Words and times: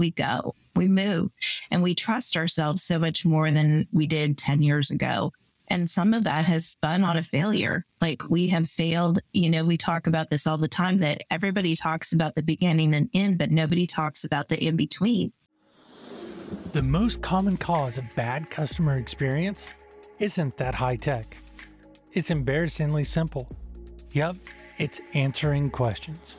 we 0.00 0.10
go, 0.10 0.56
we 0.74 0.88
move, 0.88 1.30
and 1.70 1.82
we 1.82 1.94
trust 1.94 2.36
ourselves 2.36 2.82
so 2.82 2.98
much 2.98 3.24
more 3.24 3.50
than 3.50 3.86
we 3.92 4.08
did 4.08 4.36
10 4.36 4.62
years 4.62 4.90
ago. 4.90 5.32
And 5.68 5.88
some 5.88 6.14
of 6.14 6.24
that 6.24 6.46
has 6.46 6.66
spun 6.66 7.04
out 7.04 7.16
of 7.16 7.26
failure. 7.26 7.84
Like 8.00 8.28
we 8.28 8.48
have 8.48 8.68
failed. 8.68 9.20
You 9.32 9.50
know, 9.50 9.64
we 9.64 9.76
talk 9.76 10.08
about 10.08 10.28
this 10.28 10.44
all 10.44 10.58
the 10.58 10.66
time 10.66 10.98
that 10.98 11.22
everybody 11.30 11.76
talks 11.76 12.12
about 12.12 12.34
the 12.34 12.42
beginning 12.42 12.92
and 12.92 13.08
end, 13.14 13.38
but 13.38 13.52
nobody 13.52 13.86
talks 13.86 14.24
about 14.24 14.48
the 14.48 14.58
in 14.58 14.74
between. 14.74 15.32
The 16.72 16.82
most 16.82 17.22
common 17.22 17.56
cause 17.56 17.98
of 17.98 18.04
bad 18.16 18.50
customer 18.50 18.96
experience 18.96 19.72
isn't 20.18 20.56
that 20.56 20.74
high 20.74 20.96
tech. 20.96 21.38
It's 22.12 22.32
embarrassingly 22.32 23.04
simple. 23.04 23.48
Yep, 24.12 24.36
it's 24.78 25.00
answering 25.14 25.70
questions. 25.70 26.36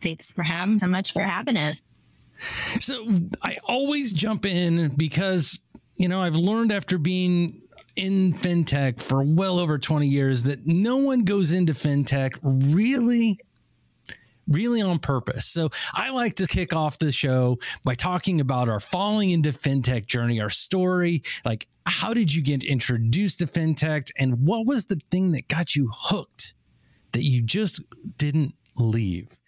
Thanks 0.02 0.33
for 0.33 0.42
having 0.42 0.78
so 0.78 0.86
much 0.86 1.14
for 1.14 1.22
having 1.22 1.56
us. 1.56 1.83
So 2.80 3.08
I 3.41 3.56
always 3.64 4.12
jump 4.12 4.44
in 4.44 4.88
because, 4.96 5.58
you 5.96 6.08
know, 6.08 6.20
I've 6.20 6.36
learned 6.36 6.72
after 6.72 6.98
being 6.98 7.62
in 7.96 8.34
fintech 8.34 9.00
for 9.00 9.22
well 9.22 9.58
over 9.58 9.78
20 9.78 10.08
years 10.08 10.42
that 10.44 10.66
no 10.66 10.98
one 10.98 11.24
goes 11.24 11.52
into 11.52 11.72
fintech 11.72 12.38
really 12.42 13.41
really 14.50 14.82
on 14.82 14.98
purpose. 14.98 15.46
So 15.46 15.70
I 15.94 16.10
like 16.10 16.34
to 16.34 16.46
kick 16.46 16.74
off 16.74 16.98
the 16.98 17.12
show 17.12 17.58
by 17.84 17.94
talking 17.94 18.40
about 18.40 18.68
our 18.68 18.80
falling 18.80 19.30
into 19.30 19.50
fintech 19.50 20.06
journey, 20.06 20.40
our 20.40 20.50
story. 20.50 21.22
Like, 21.44 21.66
how 21.86 22.12
did 22.12 22.34
you 22.34 22.42
get 22.42 22.62
introduced 22.62 23.39
to 23.39 23.46
fintech 23.46 24.10
and 24.18 24.46
what 24.46 24.66
was 24.66 24.86
the 24.86 25.00
thing 25.10 25.33
that 25.33 25.48
got 25.48 25.74
you 25.74 25.90
hooked 25.92 26.55
that 27.12 27.24
you 27.24 27.40
just 27.40 27.80
didn't 28.18 28.55
leave? 28.77 29.39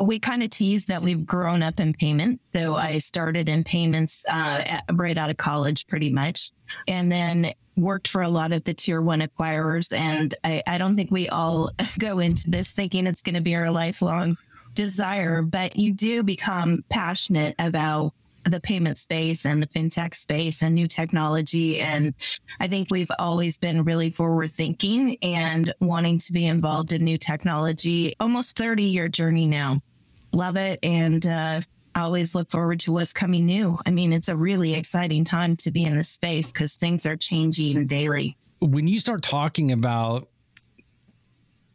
we 0.00 0.18
kind 0.18 0.42
of 0.42 0.50
tease 0.50 0.86
that 0.86 1.02
we've 1.02 1.24
grown 1.24 1.62
up 1.62 1.80
in 1.80 1.94
payment. 1.94 2.40
So 2.54 2.74
I 2.74 2.98
started 2.98 3.48
in 3.48 3.64
payments 3.64 4.24
uh, 4.28 4.62
at, 4.66 4.84
right 4.92 5.16
out 5.16 5.30
of 5.30 5.36
college, 5.36 5.86
pretty 5.86 6.10
much, 6.10 6.50
and 6.86 7.10
then 7.10 7.52
worked 7.76 8.08
for 8.08 8.22
a 8.22 8.28
lot 8.28 8.52
of 8.52 8.64
the 8.64 8.74
tier 8.74 9.00
one 9.00 9.20
acquirers. 9.20 9.92
And 9.92 10.34
I, 10.44 10.62
I 10.66 10.78
don't 10.78 10.96
think 10.96 11.10
we 11.10 11.28
all 11.28 11.70
go 11.98 12.18
into 12.18 12.50
this 12.50 12.72
thinking 12.72 13.06
it's 13.06 13.22
going 13.22 13.34
to 13.34 13.40
be 13.40 13.54
our 13.54 13.70
lifelong 13.70 14.36
desire, 14.76 15.42
but 15.42 15.76
you 15.76 15.92
do 15.92 16.22
become 16.22 16.84
passionate 16.88 17.56
about 17.58 18.12
the 18.44 18.60
payment 18.60 18.96
space 18.98 19.44
and 19.44 19.60
the 19.60 19.66
fintech 19.66 20.14
space 20.14 20.62
and 20.62 20.74
new 20.74 20.86
technology. 20.86 21.80
And 21.80 22.14
I 22.60 22.68
think 22.68 22.88
we've 22.90 23.10
always 23.18 23.58
been 23.58 23.82
really 23.82 24.10
forward 24.10 24.52
thinking 24.52 25.16
and 25.20 25.72
wanting 25.80 26.18
to 26.18 26.32
be 26.32 26.46
involved 26.46 26.92
in 26.92 27.02
new 27.02 27.18
technology. 27.18 28.14
Almost 28.20 28.56
30 28.56 28.84
year 28.84 29.08
journey 29.08 29.46
now. 29.46 29.80
Love 30.32 30.56
it. 30.56 30.78
And, 30.84 31.26
uh, 31.26 31.62
always 31.96 32.34
look 32.34 32.50
forward 32.50 32.78
to 32.80 32.92
what's 32.92 33.12
coming 33.12 33.46
new. 33.46 33.78
I 33.86 33.90
mean, 33.90 34.12
it's 34.12 34.28
a 34.28 34.36
really 34.36 34.74
exciting 34.74 35.24
time 35.24 35.56
to 35.56 35.70
be 35.70 35.84
in 35.84 35.96
this 35.96 36.10
space 36.10 36.52
because 36.52 36.76
things 36.76 37.06
are 37.06 37.16
changing 37.16 37.86
daily. 37.86 38.36
When 38.60 38.86
you 38.86 39.00
start 39.00 39.22
talking 39.22 39.72
about 39.72 40.28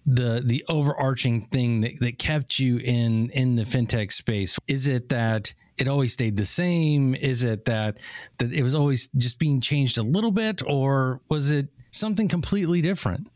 the 0.06 0.42
the 0.46 0.66
overarching 0.68 1.42
thing 1.48 1.82
that, 1.82 2.00
that 2.00 2.18
kept 2.18 2.60
you 2.60 2.78
in 2.78 3.30
in 3.32 3.56
the 3.56 3.64
fintech 3.64 4.12
space? 4.12 4.58
Is 4.68 4.88
it 4.88 5.10
that 5.10 5.54
it 5.78 5.88
always 5.88 6.14
stayed 6.14 6.38
the 6.38 6.46
same? 6.46 7.16
Is 7.16 7.44
it 7.44 7.66
that 7.66 8.00
that 8.38 8.52
it 8.52 8.64
was 8.64 8.76
always 8.76 9.08
just 9.18 9.40
being 9.40 9.62
changed 9.62 9.98
a 9.98 10.04
little 10.04 10.32
bit 10.32 10.62
or 10.66 11.22
was 11.30 11.52
it 11.52 11.68
something 11.92 12.28
completely 12.28 12.82
different? 12.82 13.28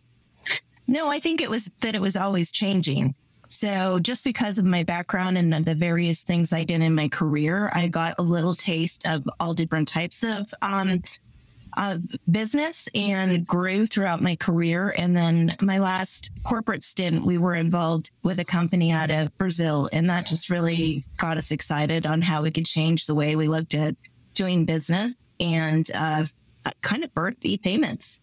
No 0.88 1.10
i 1.10 1.20
think 1.20 1.42
it 1.42 1.50
was 1.50 1.70
that 1.82 1.96
it 1.96 2.02
was 2.02 2.16
always 2.16 2.52
changing. 2.52 3.16
So 3.48 4.00
just 4.00 4.26
because 4.26 4.58
of 4.58 4.66
my 4.66 4.84
background 4.84 5.38
and 5.38 5.54
the 5.54 5.76
various 5.76 6.24
things 6.24 6.52
i 6.52 6.64
did 6.64 6.82
in 6.82 6.96
my 6.96 7.08
career 7.08 7.70
i 7.74 7.88
got 7.88 8.16
a 8.18 8.24
little 8.24 8.56
taste 8.56 9.08
of 9.08 9.24
all 9.40 9.54
different 9.54 9.88
types 9.88 10.24
of 10.24 10.52
um, 10.64 11.02
uh, 11.76 11.98
business 12.30 12.88
and 12.96 13.46
grew 13.46 13.86
throughout 13.86 14.22
my 14.22 14.36
career. 14.36 14.94
And 14.98 15.16
then 15.16 15.56
my 15.62 15.80
last 15.80 16.32
corporate 16.44 16.84
stint, 16.84 17.26
we 17.26 17.38
were 17.38 17.56
involved 17.56 18.12
with 18.24 18.40
a 18.40 18.46
company 18.46 18.92
out 18.92 19.12
of 19.12 19.36
Brazil. 19.38 19.90
And 19.92 20.10
that 20.10 20.26
just 20.26 20.50
really 20.50 21.04
got 21.18 21.38
us 21.38 21.52
excited 21.52 22.06
on 22.06 22.22
how 22.22 22.44
we 22.44 22.52
could 22.52 22.66
change 22.66 23.06
the 23.06 23.16
way 23.16 23.36
we 23.36 23.48
looked 23.48 23.74
at 23.74 23.96
doing 24.34 24.66
business 24.66 25.14
and 25.40 25.90
uh, 25.94 26.26
kind 26.82 27.04
of 27.04 27.14
birthed 27.14 27.44
e-payments. 27.46 28.20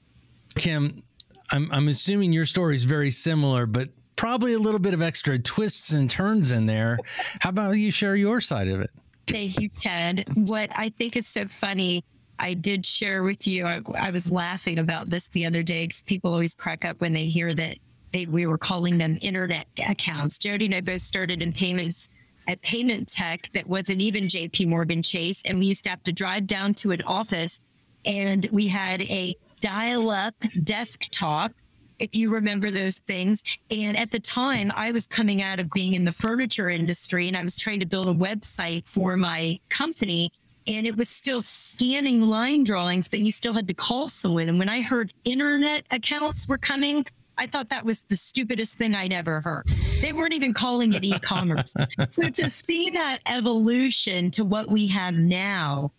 Kim, 0.57 1.03
I'm, 1.51 1.71
I'm 1.73 1.89
assuming 1.89 2.33
your 2.33 2.47
story 2.47 2.75
is 2.75 2.85
very 2.85 3.11
similar, 3.11 3.67
but 3.67 3.89
probably 4.17 4.55
a 4.55 4.59
little 4.59 4.81
bit 4.81 4.95
of 4.95 5.03
extra 5.03 5.39
twists 5.39 5.93
and 5.93 6.09
turns 6.09 6.51
in 6.51 6.67
there. 6.67 6.99
How 7.41 7.51
about 7.51 7.73
you 7.73 7.91
share 7.91 8.17
your 8.17 8.41
side 8.41 8.69
of 8.69 8.81
it? 8.81 8.91
Thank 9.27 9.61
you, 9.61 9.69
Ted. 9.69 10.25
What 10.35 10.71
I 10.77 10.89
think 10.91 11.17
is 11.17 11.27
so 11.27 11.47
funny 11.47 12.05
I 12.38 12.54
did 12.54 12.84
share 12.84 13.22
with 13.22 13.47
you, 13.47 13.66
I, 13.66 13.81
I 13.98 14.10
was 14.10 14.31
laughing 14.31 14.78
about 14.78 15.10
this 15.10 15.28
the 15.28 15.47
other 15.47 15.62
day 15.62 15.84
because 15.84 16.03
people 16.03 16.32
always 16.32 16.54
crack 16.54 16.84
up 16.84 17.00
when 17.00 17.12
they 17.12 17.26
hear 17.26 17.54
that 17.54 17.78
they, 18.12 18.26
we 18.26 18.47
were 18.47 18.59
calling 18.59 18.98
them 18.98 19.19
internet 19.22 19.66
accounts. 19.88 20.38
Jody 20.38 20.66
and 20.66 20.75
I 20.75 20.81
both 20.81 21.03
started 21.03 21.41
in 21.43 21.53
payments 21.53 22.09
at 22.48 22.60
Paymentech 22.62 23.53
that 23.53 23.69
wasn't 23.69 24.00
even 24.00 24.25
JP 24.25 24.69
Morgan 24.69 25.03
Chase. 25.03 25.43
And 25.44 25.59
we 25.59 25.66
used 25.66 25.84
to 25.84 25.91
have 25.91 26.03
to 26.04 26.12
drive 26.12 26.47
down 26.47 26.75
to 26.75 26.91
an 26.91 27.03
office 27.03 27.60
and 28.04 28.49
we 28.50 28.69
had 28.69 29.03
a 29.03 29.37
dial 29.60 30.10
up 30.10 30.34
desktop 30.64 31.53
if 31.99 32.16
you 32.16 32.31
remember 32.31 32.70
those 32.70 32.99
things. 32.99 33.43
And 33.70 33.97
at 33.97 34.10
the 34.10 34.19
time, 34.19 34.72
I 34.75 34.91
was 34.91 35.06
coming 35.06 35.40
out 35.40 35.61
of 35.61 35.70
being 35.70 35.94
in 35.94 36.05
the 36.05 36.12
furniture 36.12 36.69
industry 36.69 37.28
and 37.28 37.37
I 37.37 37.44
was 37.44 37.56
trying 37.56 37.81
to 37.81 37.87
build 37.87 38.08
a 38.08 38.14
website 38.14 38.87
for 38.87 39.17
my 39.17 39.61
company 39.69 40.32
and 40.67 40.87
it 40.87 40.97
was 40.97 41.09
still 41.09 41.43
scanning 41.43 42.23
line 42.23 42.64
drawings, 42.64 43.09
but 43.09 43.20
you 43.20 43.32
still 43.32 43.53
had 43.53 43.69
to 43.69 43.75
call 43.75 44.09
someone. 44.09 44.49
And 44.49 44.59
when 44.59 44.69
I 44.69 44.81
heard 44.81 45.12
internet 45.25 45.87
accounts 45.91 46.49
were 46.49 46.59
coming, 46.59 47.06
I 47.38 47.47
thought 47.47 47.70
that 47.70 47.85
was 47.85 48.03
the 48.03 48.17
stupidest 48.17 48.76
thing 48.76 48.94
I'd 48.94 49.12
ever 49.12 49.41
heard. 49.41 49.67
They 50.00 50.12
weren't 50.12 50.35
even 50.35 50.55
calling 50.55 50.93
it 50.93 51.05
e-commerce. 51.05 51.75
so 52.11 52.29
to 52.29 52.50
see 52.50 52.91
that 52.91 53.19
evolution 53.26 54.31
to 54.32 54.44
what 54.44 54.69
we 54.69 54.88
have 54.88 55.14
now 55.14 55.93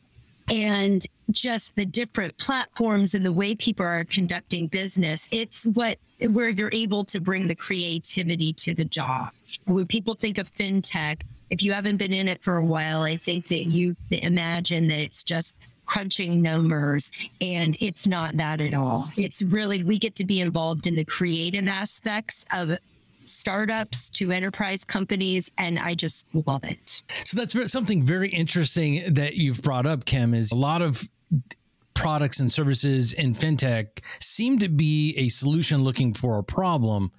and 0.49 1.05
just 1.31 1.75
the 1.75 1.85
different 1.85 2.37
platforms 2.37 3.13
and 3.13 3.25
the 3.25 3.31
way 3.31 3.55
people 3.55 3.85
are 3.85 4.03
conducting 4.03 4.67
business, 4.67 5.27
it's 5.31 5.65
what 5.65 5.97
where 6.29 6.49
you're 6.49 6.69
able 6.71 7.03
to 7.05 7.19
bring 7.19 7.47
the 7.47 7.55
creativity 7.55 8.53
to 8.53 8.73
the 8.73 8.85
job. 8.85 9.31
When 9.65 9.87
people 9.87 10.15
think 10.15 10.37
of 10.37 10.53
fintech, 10.53 11.21
if 11.53 11.61
you 11.61 11.71
haven't 11.71 11.97
been 11.97 12.13
in 12.13 12.27
it 12.27 12.41
for 12.41 12.57
a 12.57 12.65
while, 12.65 13.03
I 13.03 13.15
think 13.15 13.49
that 13.49 13.65
you 13.65 13.95
imagine 14.09 14.87
that 14.87 14.99
it's 14.99 15.23
just 15.23 15.55
crunching 15.85 16.41
numbers 16.41 17.11
and 17.41 17.77
it's 17.79 18.07
not 18.07 18.37
that 18.37 18.59
at 18.59 18.73
all. 18.73 19.11
It's 19.15 19.43
really, 19.43 19.83
we 19.83 19.99
get 19.99 20.15
to 20.15 20.25
be 20.25 20.41
involved 20.41 20.87
in 20.87 20.95
the 20.95 21.05
creative 21.05 21.67
aspects 21.67 22.43
of 22.51 22.75
startups 23.25 24.09
to 24.09 24.31
enterprise 24.31 24.83
companies, 24.83 25.51
and 25.59 25.77
I 25.77 25.93
just 25.93 26.25
love 26.33 26.63
it. 26.63 27.03
So 27.23 27.37
that's 27.37 27.71
something 27.71 28.03
very 28.03 28.29
interesting 28.29 29.13
that 29.13 29.35
you've 29.35 29.61
brought 29.61 29.85
up, 29.85 30.05
Kim, 30.05 30.33
is 30.33 30.51
a 30.51 30.55
lot 30.55 30.81
of 30.81 31.07
products 31.93 32.39
and 32.39 32.51
services 32.51 33.13
in 33.13 33.35
fintech 33.35 34.03
seem 34.19 34.57
to 34.57 34.69
be 34.69 35.15
a 35.17 35.29
solution 35.29 35.83
looking 35.83 36.15
for 36.15 36.39
a 36.39 36.43
problem. 36.43 37.11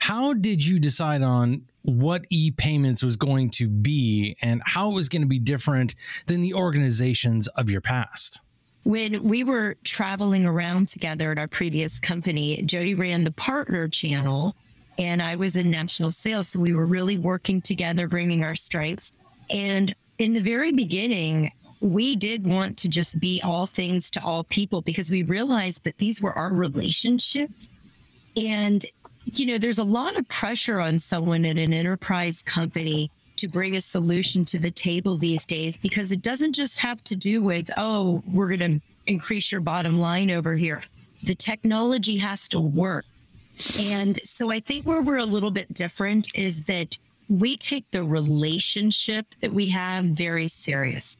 How 0.00 0.34
did 0.34 0.62
you 0.62 0.78
decide 0.78 1.22
on 1.22 1.62
what 1.88 2.26
e-payments 2.30 3.02
was 3.02 3.16
going 3.16 3.48
to 3.50 3.66
be 3.66 4.36
and 4.42 4.62
how 4.64 4.90
it 4.90 4.94
was 4.94 5.08
going 5.08 5.22
to 5.22 5.28
be 5.28 5.38
different 5.38 5.94
than 6.26 6.42
the 6.42 6.54
organizations 6.54 7.48
of 7.48 7.70
your 7.70 7.80
past? 7.80 8.40
When 8.84 9.22
we 9.22 9.42
were 9.42 9.76
traveling 9.84 10.46
around 10.46 10.88
together 10.88 11.32
at 11.32 11.38
our 11.38 11.48
previous 11.48 11.98
company, 11.98 12.62
Jody 12.62 12.94
ran 12.94 13.24
the 13.24 13.30
partner 13.32 13.88
channel 13.88 14.54
and 14.98 15.22
I 15.22 15.36
was 15.36 15.56
in 15.56 15.70
national 15.70 16.12
sales. 16.12 16.48
So 16.48 16.60
we 16.60 16.74
were 16.74 16.86
really 16.86 17.18
working 17.18 17.62
together, 17.62 18.08
bringing 18.08 18.44
our 18.44 18.56
strengths. 18.56 19.12
And 19.50 19.94
in 20.18 20.34
the 20.34 20.40
very 20.40 20.72
beginning, 20.72 21.52
we 21.80 22.16
did 22.16 22.46
want 22.46 22.76
to 22.78 22.88
just 22.88 23.20
be 23.20 23.40
all 23.44 23.66
things 23.66 24.10
to 24.10 24.22
all 24.22 24.44
people 24.44 24.82
because 24.82 25.10
we 25.10 25.22
realized 25.22 25.84
that 25.84 25.98
these 25.98 26.20
were 26.20 26.32
our 26.32 26.52
relationships. 26.52 27.68
And, 28.36 28.84
you 29.34 29.46
know, 29.46 29.58
there's 29.58 29.78
a 29.78 29.84
lot 29.84 30.18
of 30.18 30.28
pressure 30.28 30.80
on 30.80 30.98
someone 30.98 31.44
in 31.44 31.58
an 31.58 31.72
enterprise 31.72 32.42
company 32.42 33.10
to 33.36 33.48
bring 33.48 33.76
a 33.76 33.80
solution 33.80 34.44
to 34.46 34.58
the 34.58 34.70
table 34.70 35.16
these 35.16 35.44
days 35.44 35.76
because 35.76 36.12
it 36.12 36.22
doesn't 36.22 36.54
just 36.54 36.78
have 36.80 37.02
to 37.04 37.14
do 37.14 37.42
with, 37.42 37.70
oh, 37.76 38.22
we're 38.26 38.56
going 38.56 38.80
to 38.80 38.80
increase 39.06 39.52
your 39.52 39.60
bottom 39.60 39.98
line 39.98 40.30
over 40.30 40.54
here. 40.54 40.82
The 41.22 41.34
technology 41.34 42.18
has 42.18 42.48
to 42.48 42.60
work. 42.60 43.04
And 43.80 44.18
so 44.22 44.50
I 44.50 44.60
think 44.60 44.86
where 44.86 45.02
we're 45.02 45.18
a 45.18 45.24
little 45.24 45.50
bit 45.50 45.72
different 45.72 46.28
is 46.34 46.64
that 46.64 46.96
we 47.28 47.56
take 47.56 47.90
the 47.90 48.04
relationship 48.04 49.26
that 49.40 49.52
we 49.52 49.68
have 49.70 50.04
very 50.04 50.48
serious. 50.48 51.16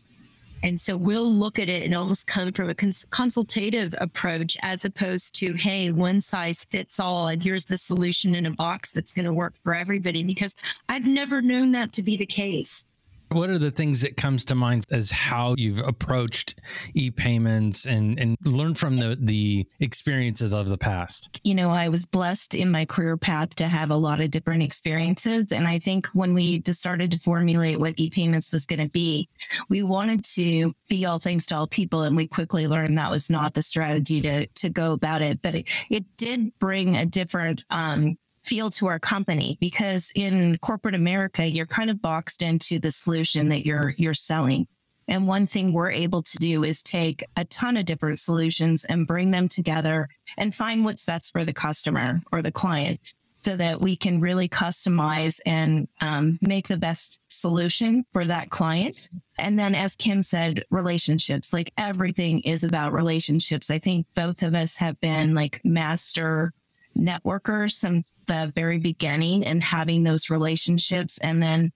And 0.62 0.80
so 0.80 0.96
we'll 0.96 1.30
look 1.30 1.58
at 1.58 1.68
it 1.68 1.84
and 1.84 1.94
almost 1.94 2.26
come 2.26 2.52
from 2.52 2.68
a 2.68 2.74
cons- 2.74 3.06
consultative 3.10 3.94
approach 4.00 4.56
as 4.62 4.84
opposed 4.84 5.34
to, 5.36 5.52
hey, 5.54 5.92
one 5.92 6.20
size 6.20 6.64
fits 6.64 6.98
all, 6.98 7.28
and 7.28 7.42
here's 7.42 7.64
the 7.64 7.78
solution 7.78 8.34
in 8.34 8.46
a 8.46 8.50
box 8.50 8.90
that's 8.90 9.14
going 9.14 9.26
to 9.26 9.32
work 9.32 9.54
for 9.62 9.74
everybody. 9.74 10.22
Because 10.22 10.54
I've 10.88 11.06
never 11.06 11.40
known 11.40 11.72
that 11.72 11.92
to 11.92 12.02
be 12.02 12.16
the 12.16 12.26
case. 12.26 12.84
What 13.30 13.50
are 13.50 13.58
the 13.58 13.70
things 13.70 14.00
that 14.00 14.16
comes 14.16 14.44
to 14.46 14.54
mind 14.54 14.86
as 14.90 15.10
how 15.10 15.54
you've 15.58 15.80
approached 15.80 16.60
e-payments 16.94 17.86
and 17.86 18.18
and 18.18 18.36
learned 18.44 18.78
from 18.78 18.96
the 18.96 19.18
the 19.20 19.66
experiences 19.80 20.54
of 20.54 20.68
the 20.68 20.78
past? 20.78 21.40
You 21.44 21.54
know, 21.54 21.70
I 21.70 21.88
was 21.88 22.06
blessed 22.06 22.54
in 22.54 22.70
my 22.70 22.84
career 22.84 23.16
path 23.16 23.54
to 23.56 23.68
have 23.68 23.90
a 23.90 23.96
lot 23.96 24.20
of 24.20 24.30
different 24.30 24.62
experiences 24.62 25.52
and 25.52 25.66
I 25.66 25.78
think 25.78 26.06
when 26.08 26.34
we 26.34 26.60
just 26.60 26.80
started 26.80 27.10
to 27.12 27.18
formulate 27.20 27.78
what 27.78 27.94
e-payments 27.98 28.52
was 28.52 28.66
going 28.66 28.80
to 28.80 28.88
be, 28.88 29.28
we 29.68 29.82
wanted 29.82 30.24
to 30.36 30.74
be 30.88 31.04
all 31.04 31.18
things 31.18 31.46
to 31.46 31.56
all 31.56 31.66
people 31.66 32.02
and 32.02 32.16
we 32.16 32.26
quickly 32.26 32.66
learned 32.66 32.96
that 32.96 33.10
was 33.10 33.28
not 33.28 33.54
the 33.54 33.62
strategy 33.62 34.20
to 34.22 34.46
to 34.46 34.70
go 34.70 34.92
about 34.92 35.22
it, 35.22 35.42
but 35.42 35.54
it, 35.54 35.68
it 35.90 36.04
did 36.16 36.58
bring 36.58 36.96
a 36.96 37.04
different 37.04 37.64
um 37.70 38.16
feel 38.48 38.70
to 38.70 38.86
our 38.86 38.98
company 38.98 39.58
because 39.60 40.10
in 40.14 40.56
corporate 40.58 40.94
America, 40.94 41.46
you're 41.46 41.66
kind 41.66 41.90
of 41.90 42.00
boxed 42.00 42.42
into 42.42 42.78
the 42.78 42.90
solution 42.90 43.50
that 43.50 43.66
you're 43.66 43.94
you're 43.98 44.14
selling. 44.14 44.66
And 45.06 45.26
one 45.26 45.46
thing 45.46 45.72
we're 45.72 45.90
able 45.90 46.22
to 46.22 46.38
do 46.38 46.64
is 46.64 46.82
take 46.82 47.24
a 47.36 47.44
ton 47.44 47.76
of 47.76 47.84
different 47.84 48.18
solutions 48.18 48.84
and 48.84 49.06
bring 49.06 49.30
them 49.30 49.48
together 49.48 50.08
and 50.36 50.54
find 50.54 50.84
what's 50.84 51.04
best 51.04 51.32
for 51.32 51.44
the 51.44 51.52
customer 51.52 52.20
or 52.32 52.42
the 52.42 52.52
client 52.52 53.14
so 53.40 53.56
that 53.56 53.80
we 53.80 53.96
can 53.96 54.20
really 54.20 54.48
customize 54.48 55.40
and 55.46 55.86
um, 56.00 56.38
make 56.42 56.68
the 56.68 56.76
best 56.76 57.20
solution 57.28 58.04
for 58.12 58.24
that 58.24 58.50
client. 58.50 59.08
And 59.38 59.58
then, 59.58 59.74
as 59.74 59.94
Kim 59.94 60.22
said, 60.22 60.64
relationships 60.70 61.52
like 61.52 61.72
everything 61.78 62.40
is 62.40 62.64
about 62.64 62.92
relationships. 62.92 63.70
I 63.70 63.78
think 63.78 64.06
both 64.14 64.42
of 64.42 64.54
us 64.54 64.76
have 64.76 65.00
been 65.00 65.34
like 65.34 65.60
master 65.64 66.52
networkers 66.98 67.72
since 67.72 68.14
the 68.26 68.52
very 68.54 68.78
beginning 68.78 69.44
and 69.46 69.62
having 69.62 70.02
those 70.02 70.30
relationships 70.30 71.18
and 71.18 71.42
then 71.42 71.70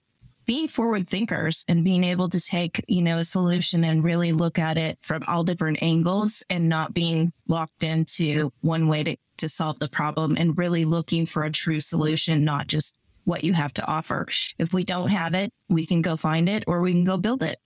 being 0.44 0.69
forward 0.69 1.08
thinkers 1.08 1.64
and 1.69 1.84
being 1.84 2.04
able 2.04 2.28
to 2.28 2.40
take, 2.40 2.84
you 2.88 3.02
know, 3.02 3.19
a 3.19 3.24
solution 3.24 3.84
and 3.84 4.02
really 4.02 4.32
look 4.32 4.58
at 4.58 4.76
it 4.76 4.98
from 5.02 5.22
all 5.28 5.44
different 5.44 5.82
angles 5.82 6.42
and 6.50 6.69
not 6.69 6.94
being 6.94 7.32
locked 7.46 7.84
into 7.84 8.52
one 8.60 8.88
way 8.88 9.04
to, 9.04 9.16
to 9.38 9.48
solve 9.48 9.78
the 9.78 9.88
problem 9.88 10.36
and 10.38 10.58
really 10.58 10.84
looking 10.84 11.26
for 11.26 11.44
a 11.44 11.50
true 11.50 11.80
solution, 11.80 12.44
not 12.44 12.66
just 12.66 12.94
what 13.25 13.44
you 13.44 13.52
have 13.52 13.72
to 13.75 13.86
offer. 13.86 14.26
If 14.58 14.72
we 14.72 14.84
don't 14.84 15.10
have 15.10 15.34
it, 15.34 15.52
we 15.68 15.86
can 15.86 16.02
go 16.02 16.16
find 16.16 16.48
it 16.48 16.64
or 16.66 16.80
we 16.80 16.92
can 16.92 17.04
go 17.04 17.16
build 17.16 17.42
it. 17.42 17.58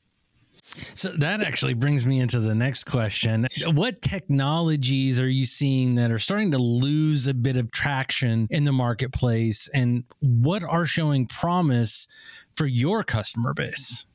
So 0.95 1.11
that 1.11 1.43
actually 1.43 1.75
brings 1.75 2.05
me 2.05 2.21
into 2.21 2.41
the 2.41 2.55
next 2.55 2.85
question. 2.85 3.47
What 3.67 4.03
technologies 4.03 5.19
are 5.21 5.29
you 5.29 5.47
seeing 5.47 5.95
that 5.95 6.11
are 6.11 6.19
starting 6.19 6.51
to 6.51 6.59
lose 6.59 7.27
a 7.27 7.35
bit 7.35 7.57
of 7.57 7.71
traction 7.71 8.47
in 8.51 8.65
the 8.65 8.73
marketplace? 8.73 9.69
And 9.73 10.05
what 10.21 10.63
are 10.63 10.85
showing 10.85 11.27
promise 11.27 12.09
for 12.55 12.67
your 12.67 13.05
customer 13.05 13.55
base? 13.55 14.07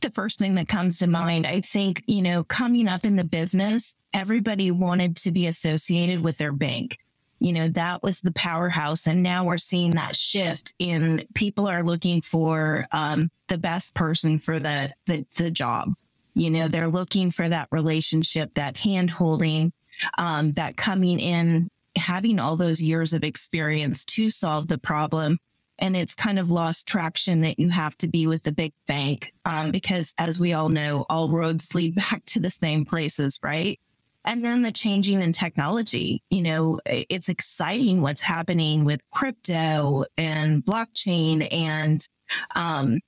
The 0.00 0.10
first 0.10 0.38
thing 0.38 0.54
that 0.56 0.68
comes 0.68 0.98
to 0.98 1.06
mind, 1.06 1.46
I 1.46 1.60
think, 1.60 2.04
you 2.06 2.22
know, 2.22 2.44
coming 2.44 2.86
up 2.86 3.04
in 3.04 3.16
the 3.16 3.24
business, 3.24 3.96
everybody 4.12 4.70
wanted 4.70 5.16
to 5.16 5.32
be 5.32 5.46
associated 5.46 6.22
with 6.22 6.38
their 6.38 6.52
bank 6.52 6.98
you 7.38 7.52
know 7.52 7.68
that 7.68 8.02
was 8.02 8.20
the 8.20 8.32
powerhouse 8.32 9.06
and 9.06 9.22
now 9.22 9.44
we're 9.44 9.58
seeing 9.58 9.92
that 9.92 10.16
shift 10.16 10.74
in 10.78 11.26
people 11.34 11.66
are 11.66 11.82
looking 11.82 12.20
for 12.22 12.86
um, 12.92 13.30
the 13.48 13.58
best 13.58 13.94
person 13.94 14.38
for 14.38 14.58
the, 14.58 14.92
the 15.06 15.26
the 15.36 15.50
job. 15.50 15.92
You 16.34 16.50
know 16.50 16.68
they're 16.68 16.88
looking 16.88 17.30
for 17.30 17.48
that 17.48 17.68
relationship 17.70 18.54
that 18.54 18.78
hand 18.78 19.10
holding 19.10 19.72
um, 20.18 20.52
that 20.52 20.76
coming 20.76 21.20
in 21.20 21.70
having 21.96 22.38
all 22.38 22.56
those 22.56 22.82
years 22.82 23.14
of 23.14 23.24
experience 23.24 24.04
to 24.04 24.30
solve 24.30 24.68
the 24.68 24.78
problem 24.78 25.38
and 25.78 25.96
it's 25.96 26.14
kind 26.14 26.38
of 26.38 26.50
lost 26.50 26.86
traction 26.86 27.42
that 27.42 27.58
you 27.58 27.68
have 27.68 27.96
to 27.98 28.08
be 28.08 28.26
with 28.26 28.42
the 28.42 28.52
big 28.52 28.72
bank 28.86 29.32
um, 29.44 29.70
because 29.70 30.14
as 30.18 30.40
we 30.40 30.52
all 30.52 30.68
know 30.68 31.06
all 31.08 31.30
roads 31.30 31.74
lead 31.74 31.94
back 32.10 32.24
to 32.26 32.40
the 32.40 32.50
same 32.50 32.84
places 32.84 33.38
right 33.42 33.80
and 34.26 34.44
then 34.44 34.62
the 34.62 34.72
changing 34.72 35.22
in 35.22 35.32
technology. 35.32 36.22
You 36.30 36.42
know, 36.42 36.80
it's 36.84 37.28
exciting 37.28 38.02
what's 38.02 38.20
happening 38.20 38.84
with 38.84 39.00
crypto 39.12 40.04
and 40.18 40.64
blockchain 40.64 41.46
and 41.52 42.06
um, 42.54 42.98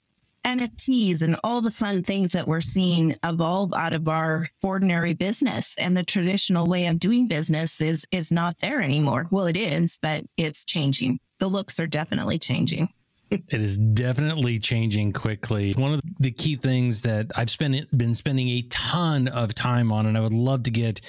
NFTs 0.45 1.21
and 1.23 1.37
all 1.43 1.61
the 1.61 1.73
fun 1.73 2.05
things 2.05 2.33
that 2.33 2.47
we're 2.47 2.61
seeing 2.61 3.17
evolve 3.25 3.75
out 3.75 3.95
of 3.95 4.09
our 4.09 4.49
ordinary 4.63 5.13
business. 5.13 5.75
And 5.77 5.97
the 5.97 6.05
traditional 6.05 6.67
way 6.67 6.87
of 6.87 7.01
doing 7.01 7.27
business 7.27 7.81
is 7.81 8.07
is 8.13 8.31
not 8.31 8.59
there 8.59 8.81
anymore. 8.81 9.27
Well, 9.31 9.47
it 9.47 9.57
is, 9.57 9.99
but 10.01 10.25
it's 10.37 10.65
changing. 10.65 11.19
The 11.41 11.49
looks 11.49 11.79
are 11.81 11.87
definitely 11.87 12.39
changing 12.39 12.89
it 13.31 13.61
is 13.61 13.77
definitely 13.77 14.59
changing 14.59 15.13
quickly. 15.13 15.73
One 15.73 15.95
of 15.95 16.01
the 16.19 16.31
key 16.31 16.57
things 16.57 17.03
that 17.03 17.31
I've 17.37 17.51
spent 17.51 17.97
been 17.97 18.15
spending 18.15 18.49
a 18.49 18.63
ton 18.63 19.29
of 19.29 19.55
time 19.55 19.93
on, 19.93 20.07
and 20.07 20.17
I 20.17 20.21
would 20.21 20.33
love 20.33 20.63
to 20.65 20.71
get 20.71 21.01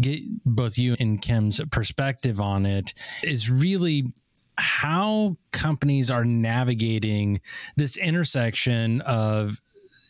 get 0.00 0.20
both 0.44 0.78
you 0.78 0.96
and 0.98 1.20
Kim's 1.20 1.60
perspective 1.70 2.40
on 2.40 2.66
it, 2.66 2.94
is 3.22 3.50
really 3.50 4.12
how 4.58 5.36
companies 5.52 6.10
are 6.10 6.24
navigating 6.24 7.40
this 7.76 7.96
intersection 7.96 9.02
of 9.02 9.60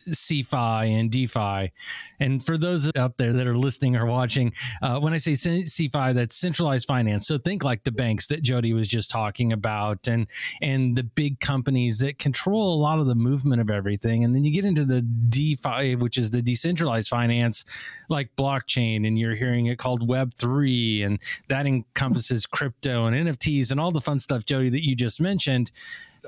CeFi 0.09 0.99
and 0.99 1.11
DeFi. 1.11 1.71
And 2.19 2.43
for 2.43 2.57
those 2.57 2.89
out 2.95 3.17
there 3.17 3.33
that 3.33 3.47
are 3.47 3.55
listening 3.55 3.95
or 3.95 4.05
watching, 4.05 4.53
uh, 4.81 4.99
when 4.99 5.13
I 5.13 5.17
say 5.17 5.33
CeFi, 5.33 6.13
that's 6.13 6.35
centralized 6.35 6.87
finance. 6.87 7.27
So 7.27 7.37
think 7.37 7.63
like 7.63 7.83
the 7.83 7.91
banks 7.91 8.27
that 8.27 8.41
Jody 8.41 8.73
was 8.73 8.87
just 8.87 9.11
talking 9.11 9.53
about, 9.53 10.07
and 10.07 10.27
and 10.61 10.95
the 10.95 11.03
big 11.03 11.39
companies 11.39 11.99
that 11.99 12.19
control 12.19 12.73
a 12.73 12.79
lot 12.79 12.99
of 12.99 13.05
the 13.05 13.15
movement 13.15 13.61
of 13.61 13.69
everything. 13.69 14.23
And 14.23 14.33
then 14.33 14.43
you 14.43 14.51
get 14.51 14.65
into 14.65 14.85
the 14.85 15.01
DeFi, 15.01 15.95
which 15.95 16.17
is 16.17 16.29
the 16.31 16.41
decentralized 16.41 17.09
finance, 17.09 17.63
like 18.09 18.35
blockchain, 18.35 19.07
and 19.07 19.17
you're 19.17 19.35
hearing 19.35 19.67
it 19.67 19.77
called 19.77 20.07
Web 20.07 20.33
three, 20.33 21.03
and 21.03 21.21
that 21.47 21.65
encompasses 21.65 22.45
crypto 22.45 23.05
and 23.05 23.15
NFTs 23.15 23.71
and 23.71 23.79
all 23.79 23.91
the 23.91 24.01
fun 24.01 24.19
stuff, 24.19 24.45
Jody, 24.45 24.69
that 24.69 24.85
you 24.85 24.95
just 24.95 25.21
mentioned. 25.21 25.71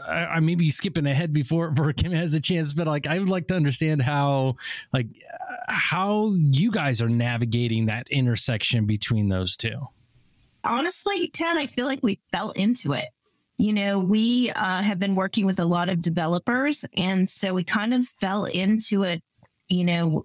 I, 0.08 0.26
I 0.26 0.40
may 0.40 0.56
be 0.56 0.70
skipping 0.70 1.06
ahead 1.06 1.34
before, 1.34 1.72
before 1.72 1.94
Kim 1.94 2.12
has 2.12 2.34
a 2.34 2.40
chance, 2.40 2.74
but 2.74 2.88
like 2.88 3.08
I 3.08 3.20
would 3.20 3.30
like 3.30 3.48
to 3.48 3.56
understand 3.56 4.02
how 4.02 4.56
like 4.94 5.08
how 5.68 6.34
you 6.36 6.72
guys 6.72 7.02
are 7.02 7.10
navigating 7.10 7.88
that 7.88 8.10
intersection 8.10 8.86
between 8.86 9.28
those 9.28 9.56
two. 9.56 9.88
Honestly, 10.64 11.30
Ted, 11.30 11.58
I 11.58 11.68
feel 11.68 11.86
like 11.86 12.00
we 12.04 12.20
fell 12.32 12.52
into 12.52 12.94
it. 12.94 13.08
You 13.58 13.74
know, 13.74 14.00
we 14.00 14.52
uh, 14.52 14.82
have 14.82 15.00
been 15.00 15.16
working 15.16 15.46
with 15.46 15.60
a 15.60 15.66
lot 15.66 15.90
of 15.90 16.02
developers, 16.02 16.86
and 16.96 17.30
so 17.30 17.54
we 17.54 17.64
kind 17.64 17.94
of 17.94 18.08
fell 18.08 18.46
into 18.46 19.04
it. 19.04 19.22
You 19.68 19.84
know, 19.84 20.24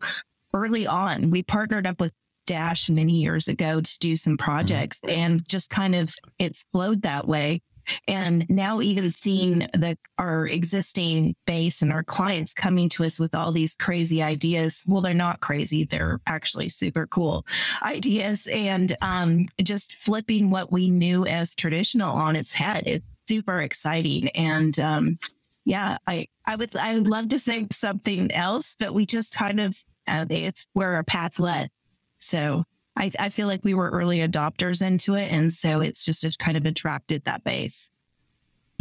early 0.53 0.87
on, 0.87 1.31
we 1.31 1.43
partnered 1.43 1.87
up 1.87 2.01
with 2.01 2.13
Dash 2.47 2.91
many 2.91 3.15
years 3.15 3.49
ago 3.49 3.81
to 3.81 3.99
do 3.99 4.17
some 4.17 4.35
mm-hmm. 4.35 4.45
projects, 4.45 5.01
mm-hmm. 5.01 5.19
and 5.19 5.49
just 5.49 5.71
kind 5.71 5.95
of 5.95 6.15
it's 6.39 6.65
flowed 6.73 7.03
that 7.03 7.27
way 7.27 7.61
And 8.09 8.47
now 8.49 8.81
even 8.81 9.11
seeing 9.11 9.61
the 9.73 9.97
our 10.19 10.47
existing 10.47 11.35
base 11.47 11.83
and 11.83 11.93
our 11.93 12.03
clients 12.03 12.55
coming 12.55 12.89
to 12.91 13.05
us 13.05 13.19
with 13.19 13.35
all 13.35 13.53
these 13.53 13.75
crazy 13.75 14.23
ideas. 14.23 14.83
Well, 14.87 15.01
they're 15.01 15.15
not 15.15 15.41
crazy. 15.41 15.85
They're 15.85 16.21
actually 16.27 16.69
super 16.69 17.07
cool 17.07 17.47
ideas 17.83 18.47
and 18.47 18.97
um, 19.03 19.47
just 19.63 19.97
flipping 19.97 20.51
what 20.51 20.73
we 20.73 20.91
knew 20.91 21.27
as 21.27 21.55
traditional 21.55 22.15
on 22.15 22.37
its 22.37 22.53
head. 22.53 22.85
It's 22.87 23.05
super 23.29 23.61
exciting. 23.61 24.29
And 24.31 24.79
um, 24.79 25.17
yeah, 25.65 25.97
I, 26.07 26.27
I 26.47 26.57
would, 26.57 26.77
I 26.77 26.95
would 26.95 27.09
love 27.09 27.29
to 27.31 27.39
say 27.39 27.67
something 27.73 28.31
else, 28.33 28.77
but 28.79 28.95
we 28.95 29.07
just 29.07 29.35
kind 29.35 29.61
of, 29.61 29.77
uh, 30.07 30.27
it's 30.29 30.67
where 30.75 30.93
our 30.93 31.05
path 31.05 31.39
led. 31.39 31.71
So 32.19 32.65
I, 32.97 33.11
I 33.19 33.29
feel 33.29 33.47
like 33.47 33.65
we 33.65 33.75
were 33.75 33.91
early 33.91 34.19
adopters 34.19 34.85
into 34.85 35.15
it. 35.15 35.33
And 35.33 35.53
so 35.53 35.81
it's 35.81 36.05
just 36.05 36.25
it's 36.25 36.37
kind 36.37 36.57
of 36.57 36.65
attracted 36.65 37.25
that 37.25 37.45
base. 37.45 37.91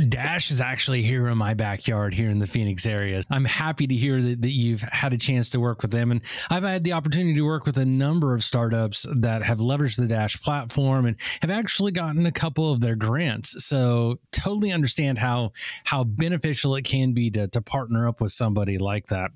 Dash 0.10 0.50
is 0.50 0.60
actually 0.60 1.03
here 1.03 1.27
in 1.27 1.38
my 1.38 1.53
backyard 1.53 2.15
here 2.15 2.32
in 2.32 2.39
the 2.39 2.48
Phoenix 2.48 2.88
area. 2.88 3.22
I'm 3.29 3.46
happy 3.46 3.86
to 3.86 3.93
hear 3.93 4.20
that, 4.24 4.41
that 4.41 4.51
you've 4.51 4.82
had 4.82 5.13
a 5.13 5.20
chance 5.20 5.51
to 5.51 5.60
work 5.60 5.84
with 5.84 5.91
them. 5.91 6.10
And 6.10 6.22
I've 6.50 6.63
had 6.63 6.84
the 6.84 6.93
opportunity 6.93 7.36
to 7.36 7.43
work 7.43 7.67
with 7.67 7.77
a 7.77 7.86
number 7.86 8.34
of 8.34 8.43
startups 8.43 9.05
that 9.17 9.43
have 9.43 9.60
leveraged 9.60 9.98
the 9.98 10.08
Dash 10.08 10.41
platform 10.41 11.05
and 11.05 11.15
have 11.43 11.51
actually 11.51 11.91
gotten 11.91 12.25
a 12.25 12.32
couple 12.32 12.72
of 12.72 12.82
their 12.82 12.96
grants. 12.96 13.63
So 13.63 14.20
totally 14.32 14.72
understand 14.72 15.20
how 15.20 15.51
how 15.84 16.03
beneficial 16.03 16.75
it 16.75 16.84
can 16.84 17.13
be 17.13 17.29
to, 17.29 17.48
to 17.50 17.62
partner 17.62 18.08
up 18.08 18.20
with 18.20 18.32
somebody 18.32 18.79
like 18.79 19.08
that. 19.08 19.29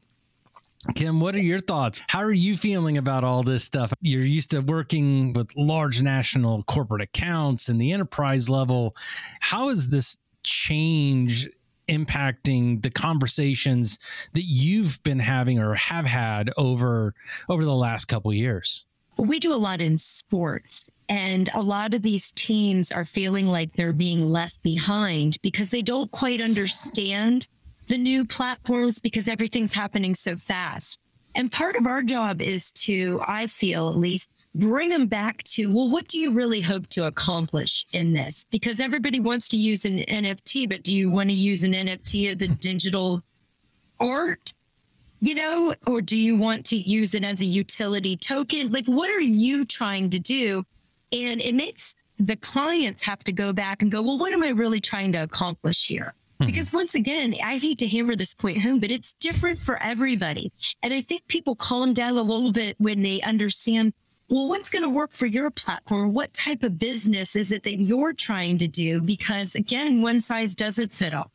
Kim, 0.96 1.19
what 1.19 1.36
are 1.36 1.41
your 1.41 1.60
thoughts? 1.60 2.01
How 2.07 2.19
are 2.19 2.31
you 2.31 2.55
feeling 2.55 2.98
about 2.98 3.24
all 3.24 3.43
this 3.43 3.63
stuff? 3.63 3.93
You're 4.01 4.22
used 4.22 4.51
to 4.51 4.62
working 4.62 5.34
with 5.34 5.55
large 5.55 6.01
national 6.01 6.63
corporate 6.63 7.01
accounts 7.01 7.67
and 7.67 7.81
the 7.81 7.91
enterprise 7.91 8.50
level. 8.50 8.96
How 9.39 9.69
is 9.69 9.89
this 9.89 10.17
change 10.43 11.50
impacting 11.89 12.81
the 12.84 12.89
conversations 12.89 13.98
that 14.34 14.43
you've 14.43 15.01
been 15.03 15.19
having 15.19 15.60
or 15.60 15.74
have 15.74 16.05
had 16.05 16.51
over 16.57 17.13
over 17.50 17.63
the 17.65 17.75
last 17.75 18.05
couple 18.05 18.34
years? 18.34 18.86
We 19.17 19.39
do 19.39 19.53
a 19.53 19.57
lot 19.57 19.81
in 19.81 19.98
sports 19.98 20.89
and 21.10 21.50
a 21.53 21.62
lot 21.62 21.93
of 21.93 22.01
these 22.01 22.31
teams 22.31 22.91
are 22.91 23.05
feeling 23.05 23.48
like 23.48 23.74
they're 23.74 23.93
being 23.93 24.29
left 24.29 24.62
behind 24.62 25.38
because 25.41 25.69
they 25.69 25.81
don't 25.81 26.12
quite 26.12 26.41
understand 26.41 27.48
the 27.88 27.98
new 27.98 28.25
platforms 28.25 29.00
because 29.00 29.27
everything's 29.27 29.74
happening 29.74 30.15
so 30.15 30.36
fast. 30.36 31.00
And 31.36 31.51
part 31.51 31.75
of 31.75 31.86
our 31.86 32.01
job 32.01 32.41
is 32.41 32.72
to, 32.72 33.22
I 33.27 33.46
feel 33.46 33.89
at 33.89 33.96
least, 33.96 34.29
bring 34.56 34.89
them 34.89 35.06
back 35.06 35.44
to, 35.44 35.67
well, 35.67 35.88
what 35.88 36.08
do 36.08 36.17
you 36.17 36.32
really 36.32 36.62
hope 36.62 36.88
to 36.89 37.06
accomplish 37.06 37.86
in 37.94 38.13
this? 38.13 38.44
Because 38.50 38.79
everybody 38.79 39.20
wants 39.20 39.48
to 39.50 39.58
use 39.58 39.86
an 39.86 40.00
NFT, 40.00 40.67
but 40.67 40.82
do 40.82 40.96
you 40.96 41.12
want 41.12 41.29
to 41.29 41.36
use 41.36 41.62
an 41.62 41.74
NFT 41.74 42.32
of 42.32 42.39
the 42.39 42.48
digital 42.48 43.22
art? 44.00 44.53
You 45.20 45.36
know, 45.36 45.75
or 45.86 46.01
do 46.01 46.17
you 46.17 46.36
want 46.36 46.65
to 46.67 46.75
use 46.75 47.13
it 47.13 47.24
as 47.24 47.41
a 47.41 47.46
utility 47.46 48.17
token? 48.17 48.72
Like, 48.72 48.86
what 48.86 49.12
are 49.12 49.22
you 49.22 49.63
trying 49.63 50.10
to 50.12 50.20
do? 50.20 50.63
And 51.12 51.39
it 51.41 51.53
makes 51.53 51.94
the 52.20 52.36
clients 52.36 53.03
have 53.03 53.20
to 53.25 53.32
go 53.32 53.53
back 53.53 53.84
and 53.84 53.91
go, 53.91 54.01
well, 54.01 54.17
what 54.17 54.34
am 54.34 54.44
I 54.44 54.50
really 54.50 54.79
trying 54.79 55.12
to 55.13 55.20
accomplish 55.20 55.88
here? 55.88 56.15
Mm-hmm. 56.39 56.46
Because 56.46 56.72
once 56.72 56.94
again, 56.94 57.36
I 57.44 57.58
hate 57.58 57.79
to 57.79 57.88
hammer 57.88 58.15
this 58.15 58.34
point 58.34 58.62
home, 58.62 58.79
but 58.79 58.91
it's 58.91 59.13
different 59.13 59.60
for 59.60 59.82
everybody. 59.82 60.51
And 60.84 60.94
I 60.94 61.01
think 61.01 61.27
people 61.27 61.56
calm 61.56 61.94
down 61.94 62.17
a 62.17 62.22
little 62.22 62.51
bit 62.51 62.75
when 62.77 63.01
they 63.01 63.22
understand, 63.22 63.94
well, 64.29 64.48
what's 64.48 64.70
going 64.70 64.84
to 64.84 64.89
work 64.89 65.13
for 65.13 65.25
your 65.25 65.50
platform? 65.50 66.13
What 66.13 66.34
type 66.34 66.62
of 66.62 66.77
business 66.77 67.36
is 67.36 67.51
it 67.51 67.63
that 67.63 67.79
you're 67.79 68.13
trying 68.13 68.60
to 68.60 68.67
do? 68.67 69.01
Because 69.01 69.56
again, 69.56 70.01
one 70.01 70.22
size 70.22 70.53
doesn't 70.53 70.91
fit 70.91 71.13
all. 71.13 71.32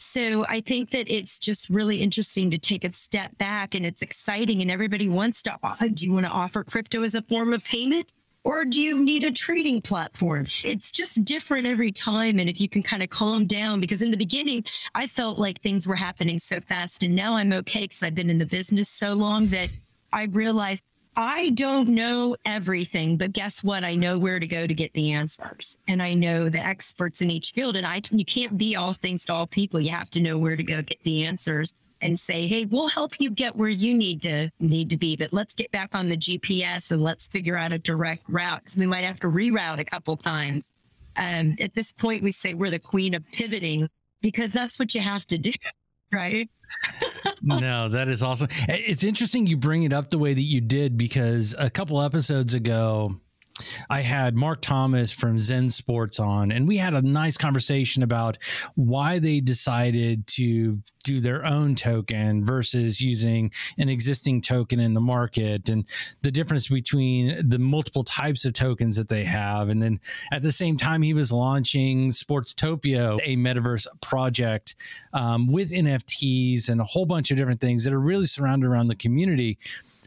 So 0.00 0.46
I 0.48 0.60
think 0.60 0.90
that 0.90 1.12
it's 1.12 1.40
just 1.40 1.68
really 1.68 2.00
interesting 2.00 2.52
to 2.52 2.58
take 2.58 2.84
a 2.84 2.90
step 2.90 3.36
back 3.36 3.74
and 3.74 3.84
it's 3.84 4.00
exciting 4.00 4.62
and 4.62 4.70
everybody 4.70 5.08
wants 5.08 5.42
to, 5.42 5.58
do 5.92 6.06
you 6.06 6.12
want 6.12 6.24
to 6.24 6.30
offer 6.30 6.62
crypto 6.62 7.02
as 7.02 7.16
a 7.16 7.22
form 7.22 7.52
of 7.52 7.64
payment? 7.64 8.12
Or 8.44 8.64
do 8.64 8.80
you 8.80 9.02
need 9.02 9.24
a 9.24 9.30
trading 9.30 9.82
platform? 9.82 10.46
It's 10.64 10.90
just 10.90 11.24
different 11.24 11.66
every 11.66 11.92
time. 11.92 12.38
And 12.38 12.48
if 12.48 12.60
you 12.60 12.68
can 12.68 12.82
kind 12.82 13.02
of 13.02 13.10
calm 13.10 13.46
down, 13.46 13.80
because 13.80 14.02
in 14.02 14.10
the 14.10 14.16
beginning, 14.16 14.64
I 14.94 15.06
felt 15.06 15.38
like 15.38 15.60
things 15.60 15.86
were 15.86 15.96
happening 15.96 16.38
so 16.38 16.60
fast. 16.60 17.02
And 17.02 17.14
now 17.14 17.34
I'm 17.34 17.52
okay 17.52 17.82
because 17.82 18.02
I've 18.02 18.14
been 18.14 18.30
in 18.30 18.38
the 18.38 18.46
business 18.46 18.88
so 18.88 19.14
long 19.14 19.46
that 19.48 19.70
I 20.12 20.24
realized 20.24 20.82
I 21.16 21.50
don't 21.50 21.88
know 21.88 22.36
everything, 22.44 23.16
but 23.16 23.32
guess 23.32 23.64
what? 23.64 23.82
I 23.82 23.96
know 23.96 24.20
where 24.20 24.38
to 24.38 24.46
go 24.46 24.68
to 24.68 24.74
get 24.74 24.92
the 24.94 25.12
answers. 25.12 25.76
And 25.88 26.00
I 26.00 26.14
know 26.14 26.48
the 26.48 26.64
experts 26.64 27.20
in 27.20 27.30
each 27.30 27.50
field. 27.50 27.76
And 27.76 27.84
I 27.84 28.00
you 28.10 28.24
can't 28.24 28.56
be 28.56 28.76
all 28.76 28.92
things 28.92 29.24
to 29.26 29.34
all 29.34 29.46
people. 29.48 29.80
You 29.80 29.90
have 29.90 30.10
to 30.10 30.20
know 30.20 30.38
where 30.38 30.54
to 30.54 30.62
go 30.62 30.80
get 30.80 31.02
the 31.02 31.24
answers 31.24 31.74
and 32.00 32.18
say, 32.18 32.46
"Hey, 32.46 32.64
we'll 32.64 32.88
help 32.88 33.20
you 33.20 33.30
get 33.30 33.56
where 33.56 33.68
you 33.68 33.94
need 33.94 34.22
to 34.22 34.50
need 34.60 34.90
to 34.90 34.98
be, 34.98 35.16
but 35.16 35.32
let's 35.32 35.54
get 35.54 35.70
back 35.70 35.94
on 35.94 36.08
the 36.08 36.16
GPS 36.16 36.90
and 36.90 37.02
let's 37.02 37.28
figure 37.28 37.56
out 37.56 37.72
a 37.72 37.78
direct 37.78 38.24
route 38.28 38.60
because 38.60 38.76
we 38.76 38.86
might 38.86 39.04
have 39.04 39.20
to 39.20 39.28
reroute 39.28 39.78
a 39.78 39.84
couple 39.84 40.16
times." 40.16 40.64
Um, 41.16 41.56
at 41.60 41.74
this 41.74 41.92
point, 41.92 42.22
we 42.22 42.32
say 42.32 42.54
we're 42.54 42.70
the 42.70 42.78
queen 42.78 43.14
of 43.14 43.24
pivoting 43.32 43.88
because 44.22 44.52
that's 44.52 44.78
what 44.78 44.94
you 44.94 45.00
have 45.00 45.26
to 45.26 45.38
do, 45.38 45.52
right? 46.12 46.48
no, 47.42 47.88
that 47.88 48.08
is 48.08 48.22
awesome. 48.22 48.48
It's 48.68 49.04
interesting 49.04 49.46
you 49.46 49.56
bring 49.56 49.82
it 49.84 49.92
up 49.92 50.10
the 50.10 50.18
way 50.18 50.34
that 50.34 50.42
you 50.42 50.60
did 50.60 50.96
because 50.96 51.54
a 51.58 51.70
couple 51.70 52.00
episodes 52.00 52.54
ago, 52.54 53.20
I 53.90 54.00
had 54.00 54.34
Mark 54.34 54.60
Thomas 54.62 55.12
from 55.12 55.38
Zen 55.38 55.68
Sports 55.68 56.18
on, 56.20 56.52
and 56.52 56.66
we 56.66 56.76
had 56.76 56.94
a 56.94 57.02
nice 57.02 57.36
conversation 57.36 58.02
about 58.02 58.38
why 58.74 59.18
they 59.18 59.40
decided 59.40 60.26
to 60.28 60.80
do 61.08 61.20
their 61.20 61.44
own 61.46 61.74
token 61.74 62.44
versus 62.44 63.00
using 63.00 63.50
an 63.78 63.88
existing 63.88 64.42
token 64.42 64.78
in 64.78 64.92
the 64.92 65.00
market 65.00 65.68
and 65.70 65.88
the 66.20 66.30
difference 66.30 66.68
between 66.68 67.48
the 67.48 67.58
multiple 67.58 68.04
types 68.04 68.44
of 68.44 68.52
tokens 68.52 68.96
that 68.96 69.08
they 69.08 69.24
have. 69.24 69.70
And 69.70 69.80
then 69.80 70.00
at 70.32 70.42
the 70.42 70.52
same 70.52 70.76
time, 70.76 71.00
he 71.00 71.14
was 71.14 71.32
launching 71.32 72.10
Sportstopia, 72.10 73.18
a 73.24 73.36
metaverse 73.36 73.86
project 74.02 74.74
um, 75.14 75.46
with 75.46 75.72
NFTs 75.72 76.68
and 76.68 76.80
a 76.80 76.84
whole 76.84 77.06
bunch 77.06 77.30
of 77.30 77.38
different 77.38 77.60
things 77.60 77.84
that 77.84 77.94
are 77.94 78.00
really 78.00 78.26
surrounded 78.26 78.66
around 78.66 78.88
the 78.88 78.96
community. 78.96 79.58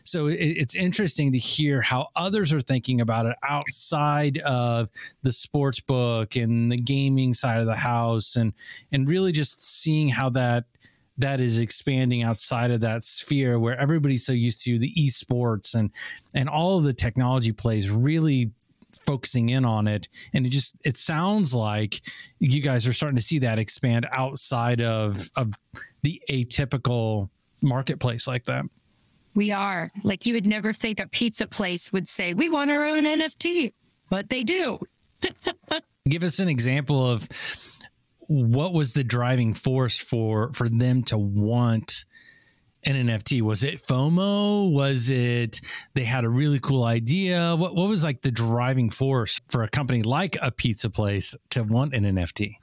So 0.03 0.27
it, 0.27 0.35
it's 0.35 0.75
interesting 0.75 1.31
to 1.31 1.37
hear 1.37 1.81
how 1.81 2.09
others 2.15 2.53
are 2.53 2.61
thinking 2.61 3.01
about 3.01 3.25
it 3.25 3.35
outside 3.43 4.37
of 4.39 4.89
the 5.23 5.31
sports 5.31 5.79
book 5.79 6.35
and 6.35 6.71
the 6.71 6.77
gaming 6.77 7.33
side 7.33 7.59
of 7.59 7.67
the 7.67 7.75
house, 7.75 8.35
and 8.35 8.53
and 8.91 9.09
really 9.09 9.31
just 9.31 9.63
seeing 9.63 10.09
how 10.09 10.29
that 10.31 10.65
that 11.17 11.41
is 11.41 11.59
expanding 11.59 12.23
outside 12.23 12.71
of 12.71 12.81
that 12.81 13.03
sphere 13.03 13.59
where 13.59 13.77
everybody's 13.77 14.25
so 14.25 14.33
used 14.33 14.63
to 14.63 14.79
the 14.79 14.93
esports 14.95 15.75
and 15.75 15.91
and 16.33 16.49
all 16.49 16.77
of 16.77 16.83
the 16.83 16.93
technology 16.93 17.51
plays 17.51 17.91
really 17.91 18.51
focusing 19.05 19.49
in 19.49 19.65
on 19.65 19.87
it. 19.87 20.07
And 20.33 20.45
it 20.45 20.49
just 20.49 20.75
it 20.83 20.97
sounds 20.97 21.53
like 21.53 22.01
you 22.39 22.61
guys 22.61 22.87
are 22.87 22.93
starting 22.93 23.17
to 23.17 23.21
see 23.21 23.39
that 23.39 23.59
expand 23.59 24.07
outside 24.11 24.81
of 24.81 25.29
of 25.35 25.53
the 26.01 26.21
atypical 26.29 27.29
marketplace 27.61 28.27
like 28.27 28.45
that 28.45 28.65
we 29.33 29.51
are. 29.51 29.91
Like 30.03 30.25
you 30.25 30.33
would 30.33 30.45
never 30.45 30.73
think 30.73 30.99
a 30.99 31.07
pizza 31.07 31.47
place 31.47 31.91
would 31.91 32.07
say, 32.07 32.33
we 32.33 32.49
want 32.49 32.71
our 32.71 32.85
own 32.85 33.03
NFT, 33.03 33.73
but 34.09 34.29
they 34.29 34.43
do. 34.43 34.79
Give 36.09 36.23
us 36.23 36.39
an 36.39 36.49
example 36.49 37.07
of 37.07 37.27
what 38.27 38.73
was 38.73 38.93
the 38.93 39.03
driving 39.03 39.53
force 39.53 39.97
for 39.97 40.51
for 40.53 40.69
them 40.69 41.03
to 41.03 41.17
want 41.17 42.05
an 42.83 42.95
NFT? 43.07 43.41
Was 43.41 43.63
it 43.63 43.85
FOMO? 43.85 44.71
Was 44.71 45.09
it 45.09 45.59
they 45.93 46.03
had 46.03 46.23
a 46.23 46.29
really 46.29 46.59
cool 46.59 46.83
idea? 46.83 47.55
What 47.55 47.75
what 47.75 47.87
was 47.87 48.03
like 48.03 48.21
the 48.21 48.31
driving 48.31 48.89
force 48.89 49.39
for 49.49 49.63
a 49.63 49.69
company 49.69 50.01
like 50.01 50.37
a 50.41 50.51
pizza 50.51 50.89
place 50.89 51.35
to 51.51 51.63
want 51.63 51.93
an 51.93 52.03
NFT? 52.03 52.55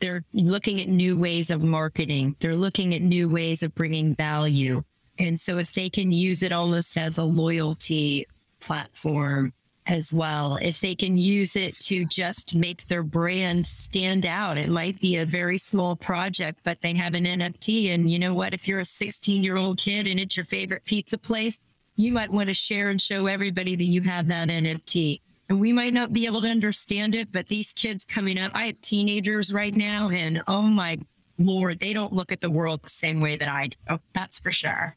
They're 0.00 0.24
looking 0.32 0.80
at 0.80 0.88
new 0.88 1.16
ways 1.16 1.50
of 1.50 1.62
marketing. 1.62 2.36
They're 2.40 2.56
looking 2.56 2.94
at 2.94 3.00
new 3.00 3.28
ways 3.28 3.62
of 3.62 3.74
bringing 3.74 4.14
value. 4.14 4.84
And 5.18 5.40
so 5.40 5.58
if 5.58 5.72
they 5.72 5.88
can 5.88 6.10
use 6.10 6.42
it 6.42 6.52
almost 6.52 6.96
as 6.96 7.18
a 7.18 7.24
loyalty 7.24 8.26
platform 8.60 9.52
as 9.86 10.12
well, 10.12 10.56
if 10.62 10.80
they 10.80 10.94
can 10.94 11.16
use 11.16 11.56
it 11.56 11.74
to 11.78 12.04
just 12.06 12.54
make 12.54 12.86
their 12.86 13.02
brand 13.02 13.66
stand 13.66 14.26
out, 14.26 14.58
it 14.58 14.70
might 14.70 14.98
be 15.00 15.16
a 15.16 15.26
very 15.26 15.58
small 15.58 15.94
project, 15.94 16.60
but 16.64 16.80
they 16.80 16.94
have 16.94 17.14
an 17.14 17.24
NFT. 17.24 17.92
And 17.92 18.10
you 18.10 18.18
know 18.18 18.34
what? 18.34 18.54
If 18.54 18.66
you're 18.66 18.80
a 18.80 18.84
16 18.84 19.42
year 19.42 19.56
old 19.56 19.78
kid 19.78 20.06
and 20.06 20.18
it's 20.18 20.36
your 20.36 20.46
favorite 20.46 20.84
pizza 20.84 21.18
place, 21.18 21.60
you 21.96 22.12
might 22.12 22.32
want 22.32 22.48
to 22.48 22.54
share 22.54 22.88
and 22.88 23.00
show 23.00 23.26
everybody 23.26 23.76
that 23.76 23.84
you 23.84 24.00
have 24.02 24.28
that 24.28 24.48
NFT. 24.48 25.20
And 25.48 25.60
we 25.60 25.72
might 25.72 25.92
not 25.92 26.12
be 26.12 26.26
able 26.26 26.40
to 26.40 26.48
understand 26.48 27.14
it, 27.14 27.30
but 27.30 27.48
these 27.48 27.72
kids 27.74 28.04
coming 28.04 28.38
up, 28.38 28.52
I 28.54 28.64
have 28.64 28.80
teenagers 28.80 29.52
right 29.52 29.76
now, 29.76 30.08
and 30.08 30.42
oh 30.48 30.62
my 30.62 30.98
Lord, 31.38 31.80
they 31.80 31.92
don't 31.92 32.14
look 32.14 32.32
at 32.32 32.40
the 32.40 32.50
world 32.50 32.82
the 32.82 32.88
same 32.88 33.20
way 33.20 33.36
that 33.36 33.48
I 33.48 33.68
do. 33.68 33.98
That's 34.14 34.40
for 34.40 34.50
sure 34.50 34.96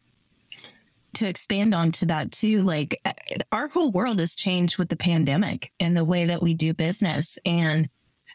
to 1.18 1.28
expand 1.28 1.74
onto 1.74 2.06
that 2.06 2.32
too, 2.32 2.62
like 2.64 3.00
uh, 3.06 3.12
our 3.52 3.68
whole 3.68 3.92
world 3.92 4.20
has 4.20 4.36
changed 4.36 4.78
with 4.78 4.90
the 4.90 4.96
pandemic 4.96 5.72
and 5.80 5.96
the 5.96 6.06
way 6.06 6.26
that 6.26 6.42
we 6.42 6.54
do 6.54 6.74
business. 6.74 7.38
And 7.46 7.90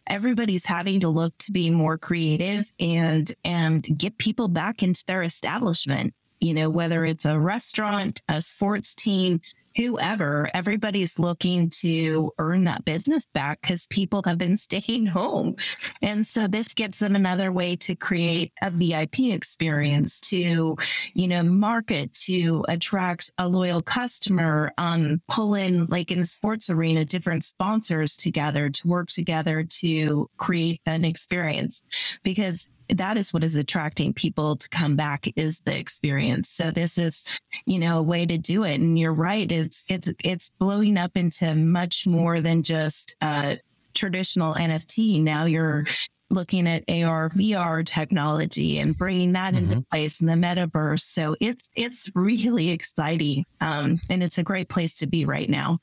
everybody's 0.08 0.64
having 0.64 1.00
to 1.00 1.08
look 1.08 1.36
to 1.38 1.52
be 1.52 1.70
more 1.70 1.96
creative 1.96 2.72
and 2.80 3.32
and 3.44 3.86
get 3.96 4.18
people 4.18 4.48
back 4.48 4.82
into 4.82 5.04
their 5.06 5.22
establishment 5.22 6.12
you 6.40 6.52
know 6.52 6.68
whether 6.68 7.04
it's 7.04 7.24
a 7.24 7.38
restaurant 7.38 8.20
a 8.28 8.42
sports 8.42 8.94
team 8.94 9.40
whoever, 9.76 10.48
everybody's 10.54 11.18
looking 11.18 11.68
to 11.80 12.32
earn 12.38 12.64
that 12.64 12.84
business 12.84 13.26
back 13.26 13.60
because 13.62 13.86
people 13.88 14.22
have 14.26 14.38
been 14.38 14.56
staying 14.62 15.06
home. 15.06 15.56
And 16.00 16.26
so 16.26 16.46
this 16.46 16.74
gives 16.74 16.98
them 16.98 17.16
another 17.16 17.52
way 17.52 17.76
to 17.76 17.94
create 17.94 18.52
a 18.62 18.70
VIP 18.70 19.20
experience 19.20 20.20
to, 20.22 20.76
you 21.14 21.28
know, 21.28 21.42
market 21.42 22.12
to 22.14 22.64
attract 22.68 23.30
a 23.38 23.48
loyal 23.48 23.82
customer, 23.82 24.72
um, 24.78 25.20
pull 25.28 25.54
in 25.54 25.86
like 25.86 26.10
in 26.10 26.20
the 26.20 26.24
sports 26.24 26.70
arena, 26.70 27.04
different 27.04 27.44
sponsors 27.44 28.16
together 28.16 28.70
to 28.70 28.88
work 28.88 29.08
together 29.08 29.64
to 29.64 30.28
create 30.36 30.80
an 30.86 31.04
experience 31.04 31.82
because 32.22 32.70
that 32.96 33.16
is 33.16 33.32
what 33.32 33.44
is 33.44 33.56
attracting 33.56 34.12
people 34.12 34.56
to 34.56 34.68
come 34.68 34.96
back 34.96 35.26
is 35.36 35.60
the 35.60 35.76
experience. 35.76 36.48
So 36.48 36.70
this 36.70 36.98
is, 36.98 37.38
you 37.66 37.78
know, 37.78 37.98
a 37.98 38.02
way 38.02 38.26
to 38.26 38.38
do 38.38 38.64
it. 38.64 38.80
And 38.80 38.98
you're 38.98 39.12
right. 39.12 39.50
It's, 39.50 39.84
it's, 39.88 40.12
it's 40.24 40.50
blowing 40.58 40.96
up 40.96 41.16
into 41.16 41.54
much 41.54 42.06
more 42.06 42.40
than 42.40 42.62
just, 42.62 43.16
uh, 43.20 43.56
traditional 43.94 44.54
NFT. 44.54 45.22
Now 45.22 45.44
you're 45.44 45.84
looking 46.30 46.66
at 46.66 46.84
AR, 46.88 47.30
VR 47.30 47.84
technology 47.84 48.78
and 48.78 48.96
bringing 48.96 49.32
that 49.32 49.54
mm-hmm. 49.54 49.64
into 49.64 49.84
place 49.90 50.20
in 50.20 50.26
the 50.26 50.34
metaverse. 50.34 51.00
So 51.00 51.36
it's, 51.40 51.68
it's 51.76 52.10
really 52.14 52.70
exciting. 52.70 53.44
Um, 53.60 53.96
and 54.08 54.22
it's 54.22 54.38
a 54.38 54.42
great 54.42 54.68
place 54.68 54.94
to 54.94 55.06
be 55.06 55.24
right 55.24 55.48
now. 55.48 55.78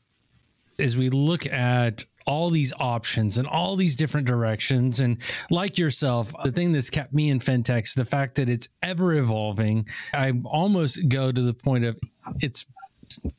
As 0.80 0.98
we 0.98 1.10
look 1.10 1.46
at 1.46 2.06
all 2.26 2.50
these 2.50 2.74
options 2.80 3.38
and 3.38 3.48
all 3.48 3.76
these 3.76 3.96
different 3.96 4.28
directions. 4.28 5.00
And 5.00 5.18
like 5.50 5.78
yourself, 5.78 6.34
the 6.44 6.52
thing 6.52 6.72
that's 6.72 6.90
kept 6.90 7.14
me 7.14 7.30
in 7.30 7.40
fintech 7.40 7.86
is 7.86 7.94
the 7.94 8.06
fact 8.06 8.36
that 8.36 8.50
it's 8.50 8.70
ever 8.84 9.14
evolving. 9.14 9.88
I 10.14 10.34
almost 10.46 11.10
go 11.10 11.32
to 11.32 11.42
the 11.42 11.54
point 11.54 11.86
of 11.86 12.00
it's 12.42 12.66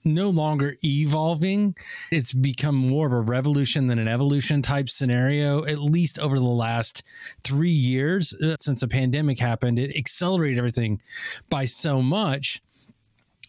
no 0.04 0.30
longer 0.30 0.76
evolving. 0.84 1.76
It's 2.10 2.32
become 2.32 2.74
more 2.74 3.06
of 3.06 3.12
a 3.12 3.20
revolution 3.20 3.86
than 3.86 3.98
an 3.98 4.08
evolution 4.08 4.62
type 4.62 4.88
scenario, 4.88 5.64
at 5.64 5.78
least 5.78 6.18
over 6.18 6.36
the 6.36 6.44
last 6.44 7.02
three 7.44 7.70
years 7.70 8.34
uh, 8.34 8.56
since 8.60 8.80
the 8.80 8.88
pandemic 8.88 9.38
happened. 9.38 9.78
It 9.78 9.96
accelerated 9.96 10.58
everything 10.58 11.00
by 11.48 11.66
so 11.66 12.02
much. 12.02 12.60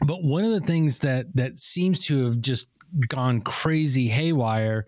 But 0.06 0.24
one 0.24 0.44
of 0.44 0.52
the 0.52 0.62
things 0.62 1.00
that 1.00 1.36
that 1.36 1.60
seems 1.60 2.06
to 2.06 2.26
have 2.26 2.40
just 2.42 2.68
gone 3.08 3.42
crazy 3.42 4.08
haywire 4.08 4.86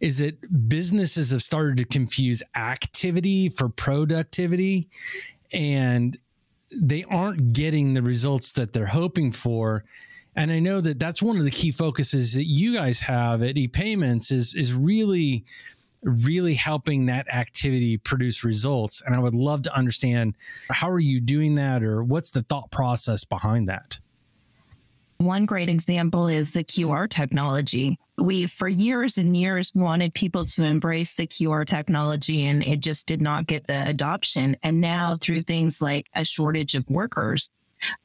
is 0.00 0.18
that 0.18 0.68
businesses 0.68 1.30
have 1.30 1.42
started 1.42 1.76
to 1.78 1.84
confuse 1.84 2.42
activity 2.54 3.48
for 3.48 3.68
productivity 3.68 4.88
and 5.52 6.18
they 6.74 7.04
aren't 7.04 7.52
getting 7.52 7.94
the 7.94 8.02
results 8.02 8.52
that 8.52 8.72
they're 8.72 8.86
hoping 8.86 9.30
for. 9.32 9.84
And 10.36 10.50
i 10.50 10.58
know 10.58 10.80
that 10.80 10.98
that's 10.98 11.22
one 11.22 11.36
of 11.38 11.44
the 11.44 11.50
key 11.50 11.70
focuses 11.70 12.34
that 12.34 12.44
you 12.44 12.74
guys 12.74 13.00
have 13.00 13.42
at 13.42 13.54
epayments 13.54 14.32
is 14.32 14.54
is 14.54 14.74
really 14.74 15.44
really 16.02 16.54
helping 16.54 17.06
that 17.06 17.26
activity 17.32 17.96
produce 17.96 18.42
results. 18.42 19.00
And 19.06 19.14
i 19.14 19.18
would 19.18 19.36
love 19.36 19.62
to 19.62 19.74
understand 19.74 20.34
how 20.70 20.90
are 20.90 20.98
you 20.98 21.20
doing 21.20 21.54
that 21.54 21.82
or 21.84 22.02
what's 22.02 22.32
the 22.32 22.42
thought 22.42 22.70
process 22.72 23.24
behind 23.24 23.68
that 23.68 24.00
one 25.24 25.46
great 25.46 25.68
example 25.68 26.28
is 26.28 26.52
the 26.52 26.64
QR 26.64 27.08
technology. 27.08 27.98
We, 28.18 28.46
for 28.46 28.68
years 28.68 29.18
and 29.18 29.36
years, 29.36 29.72
wanted 29.74 30.14
people 30.14 30.44
to 30.46 30.64
embrace 30.64 31.14
the 31.14 31.26
QR 31.26 31.66
technology 31.66 32.46
and 32.46 32.64
it 32.64 32.80
just 32.80 33.06
did 33.06 33.20
not 33.20 33.46
get 33.46 33.66
the 33.66 33.88
adoption. 33.88 34.56
And 34.62 34.80
now, 34.80 35.16
through 35.20 35.42
things 35.42 35.82
like 35.82 36.06
a 36.14 36.24
shortage 36.24 36.74
of 36.74 36.88
workers, 36.88 37.50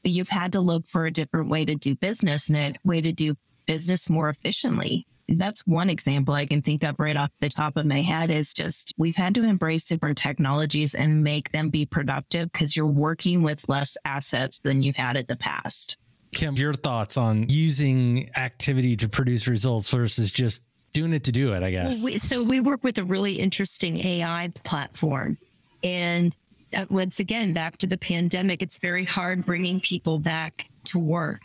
you've 0.02 0.28
had 0.28 0.52
to 0.52 0.60
look 0.60 0.86
for 0.86 1.06
a 1.06 1.10
different 1.10 1.48
way 1.48 1.64
to 1.64 1.74
do 1.74 1.94
business 1.94 2.48
and 2.48 2.56
a 2.56 2.74
way 2.84 3.00
to 3.00 3.12
do 3.12 3.36
business 3.66 4.10
more 4.10 4.28
efficiently. 4.28 5.06
That's 5.28 5.64
one 5.64 5.90
example 5.90 6.34
I 6.34 6.46
can 6.46 6.60
think 6.60 6.82
of 6.82 6.96
right 6.98 7.16
off 7.16 7.30
the 7.40 7.48
top 7.48 7.76
of 7.76 7.86
my 7.86 8.02
head 8.02 8.32
is 8.32 8.52
just 8.52 8.92
we've 8.98 9.14
had 9.14 9.34
to 9.36 9.44
embrace 9.44 9.84
different 9.84 10.18
technologies 10.18 10.94
and 10.94 11.22
make 11.22 11.52
them 11.52 11.70
be 11.70 11.86
productive 11.86 12.50
because 12.50 12.76
you're 12.76 12.86
working 12.86 13.42
with 13.42 13.68
less 13.68 13.96
assets 14.04 14.58
than 14.58 14.82
you've 14.82 14.96
had 14.96 15.16
in 15.16 15.26
the 15.28 15.36
past. 15.36 15.98
Kim, 16.32 16.54
your 16.54 16.74
thoughts 16.74 17.16
on 17.16 17.48
using 17.48 18.30
activity 18.36 18.96
to 18.96 19.08
produce 19.08 19.48
results 19.48 19.90
versus 19.90 20.30
just 20.30 20.62
doing 20.92 21.12
it 21.12 21.24
to 21.24 21.32
do 21.32 21.52
it, 21.52 21.62
I 21.62 21.70
guess. 21.70 22.04
We, 22.04 22.18
so 22.18 22.42
we 22.42 22.60
work 22.60 22.84
with 22.84 22.98
a 22.98 23.04
really 23.04 23.34
interesting 23.34 23.98
AI 23.98 24.52
platform. 24.64 25.38
And 25.82 26.34
uh, 26.76 26.86
once 26.88 27.20
again, 27.20 27.52
back 27.52 27.78
to 27.78 27.86
the 27.86 27.98
pandemic, 27.98 28.62
it's 28.62 28.78
very 28.78 29.04
hard 29.04 29.44
bringing 29.44 29.80
people 29.80 30.18
back 30.18 30.66
to 30.84 30.98
work. 30.98 31.40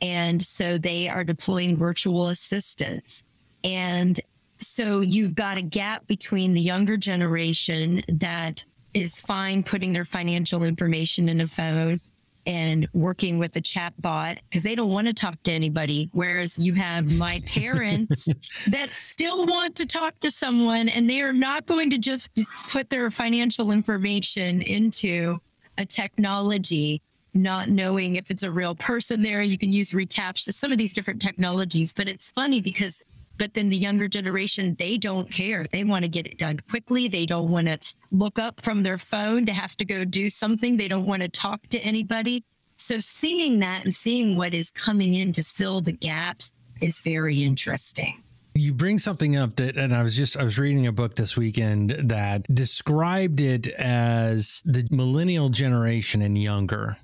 And 0.00 0.42
so 0.42 0.78
they 0.78 1.08
are 1.08 1.24
deploying 1.24 1.76
virtual 1.76 2.28
assistants. 2.28 3.22
And 3.62 4.20
so 4.58 5.00
you've 5.00 5.34
got 5.34 5.58
a 5.58 5.62
gap 5.62 6.06
between 6.06 6.54
the 6.54 6.60
younger 6.60 6.96
generation 6.96 8.02
that 8.08 8.64
is 8.92 9.18
fine 9.18 9.62
putting 9.62 9.92
their 9.92 10.04
financial 10.04 10.62
information 10.62 11.28
in 11.28 11.40
a 11.40 11.46
phone 11.46 12.00
and 12.46 12.86
working 12.92 13.38
with 13.38 13.56
a 13.56 13.60
chat 13.60 13.94
bot 14.00 14.38
because 14.48 14.62
they 14.62 14.74
don't 14.74 14.90
want 14.90 15.06
to 15.06 15.14
talk 15.14 15.42
to 15.44 15.52
anybody. 15.52 16.10
Whereas 16.12 16.58
you 16.58 16.74
have 16.74 17.16
my 17.16 17.40
parents 17.46 18.28
that 18.68 18.90
still 18.90 19.46
want 19.46 19.76
to 19.76 19.86
talk 19.86 20.18
to 20.20 20.30
someone 20.30 20.88
and 20.88 21.08
they 21.08 21.20
are 21.20 21.32
not 21.32 21.66
going 21.66 21.90
to 21.90 21.98
just 21.98 22.30
put 22.70 22.90
their 22.90 23.10
financial 23.10 23.70
information 23.70 24.62
into 24.62 25.38
a 25.78 25.84
technology, 25.84 27.02
not 27.32 27.68
knowing 27.68 28.16
if 28.16 28.30
it's 28.30 28.42
a 28.42 28.50
real 28.50 28.74
person 28.74 29.22
there. 29.22 29.42
You 29.42 29.58
can 29.58 29.72
use 29.72 29.90
reCAPTCHA, 29.90 30.52
some 30.54 30.72
of 30.72 30.78
these 30.78 30.94
different 30.94 31.20
technologies. 31.20 31.92
But 31.92 32.08
it's 32.08 32.30
funny 32.30 32.60
because 32.60 33.00
but 33.38 33.54
then 33.54 33.68
the 33.68 33.76
younger 33.76 34.08
generation, 34.08 34.76
they 34.78 34.96
don't 34.96 35.30
care. 35.30 35.66
They 35.70 35.84
want 35.84 36.04
to 36.04 36.08
get 36.08 36.26
it 36.26 36.38
done 36.38 36.60
quickly. 36.70 37.08
They 37.08 37.26
don't 37.26 37.50
want 37.50 37.68
to 37.68 37.78
look 38.10 38.38
up 38.38 38.60
from 38.60 38.82
their 38.82 38.98
phone 38.98 39.46
to 39.46 39.52
have 39.52 39.76
to 39.78 39.84
go 39.84 40.04
do 40.04 40.30
something. 40.30 40.76
They 40.76 40.88
don't 40.88 41.06
want 41.06 41.22
to 41.22 41.28
talk 41.28 41.66
to 41.68 41.78
anybody. 41.80 42.44
So 42.76 42.98
seeing 42.98 43.60
that 43.60 43.84
and 43.84 43.94
seeing 43.94 44.36
what 44.36 44.54
is 44.54 44.70
coming 44.70 45.14
in 45.14 45.32
to 45.32 45.42
fill 45.42 45.80
the 45.80 45.92
gaps 45.92 46.52
is 46.80 47.00
very 47.00 47.42
interesting. 47.42 48.22
You 48.56 48.72
bring 48.72 48.98
something 48.98 49.36
up 49.36 49.56
that, 49.56 49.76
and 49.76 49.92
I 49.92 50.02
was 50.02 50.16
just, 50.16 50.36
I 50.36 50.44
was 50.44 50.58
reading 50.58 50.86
a 50.86 50.92
book 50.92 51.16
this 51.16 51.36
weekend 51.36 51.90
that 52.04 52.42
described 52.54 53.40
it 53.40 53.66
as 53.68 54.62
the 54.64 54.86
millennial 54.92 55.48
generation 55.48 56.22
and 56.22 56.40
younger 56.40 56.96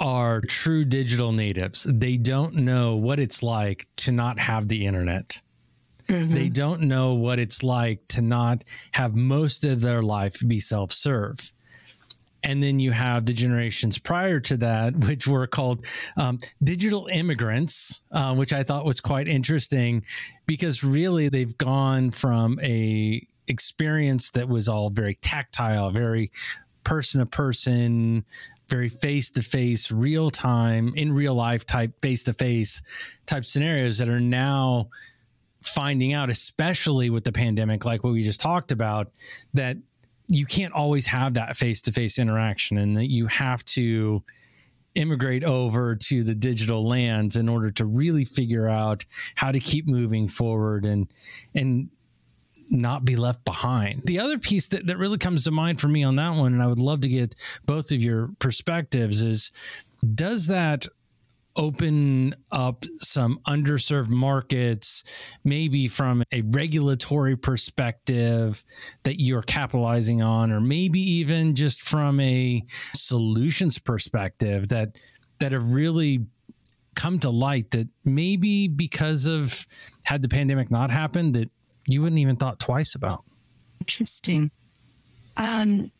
are 0.00 0.40
true 0.42 0.84
digital 0.84 1.32
natives. 1.32 1.86
They 1.88 2.16
don't 2.16 2.54
know 2.54 2.96
what 2.96 3.18
it's 3.18 3.42
like 3.42 3.86
to 3.96 4.12
not 4.12 4.38
have 4.38 4.68
the 4.68 4.86
internet. 4.86 5.42
Mm-hmm. 6.08 6.34
They 6.34 6.48
don't 6.48 6.82
know 6.82 7.14
what 7.14 7.38
it's 7.38 7.62
like 7.62 8.06
to 8.08 8.22
not 8.22 8.64
have 8.92 9.14
most 9.14 9.64
of 9.64 9.80
their 9.80 10.02
life 10.02 10.40
be 10.46 10.60
self 10.60 10.92
serve. 10.92 11.52
And 12.42 12.62
then 12.62 12.78
you 12.78 12.92
have 12.92 13.24
the 13.24 13.32
generations 13.32 13.98
prior 13.98 14.38
to 14.40 14.56
that, 14.58 14.96
which 15.06 15.26
were 15.26 15.46
called 15.46 15.84
um, 16.16 16.38
digital 16.62 17.08
immigrants, 17.10 18.02
uh, 18.12 18.34
which 18.34 18.52
I 18.52 18.62
thought 18.62 18.84
was 18.84 19.00
quite 19.00 19.26
interesting 19.26 20.04
because 20.46 20.84
really 20.84 21.28
they've 21.28 21.56
gone 21.58 22.10
from 22.10 22.60
a 22.62 23.26
experience 23.48 24.30
that 24.30 24.48
was 24.48 24.68
all 24.68 24.90
very 24.90 25.16
tactile, 25.16 25.90
very 25.90 26.30
person 26.84 27.20
to 27.20 27.26
person, 27.26 28.24
very 28.68 28.88
face 28.88 29.30
to 29.30 29.42
face, 29.42 29.90
real 29.90 30.30
time, 30.30 30.92
in 30.96 31.12
real 31.12 31.34
life 31.34 31.64
type 31.64 31.92
face 32.02 32.24
to 32.24 32.32
face 32.32 32.82
type 33.26 33.44
scenarios 33.44 33.98
that 33.98 34.08
are 34.08 34.20
now 34.20 34.88
finding 35.62 36.12
out, 36.12 36.30
especially 36.30 37.10
with 37.10 37.24
the 37.24 37.32
pandemic, 37.32 37.84
like 37.84 38.04
what 38.04 38.12
we 38.12 38.22
just 38.22 38.40
talked 38.40 38.72
about, 38.72 39.10
that 39.54 39.76
you 40.28 40.46
can't 40.46 40.72
always 40.72 41.06
have 41.06 41.34
that 41.34 41.56
face 41.56 41.80
to 41.82 41.92
face 41.92 42.18
interaction 42.18 42.78
and 42.78 42.96
that 42.96 43.10
you 43.10 43.26
have 43.26 43.64
to 43.64 44.22
immigrate 44.94 45.44
over 45.44 45.94
to 45.94 46.24
the 46.24 46.34
digital 46.34 46.86
lands 46.86 47.36
in 47.36 47.48
order 47.48 47.70
to 47.70 47.84
really 47.84 48.24
figure 48.24 48.66
out 48.66 49.04
how 49.34 49.52
to 49.52 49.60
keep 49.60 49.86
moving 49.86 50.26
forward 50.26 50.86
and 50.86 51.12
and 51.54 51.90
not 52.70 53.04
be 53.04 53.16
left 53.16 53.44
behind. 53.44 54.02
The 54.06 54.18
other 54.20 54.38
piece 54.38 54.68
that, 54.68 54.86
that 54.86 54.98
really 54.98 55.18
comes 55.18 55.44
to 55.44 55.50
mind 55.50 55.80
for 55.80 55.88
me 55.88 56.02
on 56.02 56.16
that 56.16 56.34
one, 56.34 56.52
and 56.52 56.62
I 56.62 56.66
would 56.66 56.80
love 56.80 57.00
to 57.02 57.08
get 57.08 57.34
both 57.64 57.92
of 57.92 58.02
your 58.02 58.30
perspectives, 58.38 59.22
is 59.22 59.50
does 60.14 60.48
that 60.48 60.86
open 61.56 62.34
up 62.52 62.84
some 62.98 63.40
underserved 63.46 64.10
markets, 64.10 65.02
maybe 65.44 65.88
from 65.88 66.22
a 66.32 66.42
regulatory 66.42 67.36
perspective 67.36 68.64
that 69.04 69.20
you're 69.20 69.42
capitalizing 69.42 70.22
on, 70.22 70.52
or 70.52 70.60
maybe 70.60 71.00
even 71.00 71.54
just 71.54 71.82
from 71.82 72.20
a 72.20 72.62
solutions 72.94 73.78
perspective 73.78 74.68
that 74.68 74.98
that 75.38 75.52
have 75.52 75.72
really 75.72 76.26
come 76.94 77.18
to 77.18 77.30
light 77.30 77.70
that 77.72 77.88
maybe 78.04 78.68
because 78.68 79.26
of 79.26 79.66
had 80.04 80.22
the 80.22 80.28
pandemic 80.28 80.70
not 80.70 80.90
happened 80.90 81.34
that 81.34 81.50
you 81.86 82.02
wouldn't 82.02 82.18
even 82.18 82.36
thought 82.36 82.58
twice 82.58 82.94
about? 82.94 83.24
Interesting. 83.80 84.50
Um, 85.36 85.90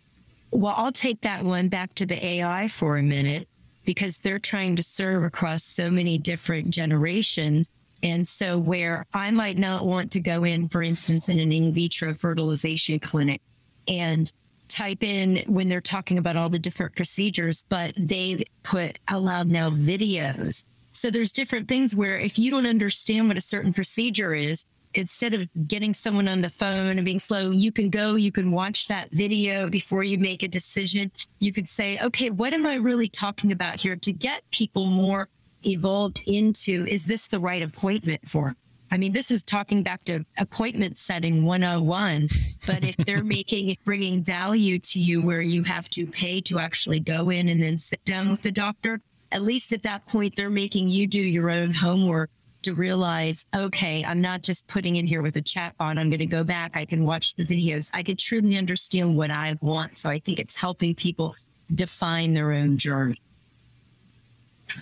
well, 0.50 0.74
I'll 0.76 0.92
take 0.92 1.20
that 1.22 1.44
one 1.44 1.68
back 1.68 1.94
to 1.96 2.06
the 2.06 2.24
AI 2.24 2.68
for 2.68 2.96
a 2.96 3.02
minute 3.02 3.46
because 3.84 4.18
they're 4.18 4.38
trying 4.38 4.76
to 4.76 4.82
serve 4.82 5.22
across 5.22 5.64
so 5.64 5.90
many 5.90 6.18
different 6.18 6.70
generations. 6.70 7.70
And 8.02 8.26
so, 8.28 8.58
where 8.58 9.06
I 9.14 9.30
might 9.30 9.56
not 9.56 9.86
want 9.86 10.12
to 10.12 10.20
go 10.20 10.44
in, 10.44 10.68
for 10.68 10.82
instance, 10.82 11.28
in 11.28 11.38
an 11.38 11.52
in 11.52 11.72
vitro 11.72 12.12
fertilization 12.14 12.98
clinic 12.98 13.40
and 13.88 14.30
type 14.68 15.02
in 15.02 15.38
when 15.46 15.68
they're 15.68 15.80
talking 15.80 16.18
about 16.18 16.36
all 16.36 16.48
the 16.48 16.58
different 16.58 16.96
procedures, 16.96 17.62
but 17.68 17.92
they've 17.96 18.42
put 18.64 18.98
allowed 19.08 19.48
now 19.48 19.70
videos. 19.70 20.64
So, 20.92 21.10
there's 21.10 21.32
different 21.32 21.68
things 21.68 21.96
where 21.96 22.18
if 22.18 22.38
you 22.38 22.50
don't 22.50 22.66
understand 22.66 23.28
what 23.28 23.38
a 23.38 23.42
certain 23.42 23.72
procedure 23.72 24.34
is, 24.34 24.64
instead 24.96 25.34
of 25.34 25.48
getting 25.68 25.94
someone 25.94 26.26
on 26.26 26.40
the 26.40 26.48
phone 26.48 26.96
and 26.96 27.04
being 27.04 27.18
slow, 27.18 27.50
you 27.50 27.70
can 27.70 27.90
go, 27.90 28.14
you 28.14 28.32
can 28.32 28.50
watch 28.50 28.88
that 28.88 29.10
video 29.12 29.68
before 29.68 30.02
you 30.02 30.18
make 30.18 30.42
a 30.42 30.48
decision. 30.48 31.12
You 31.38 31.52
could 31.52 31.68
say, 31.68 31.98
okay, 32.02 32.30
what 32.30 32.54
am 32.54 32.66
I 32.66 32.76
really 32.76 33.08
talking 33.08 33.52
about 33.52 33.80
here 33.80 33.96
to 33.96 34.12
get 34.12 34.42
people 34.50 34.86
more 34.86 35.28
evolved 35.64 36.20
into 36.26 36.86
is 36.88 37.06
this 37.06 37.26
the 37.26 37.38
right 37.38 37.62
appointment 37.62 38.28
for? 38.28 38.56
I 38.90 38.98
mean, 38.98 39.12
this 39.12 39.30
is 39.30 39.42
talking 39.42 39.82
back 39.82 40.04
to 40.04 40.24
appointment 40.38 40.96
setting 40.96 41.44
101. 41.44 42.28
But 42.66 42.84
if 42.84 42.96
they're 42.96 43.24
making 43.38 43.76
bringing 43.84 44.22
value 44.22 44.78
to 44.78 44.98
you 44.98 45.20
where 45.20 45.42
you 45.42 45.64
have 45.64 45.90
to 45.90 46.06
pay 46.06 46.40
to 46.42 46.58
actually 46.58 47.00
go 47.00 47.30
in 47.30 47.48
and 47.48 47.62
then 47.62 47.78
sit 47.78 48.04
down 48.04 48.30
with 48.30 48.42
the 48.42 48.52
doctor, 48.52 49.00
at 49.32 49.42
least 49.42 49.72
at 49.72 49.82
that 49.82 50.06
point, 50.06 50.36
they're 50.36 50.50
making 50.50 50.88
you 50.88 51.06
do 51.06 51.20
your 51.20 51.50
own 51.50 51.74
homework 51.74 52.30
to 52.66 52.74
realize, 52.74 53.44
okay, 53.54 54.04
I'm 54.04 54.20
not 54.20 54.42
just 54.42 54.66
putting 54.68 54.96
in 54.96 55.06
here 55.06 55.22
with 55.22 55.36
a 55.36 55.42
chat 55.42 55.66
chatbot. 55.66 55.98
I'm 55.98 56.10
going 56.10 56.18
to 56.18 56.26
go 56.26 56.44
back. 56.44 56.76
I 56.76 56.84
can 56.84 57.04
watch 57.04 57.34
the 57.34 57.44
videos. 57.44 57.90
I 57.94 58.02
can 58.02 58.16
truly 58.16 58.56
understand 58.56 59.16
what 59.16 59.30
I 59.30 59.56
want. 59.60 59.98
So 59.98 60.10
I 60.10 60.18
think 60.18 60.38
it's 60.38 60.56
helping 60.56 60.94
people 60.94 61.34
define 61.74 62.34
their 62.34 62.52
own 62.52 62.76
journey. 62.76 63.20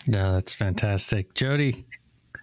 No, 0.08 0.32
that's 0.32 0.54
fantastic. 0.54 1.34
Jody, 1.34 1.84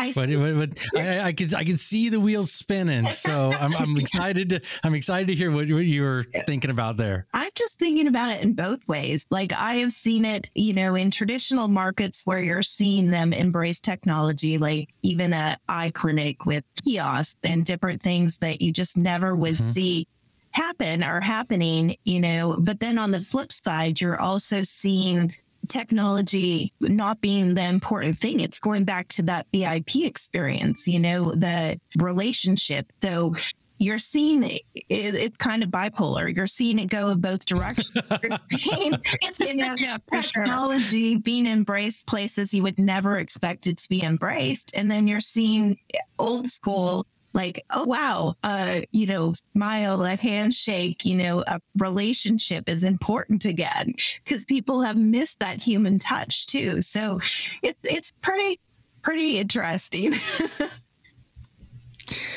I 0.01 0.11
but, 0.13 0.29
see- 0.29 0.35
but, 0.35 0.55
but 0.93 1.01
I, 1.01 1.21
I 1.27 1.31
could 1.33 1.53
I 1.53 1.63
could 1.63 1.79
see 1.79 2.09
the 2.09 2.19
wheels 2.19 2.51
spinning. 2.51 3.05
So 3.05 3.51
I'm, 3.53 3.75
I'm 3.75 3.97
excited 4.05 4.49
to 4.49 4.61
I'm 4.83 4.95
excited 4.95 5.27
to 5.27 5.35
hear 5.35 5.51
what, 5.51 5.69
what 5.69 5.85
you 5.85 6.01
were 6.01 6.25
thinking 6.47 6.71
about 6.71 6.97
there. 6.97 7.27
I'm 7.33 7.51
just 7.55 7.77
thinking 7.77 8.07
about 8.07 8.33
it 8.33 8.41
in 8.41 8.53
both 8.53 8.87
ways. 8.87 9.25
Like 9.29 9.53
I 9.53 9.75
have 9.75 9.91
seen 9.91 10.25
it, 10.25 10.49
you 10.55 10.73
know, 10.73 10.95
in 10.95 11.11
traditional 11.11 11.67
markets 11.67 12.23
where 12.25 12.39
you're 12.41 12.63
seeing 12.63 13.11
them 13.11 13.31
embrace 13.33 13.79
technology, 13.79 14.57
like 14.57 14.89
even 15.03 15.33
a 15.33 15.57
eye 15.69 15.91
clinic 15.93 16.45
with 16.45 16.63
kiosks 16.83 17.35
and 17.43 17.63
different 17.65 18.01
things 18.01 18.37
that 18.39 18.61
you 18.61 18.71
just 18.73 18.97
never 18.97 19.35
would 19.35 19.55
Mhm. 19.55 19.61
see 19.61 20.07
happen 20.51 21.03
or 21.03 21.21
happening, 21.21 21.95
you 22.03 22.19
know. 22.19 22.57
But 22.59 22.79
then 22.79 22.97
on 22.97 23.11
the 23.11 23.21
flip 23.21 23.51
side, 23.51 24.01
you're 24.01 24.19
also 24.19 24.63
seeing 24.63 25.33
technology 25.67 26.73
not 26.79 27.21
being 27.21 27.53
the 27.53 27.65
important 27.65 28.17
thing. 28.17 28.39
It's 28.39 28.59
going 28.59 28.83
back 28.83 29.07
to 29.09 29.23
that 29.23 29.47
VIP 29.53 29.97
experience, 29.97 30.87
you 30.87 30.99
know, 30.99 31.31
the 31.31 31.79
relationship. 31.97 32.91
Though 33.01 33.35
you're 33.81 33.97
seeing 33.97 34.43
it, 34.43 34.61
it's 34.89 35.37
kind 35.37 35.63
of 35.63 35.69
bipolar. 35.69 36.33
You're 36.33 36.45
seeing 36.45 36.77
it 36.77 36.85
go 36.85 37.09
in 37.09 37.19
both 37.19 37.45
directions. 37.45 37.91
You're 38.21 38.31
seeing 38.51 38.93
you 39.39 39.55
know, 39.55 39.75
yeah, 39.75 39.97
for 40.07 40.21
sure. 40.21 40.43
technology 40.43 41.15
being 41.15 41.47
embraced 41.47 42.05
places 42.05 42.53
you 42.53 42.61
would 42.61 42.77
never 42.77 43.17
expect 43.17 43.65
it 43.65 43.77
to 43.77 43.89
be 43.89 44.03
embraced. 44.03 44.71
And 44.75 44.91
then 44.91 45.07
you're 45.07 45.19
seeing 45.19 45.77
old 46.19 46.49
school, 46.51 47.07
like, 47.33 47.63
oh, 47.69 47.85
wow, 47.85 48.35
uh, 48.43 48.81
you 48.91 49.05
know, 49.07 49.33
smile, 49.53 50.03
a 50.03 50.15
handshake, 50.15 51.05
you 51.05 51.15
know, 51.15 51.43
a 51.47 51.59
relationship 51.77 52.67
is 52.67 52.83
important 52.83 53.45
again 53.45 53.93
because 54.23 54.45
people 54.45 54.81
have 54.81 54.97
missed 54.97 55.39
that 55.39 55.61
human 55.61 55.99
touch 55.99 56.47
too. 56.47 56.81
So 56.81 57.19
it, 57.61 57.77
it's 57.83 58.11
pretty, 58.21 58.59
pretty 59.01 59.37
interesting. 59.37 60.13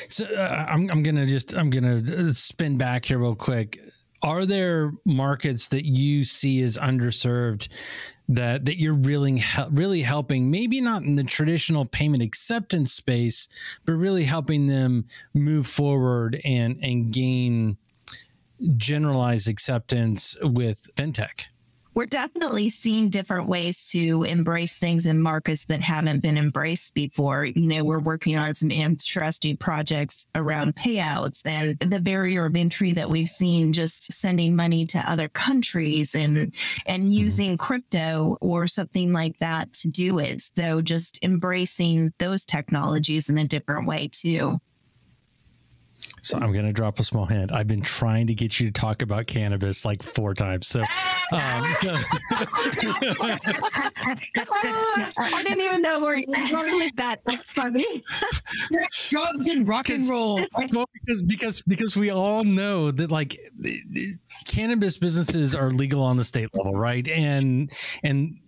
So 0.09 0.25
uh, 0.27 0.67
I'm 0.69 0.91
I'm 0.91 1.03
gonna 1.03 1.27
just 1.27 1.53
I'm 1.53 1.71
gonna 1.71 1.97
uh, 1.97 2.33
spin 2.33 2.79
back 2.79 3.05
here 3.05 3.19
real 3.19 3.35
quick. 3.35 3.81
Are 4.23 4.47
there 4.47 4.93
markets 5.05 5.69
that 5.69 5.85
you 5.85 6.25
see 6.25 6.63
as 6.63 6.79
underserved 6.79 7.69
that 8.29 8.65
that 8.65 8.79
you're 8.81 8.95
really 8.95 9.43
really 9.71 10.03
helping? 10.03 10.51
Maybe 10.51 10.81
not 10.81 11.03
in 11.03 11.17
the 11.17 11.25
traditional 11.25 11.85
payment 11.85 12.23
acceptance 12.23 12.93
space, 12.93 13.49
but 13.85 13.93
really 13.93 14.25
helping 14.25 14.67
them 14.67 15.07
move 15.33 15.67
forward 15.67 16.41
and 16.45 16.79
and 16.83 17.13
gain 17.13 17.77
generalized 18.77 19.49
acceptance 19.49 20.37
with 20.41 20.89
fintech. 20.97 21.49
We're 21.95 22.07
definitely 22.07 22.69
seeing 22.69 23.09
different 23.09 23.49
ways 23.49 23.89
to 23.91 24.25
embrace 24.25 24.79
things 24.79 25.07
in 25.07 25.21
markets 25.21 25.65
that 25.67 25.81
haven't 25.81 26.21
been 26.21 26.37
embraced 26.37 26.95
before. 26.95 27.45
You 27.45 27.69
know, 27.69 27.85
we're 27.85 28.01
working 28.01 28.37
on 28.37 28.55
some 28.55 28.71
interesting 28.71 29.57
projects 29.57 30.27
around 30.35 30.75
payouts 30.75 31.43
and 31.45 31.79
the 31.79 32.01
barrier 32.01 32.47
of 32.47 32.57
entry 32.57 32.93
that 32.93 33.11
we've 33.11 33.29
seen 33.29 33.73
just 33.73 34.13
sending 34.13 34.57
money 34.57 34.87
to 34.87 34.99
other 34.99 35.29
countries 35.29 36.15
and 36.15 36.55
and 36.87 37.05
mm-hmm. 37.05 37.13
using 37.13 37.57
crypto 37.57 38.37
or 38.41 38.67
something 38.67 39.13
like 39.13 39.39
that 39.39 39.73
to 39.73 39.89
do 39.89 40.19
it. 40.19 40.43
So 40.43 40.81
just 40.81 41.19
embracing 41.23 42.13
those 42.19 42.45
technologies 42.45 43.29
in 43.29 43.39
a 43.39 43.47
different 43.47 43.87
way 43.87 44.09
too. 44.11 44.59
So 46.25 46.39
I'm 46.39 46.53
going 46.53 46.65
to 46.65 46.73
drop 46.73 46.99
a 46.99 47.05
small 47.05 47.27
hint. 47.27 47.53
I've 47.53 47.67
been 47.69 47.83
trying 47.83 48.27
to 48.29 48.35
get 48.35 48.59
you 48.59 48.67
to 48.69 48.73
talk 48.73 49.03
about 49.03 49.27
cannabis 49.27 49.85
like 49.85 50.03
four 50.03 50.33
times. 50.33 50.67
So, 50.67 50.81
um, 50.81 50.87
I 55.19 55.43
didn't 55.47 55.61
even 55.61 55.83
know 55.83 56.01
where 56.01 56.17
you 56.17 56.25
were 56.27 56.49
going 56.51 56.79
with 56.79 56.97
that. 56.97 57.21
That's 57.27 57.45
funny. 57.51 57.85
Drugs 59.11 59.49
and 59.49 59.69
rock 59.69 59.91
and 59.91 60.09
roll. 60.09 60.41
well, 60.73 60.87
because 60.95 61.23
because 61.23 61.63
because 61.63 61.97
we 61.97 62.11
all 62.11 62.43
know 62.45 62.91
that 62.91 63.11
like 63.11 63.39
the- 63.59 63.83
the 63.91 64.15
cannabis 64.49 64.97
businesses 64.97 65.55
are 65.55 65.71
legal 65.71 66.03
on 66.03 66.17
the 66.17 66.25
state 66.25 66.49
level, 66.55 66.73
right? 66.75 67.07
And 67.09 67.71
and 68.03 68.39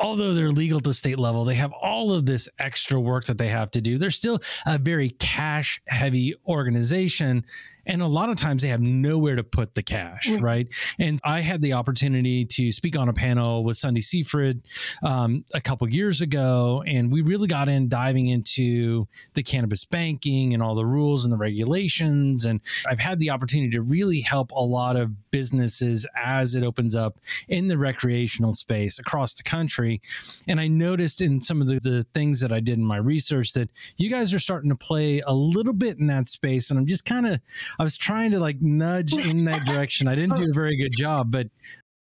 although 0.00 0.34
they're 0.34 0.50
legal 0.50 0.80
to 0.80 0.92
state 0.92 1.18
level, 1.18 1.44
they 1.44 1.54
have 1.54 1.72
all 1.72 2.12
of 2.12 2.26
this 2.26 2.48
extra 2.58 3.00
work 3.00 3.24
that 3.24 3.38
they 3.38 3.48
have 3.48 3.70
to 3.72 3.80
do. 3.80 3.98
They're 3.98 4.10
still 4.10 4.40
a 4.66 4.78
very 4.78 5.10
cash 5.10 5.80
heavy 5.86 6.34
organization. 6.46 7.44
And 7.86 8.02
a 8.02 8.06
lot 8.06 8.30
of 8.30 8.36
times 8.36 8.62
they 8.62 8.68
have 8.68 8.80
nowhere 8.80 9.36
to 9.36 9.44
put 9.44 9.74
the 9.74 9.82
cash, 9.82 10.30
right? 10.40 10.68
And 10.98 11.18
I 11.24 11.40
had 11.40 11.62
the 11.62 11.74
opportunity 11.74 12.44
to 12.44 12.72
speak 12.72 12.98
on 12.98 13.08
a 13.08 13.12
panel 13.12 13.64
with 13.64 13.76
Sunday 13.76 14.00
Seaford 14.00 14.62
um, 15.02 15.44
a 15.52 15.60
couple 15.60 15.88
years 15.88 16.20
ago, 16.20 16.82
and 16.86 17.12
we 17.12 17.22
really 17.22 17.46
got 17.46 17.68
in 17.68 17.88
diving 17.88 18.28
into 18.28 19.06
the 19.34 19.42
cannabis 19.42 19.84
banking 19.84 20.54
and 20.54 20.62
all 20.62 20.74
the 20.74 20.86
rules 20.86 21.24
and 21.24 21.32
the 21.32 21.36
regulations. 21.36 22.44
And 22.44 22.60
I've 22.88 22.98
had 22.98 23.20
the 23.20 23.30
opportunity 23.30 23.70
to 23.72 23.82
really 23.82 24.20
help 24.20 24.50
a 24.52 24.62
lot 24.62 24.96
of 24.96 25.30
businesses 25.30 26.06
as 26.16 26.54
it 26.54 26.62
opens 26.62 26.94
up 26.94 27.18
in 27.48 27.68
the 27.68 27.76
recreational 27.76 28.52
space 28.52 28.98
across 28.98 29.34
the 29.34 29.42
country. 29.42 30.00
And 30.48 30.60
I 30.60 30.68
noticed 30.68 31.20
in 31.20 31.40
some 31.40 31.60
of 31.60 31.68
the, 31.68 31.80
the 31.80 32.06
things 32.14 32.40
that 32.40 32.52
I 32.52 32.60
did 32.60 32.78
in 32.78 32.84
my 32.84 32.96
research 32.96 33.52
that 33.54 33.68
you 33.96 34.10
guys 34.10 34.32
are 34.32 34.38
starting 34.38 34.70
to 34.70 34.76
play 34.76 35.20
a 35.20 35.34
little 35.34 35.72
bit 35.72 35.98
in 35.98 36.06
that 36.06 36.28
space. 36.28 36.70
And 36.70 36.78
I'm 36.78 36.86
just 36.86 37.04
kind 37.04 37.26
of, 37.26 37.40
I 37.78 37.82
was 37.82 37.96
trying 37.96 38.30
to 38.32 38.40
like 38.40 38.60
nudge 38.60 39.12
in 39.12 39.44
that 39.44 39.64
direction. 39.66 40.08
I 40.08 40.14
didn't 40.14 40.36
do 40.36 40.50
a 40.50 40.54
very 40.54 40.76
good 40.76 40.92
job, 40.92 41.30
but 41.30 41.48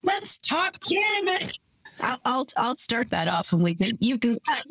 Let's 0.02 0.38
talk 0.38 0.78
cannabis. 0.80 1.58
I'll, 2.00 2.18
I'll 2.24 2.46
I'll 2.56 2.76
start 2.76 3.10
that 3.10 3.28
off, 3.28 3.52
and 3.52 3.62
we 3.62 3.74
can 3.74 3.96
you 4.00 4.18
can 4.18 4.38
cut 4.48 4.64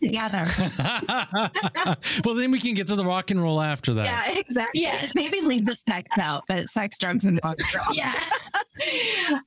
together. 0.00 0.44
well, 2.24 2.34
then 2.34 2.50
we 2.50 2.60
can 2.60 2.74
get 2.74 2.86
to 2.88 2.96
the 2.96 3.04
rock 3.04 3.30
and 3.30 3.42
roll 3.42 3.60
after 3.60 3.94
that. 3.94 4.04
Yeah, 4.04 4.40
exactly. 4.40 4.82
Yeah. 4.82 5.08
Maybe 5.14 5.40
leave 5.40 5.66
the 5.66 5.74
sex 5.74 6.08
out, 6.18 6.44
but 6.46 6.68
sex, 6.68 6.98
drugs, 6.98 7.24
and 7.24 7.40
rock 7.42 7.58
and 7.58 7.74
roll. 7.74 7.96
Yeah. 7.96 8.14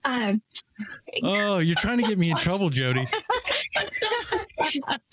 Um, 0.05 0.41
Oh, 1.23 1.59
you're 1.59 1.75
trying 1.75 1.99
to 1.99 2.07
get 2.07 2.17
me 2.17 2.31
in 2.31 2.37
trouble, 2.37 2.69
Jody. 2.69 3.07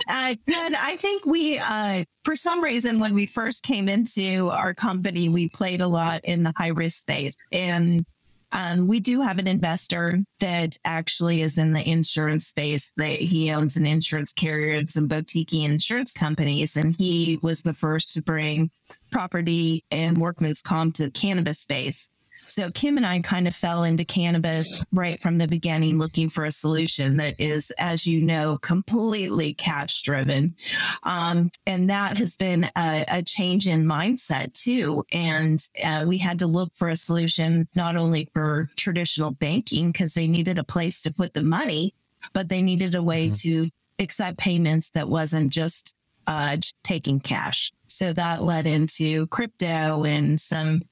uh, 0.09 0.35
good. 0.46 0.75
I 0.75 0.96
think 0.98 1.25
we, 1.25 1.59
uh, 1.59 2.05
for 2.25 2.37
some 2.37 2.62
reason, 2.62 2.98
when 2.98 3.14
we 3.14 3.27
first 3.27 3.62
came 3.62 3.88
into 3.88 4.48
our 4.51 4.75
company, 4.75 5.29
we 5.29 5.48
played 5.48 5.81
a 5.81 5.87
lot 5.87 6.20
in 6.25 6.42
the 6.42 6.53
high 6.57 6.68
risk 6.68 7.01
space. 7.01 7.37
And 7.53 8.05
um, 8.53 8.87
we 8.87 9.01
do 9.01 9.20
have 9.22 9.38
an 9.38 9.48
investor 9.48 10.20
that 10.40 10.77
actually 10.85 11.40
is 11.40 11.59
in 11.59 11.72
the 11.72 11.88
insurance 11.88 12.46
space. 12.46 12.90
That 12.96 13.12
he 13.18 13.51
owns 13.51 13.77
an 13.77 13.87
insurance 13.87 14.33
carrier 14.33 14.77
and 14.77 14.90
some 14.90 15.09
boutique 15.09 15.55
insurance 15.55 16.12
companies, 16.12 16.77
and 16.77 16.94
he 16.96 17.38
was 17.42 17.62
the 17.62 17.72
first 17.72 18.12
to 18.14 18.22
bring 18.22 18.70
property 19.11 19.85
and 19.90 20.18
workman's 20.18 20.61
comp 20.61 20.94
to 20.96 21.05
the 21.05 21.11
cannabis 21.11 21.61
space. 21.61 22.09
So 22.49 22.71
Kim 22.71 22.97
and 22.97 23.07
I 23.07 23.21
kind 23.21 23.49
of 23.49 23.55
fell 23.55 23.85
into 23.85 24.05
cannabis 24.05 24.85
right 24.93 25.21
from 25.21 25.39
the 25.39 25.49
beginning, 25.49 25.99
looking 25.99 26.29
for 26.29 26.45
a 26.45 26.53
solution 26.53 27.17
that 27.17 27.39
is, 27.39 27.71
as 27.79 28.07
you 28.07 28.21
know, 28.21 28.59
completely 28.59 29.55
cash 29.55 30.03
driven. 30.03 30.55
Um, 31.03 31.51
and 31.67 31.89
that 31.91 32.19
has 32.19 32.37
been 32.37 32.65
a, 32.77 33.05
a, 33.09 33.23
change 33.23 33.67
in 33.67 33.85
mindset 33.85 34.53
too. 34.53 35.05
And 35.13 35.67
uh, 35.83 36.05
we 36.07 36.19
had 36.19 36.39
to 36.41 36.47
look 36.47 36.73
for 36.75 36.89
a 36.89 36.97
solution 36.97 37.69
not 37.75 37.97
only 37.97 38.29
for 38.35 38.69
traditional 38.77 39.31
banking 39.31 39.91
because 39.91 40.15
they 40.15 40.27
needed 40.27 40.59
a 40.59 40.65
place 40.65 41.01
to 41.03 41.13
put 41.13 41.33
the 41.35 41.43
money, 41.43 41.95
but 42.33 42.49
they 42.49 42.63
needed 42.63 42.95
a 42.95 43.03
way 43.03 43.29
mm-hmm. 43.29 43.65
to 43.65 43.71
accept 43.99 44.39
payments 44.39 44.91
that 44.91 45.09
wasn't 45.09 45.51
just 45.51 45.95
uh, 46.27 46.57
taking 46.83 47.21
cash. 47.21 47.73
So 47.87 48.13
that 48.15 48.43
led 48.43 48.67
into 48.67 49.27
crypto 49.29 50.05
and 50.05 50.41
some 50.41 50.83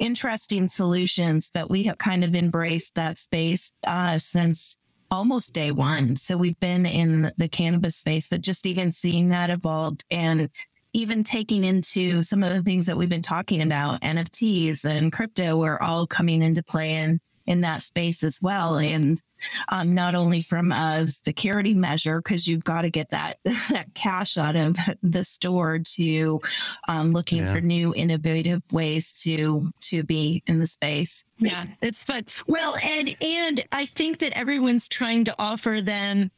interesting 0.00 0.68
solutions, 0.68 1.50
but 1.52 1.68
we 1.68 1.84
have 1.84 1.98
kind 1.98 2.22
of 2.22 2.34
embraced 2.34 2.94
that 2.94 3.18
space 3.18 3.72
uh, 3.86 4.18
since 4.18 4.78
almost 5.10 5.52
day 5.52 5.70
one. 5.72 6.16
So 6.16 6.36
we've 6.36 6.58
been 6.60 6.86
in 6.86 7.32
the 7.36 7.48
cannabis 7.48 7.96
space, 7.96 8.28
but 8.28 8.40
just 8.40 8.66
even 8.66 8.92
seeing 8.92 9.28
that 9.30 9.50
evolved 9.50 10.04
and 10.10 10.48
even 10.92 11.22
taking 11.22 11.64
into 11.64 12.22
some 12.22 12.42
of 12.42 12.52
the 12.52 12.62
things 12.62 12.86
that 12.86 12.96
we've 12.96 13.08
been 13.08 13.22
talking 13.22 13.60
about, 13.60 14.00
NFTs 14.00 14.84
and 14.84 15.12
crypto 15.12 15.62
are 15.62 15.82
all 15.82 16.06
coming 16.06 16.42
into 16.42 16.62
play 16.62 16.92
and 16.94 17.20
in 17.46 17.60
that 17.62 17.82
space 17.82 18.22
as 18.22 18.40
well. 18.42 18.76
And 18.78 19.22
um, 19.68 19.94
not 19.94 20.14
only 20.14 20.42
from 20.42 20.72
a 20.72 21.06
security 21.08 21.74
measure, 21.74 22.20
because 22.20 22.46
you've 22.46 22.64
got 22.64 22.82
to 22.82 22.90
get 22.90 23.10
that, 23.10 23.38
that 23.44 23.94
cash 23.94 24.36
out 24.36 24.56
of 24.56 24.76
the 25.02 25.24
store 25.24 25.78
to 25.78 26.40
um, 26.88 27.12
looking 27.12 27.44
yeah. 27.44 27.52
for 27.52 27.60
new 27.60 27.94
innovative 27.94 28.62
ways 28.72 29.12
to 29.22 29.70
to 29.80 30.02
be 30.02 30.42
in 30.46 30.60
the 30.60 30.66
space. 30.66 31.24
Yeah, 31.38 31.66
it's 31.82 32.02
fun. 32.02 32.24
Well, 32.46 32.76
and 32.82 33.14
and 33.20 33.62
I 33.72 33.86
think 33.86 34.18
that 34.18 34.32
everyone's 34.36 34.88
trying 34.88 35.24
to 35.26 35.34
offer 35.38 35.80
them 35.82 36.30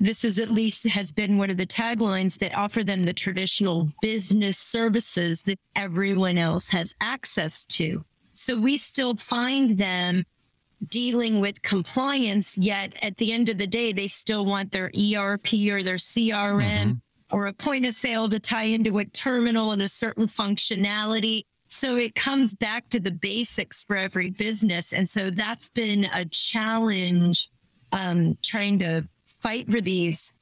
this 0.00 0.24
is 0.24 0.38
at 0.38 0.50
least 0.50 0.86
has 0.88 1.10
been 1.10 1.38
one 1.38 1.50
of 1.50 1.56
the 1.56 1.66
taglines 1.66 2.38
that 2.38 2.56
offer 2.56 2.84
them 2.84 3.02
the 3.02 3.12
traditional 3.12 3.88
business 4.00 4.56
services 4.56 5.42
that 5.42 5.58
everyone 5.74 6.38
else 6.38 6.68
has 6.68 6.94
access 7.00 7.66
to. 7.66 8.04
So 8.32 8.56
we 8.56 8.78
still 8.78 9.16
find 9.16 9.78
them 9.78 10.24
dealing 10.86 11.40
with 11.40 11.62
compliance, 11.62 12.56
yet 12.56 12.94
at 13.02 13.16
the 13.16 13.32
end 13.32 13.48
of 13.48 13.58
the 13.58 13.66
day, 13.66 13.92
they 13.92 14.06
still 14.06 14.44
want 14.44 14.72
their 14.72 14.90
ERP 14.94 15.52
or 15.70 15.82
their 15.82 15.96
CRM 15.96 16.60
mm-hmm. 16.60 16.92
or 17.36 17.46
a 17.46 17.52
point 17.52 17.86
of 17.86 17.94
sale 17.94 18.28
to 18.28 18.38
tie 18.38 18.64
into 18.64 18.98
a 18.98 19.04
terminal 19.04 19.72
and 19.72 19.82
a 19.82 19.88
certain 19.88 20.26
functionality. 20.26 21.42
So 21.68 21.96
it 21.96 22.14
comes 22.14 22.54
back 22.54 22.88
to 22.90 23.00
the 23.00 23.10
basics 23.10 23.84
for 23.84 23.96
every 23.96 24.30
business. 24.30 24.92
And 24.92 25.08
so 25.08 25.30
that's 25.30 25.68
been 25.68 26.06
a 26.14 26.24
challenge 26.24 27.50
um, 27.92 28.38
trying 28.42 28.78
to 28.80 29.06
fight 29.40 29.70
for 29.70 29.80
these 29.80 30.32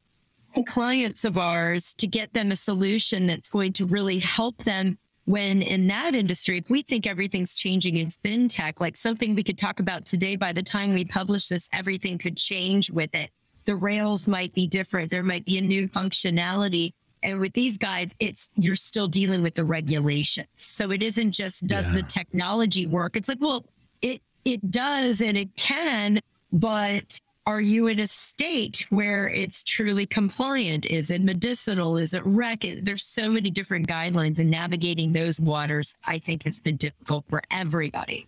clients 0.64 1.24
of 1.24 1.36
ours 1.36 1.92
to 1.94 2.06
get 2.06 2.32
them 2.32 2.50
a 2.50 2.56
solution 2.56 3.26
that's 3.26 3.50
going 3.50 3.72
to 3.74 3.86
really 3.86 4.18
help 4.18 4.58
them 4.58 4.98
when 5.26 5.60
in 5.60 5.88
that 5.88 6.14
industry, 6.14 6.58
if 6.58 6.70
we 6.70 6.82
think 6.82 7.06
everything's 7.06 7.56
changing 7.56 7.96
in 7.96 8.10
fintech, 8.24 8.80
like 8.80 8.96
something 8.96 9.34
we 9.34 9.42
could 9.42 9.58
talk 9.58 9.80
about 9.80 10.06
today, 10.06 10.36
by 10.36 10.52
the 10.52 10.62
time 10.62 10.94
we 10.94 11.04
publish 11.04 11.48
this, 11.48 11.68
everything 11.72 12.16
could 12.16 12.36
change 12.36 12.90
with 12.90 13.14
it. 13.14 13.30
The 13.64 13.74
rails 13.74 14.28
might 14.28 14.54
be 14.54 14.68
different. 14.68 15.10
There 15.10 15.24
might 15.24 15.44
be 15.44 15.58
a 15.58 15.60
new 15.60 15.88
functionality. 15.88 16.92
And 17.24 17.40
with 17.40 17.54
these 17.54 17.76
guys, 17.76 18.14
it's 18.20 18.48
you're 18.54 18.76
still 18.76 19.08
dealing 19.08 19.42
with 19.42 19.56
the 19.56 19.64
regulation. 19.64 20.46
So 20.58 20.92
it 20.92 21.02
isn't 21.02 21.32
just 21.32 21.66
does 21.66 21.86
yeah. 21.86 21.92
the 21.92 22.02
technology 22.02 22.86
work. 22.86 23.16
It's 23.16 23.28
like, 23.28 23.40
well, 23.40 23.66
it 24.02 24.22
it 24.44 24.70
does 24.70 25.20
and 25.20 25.36
it 25.36 25.56
can, 25.56 26.20
but 26.52 27.20
are 27.46 27.60
you 27.60 27.86
in 27.86 28.00
a 28.00 28.08
state 28.08 28.86
where 28.90 29.28
it's 29.28 29.62
truly 29.62 30.04
compliant? 30.04 30.84
Is 30.84 31.10
it 31.10 31.22
medicinal? 31.22 31.96
Is 31.96 32.12
it 32.12 32.22
rec? 32.24 32.64
There's 32.82 33.04
so 33.04 33.30
many 33.30 33.50
different 33.50 33.86
guidelines 33.86 34.40
and 34.40 34.50
navigating 34.50 35.12
those 35.12 35.38
waters, 35.38 35.94
I 36.04 36.18
think 36.18 36.42
has 36.42 36.58
been 36.58 36.76
difficult 36.76 37.24
for 37.28 37.42
everybody. 37.50 38.26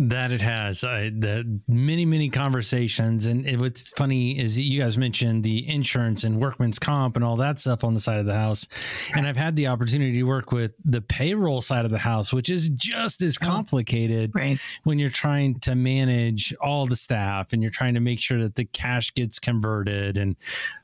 That 0.00 0.30
it 0.30 0.40
has. 0.40 0.84
I, 0.84 1.08
the 1.08 1.60
many, 1.66 2.06
many 2.06 2.30
conversations. 2.30 3.26
And 3.26 3.44
it, 3.44 3.58
what's 3.58 3.88
funny 3.96 4.38
is 4.38 4.56
you 4.56 4.80
guys 4.80 4.96
mentioned 4.96 5.42
the 5.42 5.68
insurance 5.68 6.22
and 6.22 6.40
workman's 6.40 6.78
comp 6.78 7.16
and 7.16 7.24
all 7.24 7.34
that 7.36 7.58
stuff 7.58 7.82
on 7.82 7.94
the 7.94 8.00
side 8.00 8.20
of 8.20 8.26
the 8.26 8.34
house. 8.34 8.68
And 9.14 9.26
I've 9.26 9.36
had 9.36 9.56
the 9.56 9.66
opportunity 9.66 10.12
to 10.12 10.22
work 10.22 10.52
with 10.52 10.74
the 10.84 11.00
payroll 11.00 11.62
side 11.62 11.84
of 11.84 11.90
the 11.90 11.98
house, 11.98 12.32
which 12.32 12.48
is 12.48 12.68
just 12.68 13.22
as 13.22 13.36
oh, 13.42 13.46
complicated 13.46 14.30
right. 14.36 14.60
when 14.84 15.00
you're 15.00 15.08
trying 15.08 15.58
to 15.60 15.74
manage 15.74 16.54
all 16.60 16.86
the 16.86 16.94
staff 16.94 17.52
and 17.52 17.60
you're 17.60 17.72
trying 17.72 17.94
to 17.94 18.00
make 18.00 18.20
sure 18.20 18.40
that 18.40 18.54
the 18.54 18.66
cash 18.66 19.12
gets 19.14 19.40
converted. 19.40 20.16
And 20.16 20.36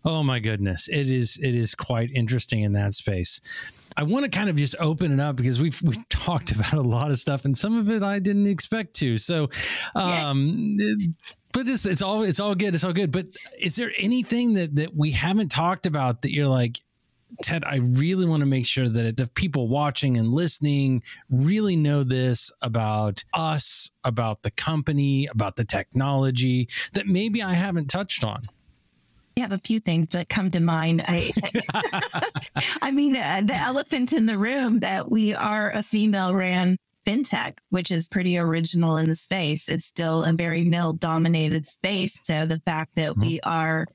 oh 0.05 0.25
my 0.25 0.41
goodness, 0.41 0.89
it 0.89 1.09
is 1.09 1.39
it 1.41 1.55
is 1.55 1.77
quite 1.77 2.11
interesting 2.11 2.63
in 2.63 2.73
that 2.73 2.95
space. 2.95 3.41
I 3.97 4.03
want 4.03 4.25
to 4.25 4.37
kind 4.37 4.51
of 4.51 4.57
just 4.57 4.75
open 4.81 5.13
it 5.13 5.21
up 5.21 5.37
because 5.37 5.61
we've 5.61 5.81
we've 5.83 6.09
talked 6.09 6.53
about 6.57 6.75
a 6.75 6.83
lot 6.83 7.11
of 7.11 7.19
stuff 7.19 7.45
and 7.45 7.57
some 7.57 7.79
of 7.79 7.91
it 7.91 8.03
I 8.03 8.19
didn't 8.19 8.47
expect 8.47 8.95
to. 8.97 9.19
So, 9.19 9.51
um, 9.95 10.77
yeah. 10.79 10.95
but 11.53 11.69
it's 11.69 11.87
it's 11.87 12.03
all 12.03 12.23
it's 12.23 12.41
all 12.41 12.55
good. 12.55 12.75
It's 12.75 12.85
all 12.85 12.93
good. 12.93 13.13
But 13.13 13.27
is 13.61 13.77
there 13.77 13.93
anything 13.99 14.55
that 14.55 14.77
that 14.77 14.97
we 14.97 15.13
haven't 15.13 15.51
talked 15.51 15.87
about 15.87 16.23
that 16.23 16.33
you're 16.33 16.49
like? 16.49 16.81
Ted, 17.43 17.65
I 17.65 17.77
really 17.77 18.27
want 18.27 18.43
to 18.43 18.47
make 18.47 18.65
sure 18.65 18.89
that 18.89 19.17
the 19.17 19.27
people 19.27 19.67
watching 19.67 20.17
and 20.17 20.33
listening 20.33 21.03
really 21.29 21.75
know 21.75 22.05
this 22.05 22.53
about 22.63 23.25
us, 23.35 23.91
about 24.05 24.45
the 24.45 24.53
company, 24.53 25.27
about 25.27 25.57
the 25.57 25.65
technology 25.65 26.69
that 26.93 27.09
maybe 27.09 27.43
I 27.43 27.55
haven't 27.55 27.89
touched 27.89 28.23
on. 28.23 28.43
I 29.37 29.41
have 29.41 29.53
a 29.53 29.59
few 29.59 29.81
things 29.81 30.09
that 30.09 30.29
come 30.29 30.51
to 30.53 30.61
mind. 30.61 31.03
I, 31.07 31.33
I 32.83 32.91
mean, 32.93 33.17
uh, 33.17 33.43
the 33.45 33.57
elephant 33.57 34.13
in 34.13 34.27
the 34.27 34.39
room 34.39 34.81
that 34.81 35.11
we 35.11 35.35
are 35.35 35.71
a 35.71 35.83
female 35.83 36.35
ran 36.35 36.77
fintech, 37.05 37.59
which 37.71 37.91
is 37.91 38.09
pretty 38.09 38.39
original 38.39 38.97
in 38.97 39.09
the 39.09 39.17
space. 39.17 39.69
It's 39.69 39.87
still 39.87 40.25
a 40.25 40.33
very 40.33 40.65
male 40.65 40.93
dominated 40.93 41.67
space. 41.67 42.21
So 42.23 42.47
the 42.47 42.61
fact 42.65 42.95
that 42.95 43.13
mm-hmm. 43.13 43.21
we 43.21 43.41
are 43.43 43.87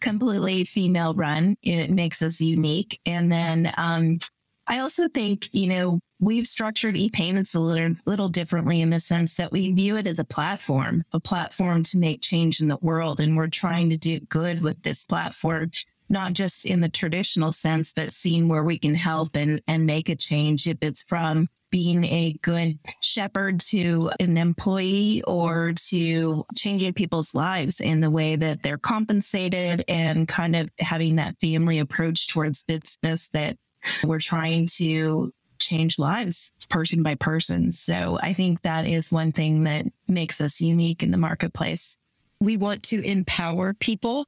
completely 0.00 0.64
female 0.64 1.14
run, 1.14 1.56
it 1.62 1.90
makes 1.90 2.22
us 2.22 2.40
unique. 2.40 3.00
And 3.06 3.30
then, 3.30 3.72
um, 3.76 4.18
I 4.66 4.80
also 4.80 5.08
think, 5.08 5.48
you 5.52 5.68
know, 5.68 6.00
we've 6.18 6.46
structured 6.46 6.96
e-payments 6.96 7.54
a 7.54 7.60
little, 7.60 7.96
little 8.06 8.28
differently 8.28 8.80
in 8.80 8.90
the 8.90 9.00
sense 9.00 9.34
that 9.34 9.52
we 9.52 9.72
view 9.72 9.96
it 9.96 10.06
as 10.06 10.18
a 10.18 10.24
platform, 10.24 11.04
a 11.12 11.20
platform 11.20 11.82
to 11.84 11.98
make 11.98 12.22
change 12.22 12.60
in 12.60 12.68
the 12.68 12.78
world. 12.80 13.20
And 13.20 13.36
we're 13.36 13.48
trying 13.48 13.90
to 13.90 13.98
do 13.98 14.20
good 14.20 14.62
with 14.62 14.82
this 14.82 15.04
platform, 15.04 15.70
not 16.08 16.32
just 16.32 16.64
in 16.64 16.80
the 16.80 16.88
traditional 16.88 17.52
sense, 17.52 17.92
but 17.92 18.12
seeing 18.12 18.48
where 18.48 18.64
we 18.64 18.78
can 18.78 18.94
help 18.94 19.36
and, 19.36 19.60
and 19.68 19.84
make 19.84 20.08
a 20.08 20.16
change. 20.16 20.66
If 20.66 20.78
it's 20.80 21.02
from 21.02 21.48
being 21.70 22.04
a 22.04 22.36
good 22.42 22.78
shepherd 23.02 23.60
to 23.60 24.10
an 24.18 24.38
employee 24.38 25.22
or 25.26 25.72
to 25.88 26.46
changing 26.56 26.94
people's 26.94 27.34
lives 27.34 27.80
in 27.80 28.00
the 28.00 28.10
way 28.10 28.36
that 28.36 28.62
they're 28.62 28.78
compensated 28.78 29.84
and 29.88 30.26
kind 30.26 30.56
of 30.56 30.70
having 30.78 31.16
that 31.16 31.38
family 31.40 31.78
approach 31.78 32.28
towards 32.28 32.62
business 32.62 33.28
that 33.28 33.58
we're 34.02 34.18
trying 34.18 34.66
to 34.66 35.32
change 35.58 35.98
lives 35.98 36.52
person 36.68 37.02
by 37.02 37.14
person. 37.14 37.70
So 37.70 38.18
I 38.22 38.32
think 38.32 38.62
that 38.62 38.86
is 38.86 39.12
one 39.12 39.32
thing 39.32 39.64
that 39.64 39.86
makes 40.08 40.40
us 40.40 40.60
unique 40.60 41.02
in 41.02 41.10
the 41.10 41.16
marketplace. 41.16 41.96
We 42.40 42.56
want 42.56 42.82
to 42.84 43.02
empower 43.02 43.74
people. 43.74 44.26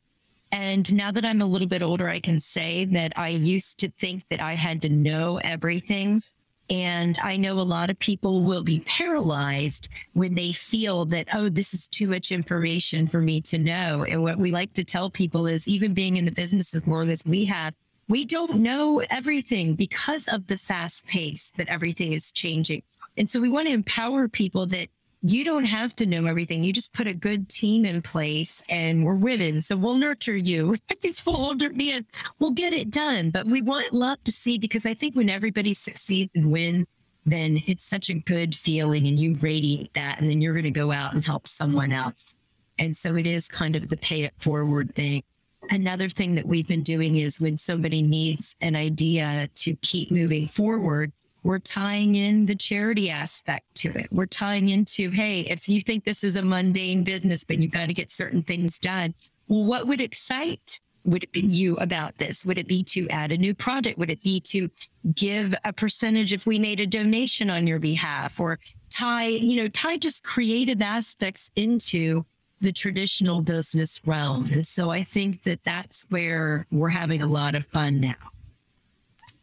And 0.50 0.90
now 0.94 1.10
that 1.10 1.24
I'm 1.24 1.42
a 1.42 1.46
little 1.46 1.68
bit 1.68 1.82
older, 1.82 2.08
I 2.08 2.20
can 2.20 2.40
say 2.40 2.86
that 2.86 3.12
I 3.18 3.28
used 3.28 3.78
to 3.80 3.90
think 3.90 4.26
that 4.30 4.40
I 4.40 4.54
had 4.54 4.82
to 4.82 4.88
know 4.88 5.38
everything. 5.38 6.22
And 6.70 7.18
I 7.22 7.36
know 7.38 7.60
a 7.60 7.62
lot 7.62 7.90
of 7.90 7.98
people 7.98 8.42
will 8.42 8.62
be 8.62 8.80
paralyzed 8.80 9.88
when 10.12 10.34
they 10.34 10.52
feel 10.52 11.06
that, 11.06 11.28
oh, 11.34 11.48
this 11.48 11.72
is 11.72 11.88
too 11.88 12.06
much 12.08 12.30
information 12.30 13.06
for 13.06 13.20
me 13.20 13.40
to 13.42 13.58
know. 13.58 14.04
And 14.04 14.22
what 14.22 14.38
we 14.38 14.52
like 14.52 14.74
to 14.74 14.84
tell 14.84 15.08
people 15.08 15.46
is 15.46 15.66
even 15.66 15.94
being 15.94 16.16
in 16.16 16.26
the 16.26 16.32
business 16.32 16.74
as 16.74 16.86
long 16.86 17.08
as 17.10 17.22
we 17.26 17.46
have, 17.46 17.74
we 18.08 18.24
don't 18.24 18.56
know 18.56 19.02
everything 19.10 19.74
because 19.74 20.26
of 20.28 20.46
the 20.46 20.56
fast 20.56 21.06
pace 21.06 21.52
that 21.56 21.68
everything 21.68 22.12
is 22.12 22.32
changing. 22.32 22.82
And 23.16 23.28
so 23.28 23.40
we 23.40 23.48
want 23.48 23.68
to 23.68 23.74
empower 23.74 24.28
people 24.28 24.66
that 24.66 24.88
you 25.20 25.44
don't 25.44 25.64
have 25.64 25.94
to 25.96 26.06
know 26.06 26.26
everything. 26.26 26.62
You 26.62 26.72
just 26.72 26.92
put 26.92 27.06
a 27.06 27.12
good 27.12 27.48
team 27.48 27.84
in 27.84 28.02
place 28.02 28.62
and 28.68 29.04
we're 29.04 29.14
women. 29.14 29.62
So 29.62 29.76
we'll 29.76 29.96
nurture 29.96 30.36
you. 30.36 30.76
it's 31.02 31.26
older 31.26 31.70
men. 31.70 32.06
We'll 32.38 32.52
get 32.52 32.72
it 32.72 32.90
done. 32.90 33.30
But 33.30 33.46
we 33.46 33.60
want 33.60 33.92
love 33.92 34.22
to 34.24 34.32
see 34.32 34.58
because 34.58 34.86
I 34.86 34.94
think 34.94 35.16
when 35.16 35.28
everybody 35.28 35.74
succeeds 35.74 36.30
and 36.34 36.52
win, 36.52 36.86
then 37.26 37.62
it's 37.66 37.84
such 37.84 38.08
a 38.08 38.14
good 38.14 38.54
feeling 38.54 39.06
and 39.06 39.18
you 39.18 39.34
radiate 39.40 39.92
that. 39.94 40.20
And 40.20 40.30
then 40.30 40.40
you're 40.40 40.54
going 40.54 40.64
to 40.64 40.70
go 40.70 40.92
out 40.92 41.12
and 41.12 41.24
help 41.24 41.48
someone 41.48 41.92
else. 41.92 42.36
And 42.78 42.96
so 42.96 43.16
it 43.16 43.26
is 43.26 43.48
kind 43.48 43.74
of 43.74 43.88
the 43.88 43.96
pay 43.96 44.22
it 44.22 44.34
forward 44.38 44.94
thing. 44.94 45.24
Another 45.70 46.08
thing 46.08 46.34
that 46.36 46.46
we've 46.46 46.66
been 46.66 46.82
doing 46.82 47.16
is 47.16 47.40
when 47.40 47.58
somebody 47.58 48.02
needs 48.02 48.56
an 48.60 48.74
idea 48.74 49.48
to 49.56 49.74
keep 49.76 50.10
moving 50.10 50.46
forward, 50.46 51.12
We're 51.42 51.58
tying 51.60 52.14
in 52.14 52.46
the 52.46 52.56
charity 52.56 53.10
aspect 53.10 53.74
to 53.76 53.90
it. 53.90 54.08
We're 54.10 54.26
tying 54.26 54.68
into, 54.68 55.10
hey, 55.10 55.42
if 55.42 55.68
you 55.68 55.80
think 55.80 56.04
this 56.04 56.24
is 56.24 56.36
a 56.36 56.42
mundane 56.42 57.04
business, 57.04 57.44
but 57.44 57.58
you've 57.58 57.70
got 57.70 57.86
to 57.86 57.94
get 57.94 58.10
certain 58.10 58.42
things 58.42 58.78
done, 58.78 59.14
well, 59.46 59.64
what 59.64 59.86
would 59.86 60.00
excite 60.00 60.80
would 61.04 61.24
it 61.24 61.32
be 61.32 61.40
you 61.40 61.76
about 61.76 62.18
this? 62.18 62.44
Would 62.44 62.58
it 62.58 62.66
be 62.66 62.82
to 62.84 63.08
add 63.08 63.32
a 63.32 63.38
new 63.38 63.54
product? 63.54 63.98
Would 63.98 64.10
it 64.10 64.22
be 64.22 64.40
to 64.40 64.68
give 65.14 65.54
a 65.64 65.72
percentage 65.72 66.34
if 66.34 66.44
we 66.44 66.58
made 66.58 66.80
a 66.80 66.86
donation 66.86 67.48
on 67.48 67.66
your 67.66 67.78
behalf 67.78 68.38
or 68.38 68.58
tie, 68.90 69.28
you 69.28 69.56
know, 69.62 69.68
tie 69.68 69.96
just 69.96 70.22
creative 70.22 70.82
aspects 70.82 71.50
into 71.56 72.26
the 72.60 72.72
traditional 72.72 73.42
business 73.42 74.00
realm. 74.06 74.46
And 74.52 74.66
so 74.66 74.90
I 74.90 75.04
think 75.04 75.42
that 75.44 75.64
that's 75.64 76.06
where 76.08 76.66
we're 76.70 76.88
having 76.88 77.22
a 77.22 77.26
lot 77.26 77.54
of 77.54 77.66
fun 77.66 78.00
now. 78.00 78.16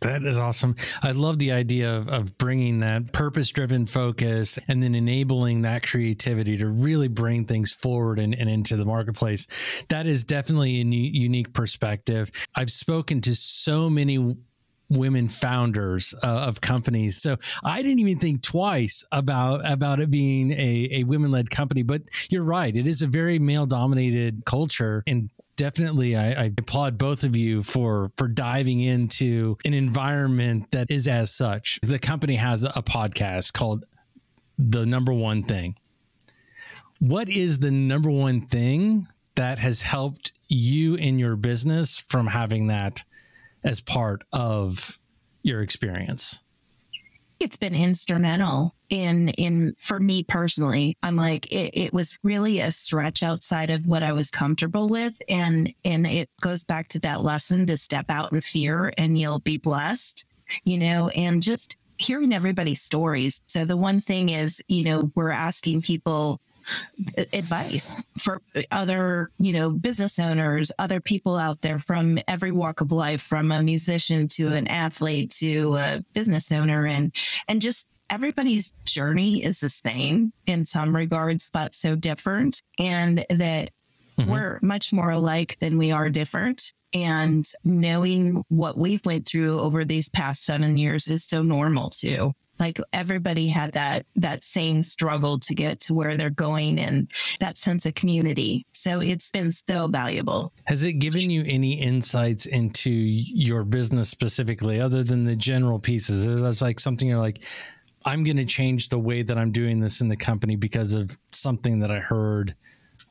That 0.02 0.24
is 0.24 0.38
awesome. 0.38 0.76
I 1.02 1.12
love 1.12 1.40
the 1.40 1.52
idea 1.52 1.96
of, 1.96 2.10
of 2.10 2.38
bringing 2.38 2.82
that 2.82 3.12
purpose 3.12 3.50
driven 3.50 3.88
focus 3.88 4.60
and 4.68 4.84
then 4.84 4.94
enabling 4.94 5.64
that 5.64 5.88
creativity 5.88 6.58
to 6.58 6.68
really 6.68 7.08
bring 7.08 7.46
things 7.46 7.72
forward 7.72 8.20
and, 8.20 8.36
and 8.36 8.48
into 8.48 8.78
the 8.78 8.86
marketplace. 8.86 9.48
That 9.90 10.06
is 10.06 10.24
definitely 10.24 10.80
a 10.82 10.84
unique 10.84 11.54
perspective. 11.54 12.30
I've 12.54 12.72
spoken 12.72 13.22
to 13.22 13.36
so 13.36 13.90
many 13.90 14.36
women 14.90 15.28
founders 15.28 16.14
uh, 16.24 16.28
of 16.28 16.62
companies. 16.62 17.22
So 17.22 17.38
I 17.64 17.82
didn't 17.82 18.00
even 18.00 18.20
think 18.20 18.42
twice 18.42 19.04
about 19.12 19.70
about 19.70 20.00
it 20.00 20.12
being 20.12 20.52
a, 20.52 20.90
a 20.92 21.04
women 21.04 21.32
led 21.32 21.50
company. 21.50 21.84
But 21.84 22.04
you're 22.30 22.44
right; 22.44 22.76
it 22.76 22.88
is 22.88 23.02
a 23.02 23.08
very 23.08 23.40
male 23.40 23.66
dominated 23.66 24.44
culture, 24.46 25.04
and 25.08 25.30
definitely 25.56 26.16
I, 26.16 26.44
I, 26.44 26.52
applaud 26.58 26.98
both 26.98 27.24
of 27.24 27.36
you 27.36 27.64
for 27.64 28.12
for 28.18 28.28
diving 28.28 28.82
into 28.82 29.58
an 29.66 29.74
environment 29.74 30.72
that 30.72 30.92
is 30.92 31.08
as 31.08 31.34
such. 31.34 31.80
The 31.82 32.00
company 32.00 32.36
has 32.36 32.64
a 32.64 32.84
podcast 32.84 33.54
called 33.54 33.86
The 34.58 34.86
Number 34.86 35.14
One 35.14 35.44
Thing. 35.44 35.76
What 37.00 37.30
is 37.30 37.60
the 37.60 37.72
number 37.72 38.10
one 38.10 38.42
thing 38.42 39.08
that 39.36 39.60
has 39.60 39.82
helped 39.82 40.32
you 40.48 40.96
in 40.96 41.20
your 41.20 41.36
business 41.36 42.00
from 42.00 42.28
having 42.28 42.68
that 42.68 43.04
as 43.66 43.82
part 43.82 44.24
of 44.32 45.00
your 45.44 45.62
experience? 45.62 46.40
It's 47.40 47.58
been 47.58 47.76
instrumental 47.76 48.76
in 48.90 49.30
in 49.30 49.76
for 49.80 50.00
me 50.00 50.24
personally. 50.24 50.98
I'm 51.04 51.18
like 51.18 51.52
it, 51.52 51.72
it 51.74 51.94
was 51.94 52.18
really 52.24 52.62
a 52.62 52.72
stretch 52.72 53.24
outside 53.24 53.70
of 53.70 53.86
what 53.86 54.04
I 54.04 54.14
was 54.14 54.32
comfortable 54.32 54.88
with, 54.88 55.22
and 55.28 55.74
and 55.84 56.08
it 56.08 56.30
goes 56.40 56.64
back 56.64 56.88
to 56.90 57.00
that 57.00 57.24
lesson 57.24 57.66
to 57.66 57.76
step 57.76 58.06
out 58.08 58.32
in 58.32 58.40
fear 58.40 58.94
and 58.98 59.18
you'll 59.18 59.40
be 59.40 59.58
blessed, 59.58 60.24
you 60.64 60.78
know, 60.78 61.10
and 61.10 61.44
just 61.44 61.78
hearing 61.98 62.34
everybody's 62.34 62.82
stories. 62.82 63.42
So 63.48 63.66
the 63.66 63.78
one 63.78 64.00
thing 64.00 64.30
is, 64.30 64.62
you 64.68 64.84
know, 64.84 65.12
we're 65.16 65.32
asking 65.32 65.82
people 65.82 66.40
advice 67.34 67.96
for 68.18 68.42
other, 68.72 69.32
you 69.38 69.54
know, 69.54 69.70
business 69.70 70.20
owners, 70.20 70.72
other 70.80 71.00
people 71.00 71.36
out 71.36 71.62
there 71.62 71.80
from 71.80 72.20
every 72.28 72.52
walk 72.52 72.82
of 72.82 72.92
life, 72.92 73.22
from 73.22 73.52
a 73.52 73.64
musician 73.64 74.28
to 74.30 74.48
an 74.50 74.68
athlete 74.68 75.32
to 75.32 75.76
a 75.76 76.04
business 76.14 76.52
owner 76.52 76.86
and 76.86 77.14
and 77.48 77.62
just 77.62 77.88
everybody's 78.10 78.72
journey 78.86 79.44
is 79.44 79.60
the 79.60 79.70
same 79.70 80.32
in 80.46 80.66
some 80.66 80.96
regards, 80.96 81.50
but 81.52 81.74
so 81.74 81.96
different. 81.96 82.62
And 82.78 83.26
that 83.30 83.72
mm-hmm. 84.18 84.30
we're 84.30 84.60
much 84.62 84.94
more 84.94 85.10
alike 85.10 85.58
than 85.60 85.78
we 85.78 85.92
are 85.92 86.10
different. 86.10 86.74
And 86.94 87.46
knowing 87.64 88.44
what 88.48 88.78
we've 88.78 89.06
went 89.06 89.28
through 89.28 89.60
over 89.60 89.84
these 89.84 90.08
past 90.08 90.46
seven 90.46 90.78
years 90.78 91.08
is 91.08 91.26
so 91.26 91.42
normal 91.42 91.90
too 91.90 92.34
like 92.60 92.80
everybody 92.94 93.48
had 93.48 93.74
that 93.74 94.06
that 94.16 94.44
same 94.44 94.84
struggle 94.84 95.40
to 95.40 95.54
get 95.54 95.80
to 95.82 95.94
where 95.94 96.18
they're 96.18 96.30
going 96.30 96.80
and 96.80 97.10
that 97.40 97.58
sense 97.58 97.86
of 97.86 97.96
community. 97.96 98.66
So 98.72 99.02
it's 99.02 99.30
been 99.30 99.52
so 99.52 99.88
valuable. 99.88 100.54
Has 100.66 100.84
it 100.84 100.94
given 100.94 101.30
you 101.30 101.44
any 101.48 101.80
insights 101.82 102.46
into 102.46 102.92
your 102.92 103.64
business 103.64 104.10
specifically 104.10 104.80
other 104.80 105.04
than 105.04 105.26
the 105.26 105.36
general 105.36 105.80
pieces? 105.80 106.26
It's 106.26 106.62
like 106.62 106.80
something 106.80 107.08
you're 107.08 107.20
like 107.20 107.44
i'm 108.08 108.24
going 108.24 108.38
to 108.38 108.46
change 108.46 108.90
the 108.90 109.00
way 109.00 109.24
that 109.24 109.36
i'm 109.36 109.52
doing 109.52 109.80
this 109.80 110.00
in 110.00 110.08
the 110.08 110.16
company 110.16 110.56
because 110.56 110.94
of 110.94 111.18
something 111.32 111.80
that 111.80 111.90
i 111.90 111.98
heard 111.98 112.56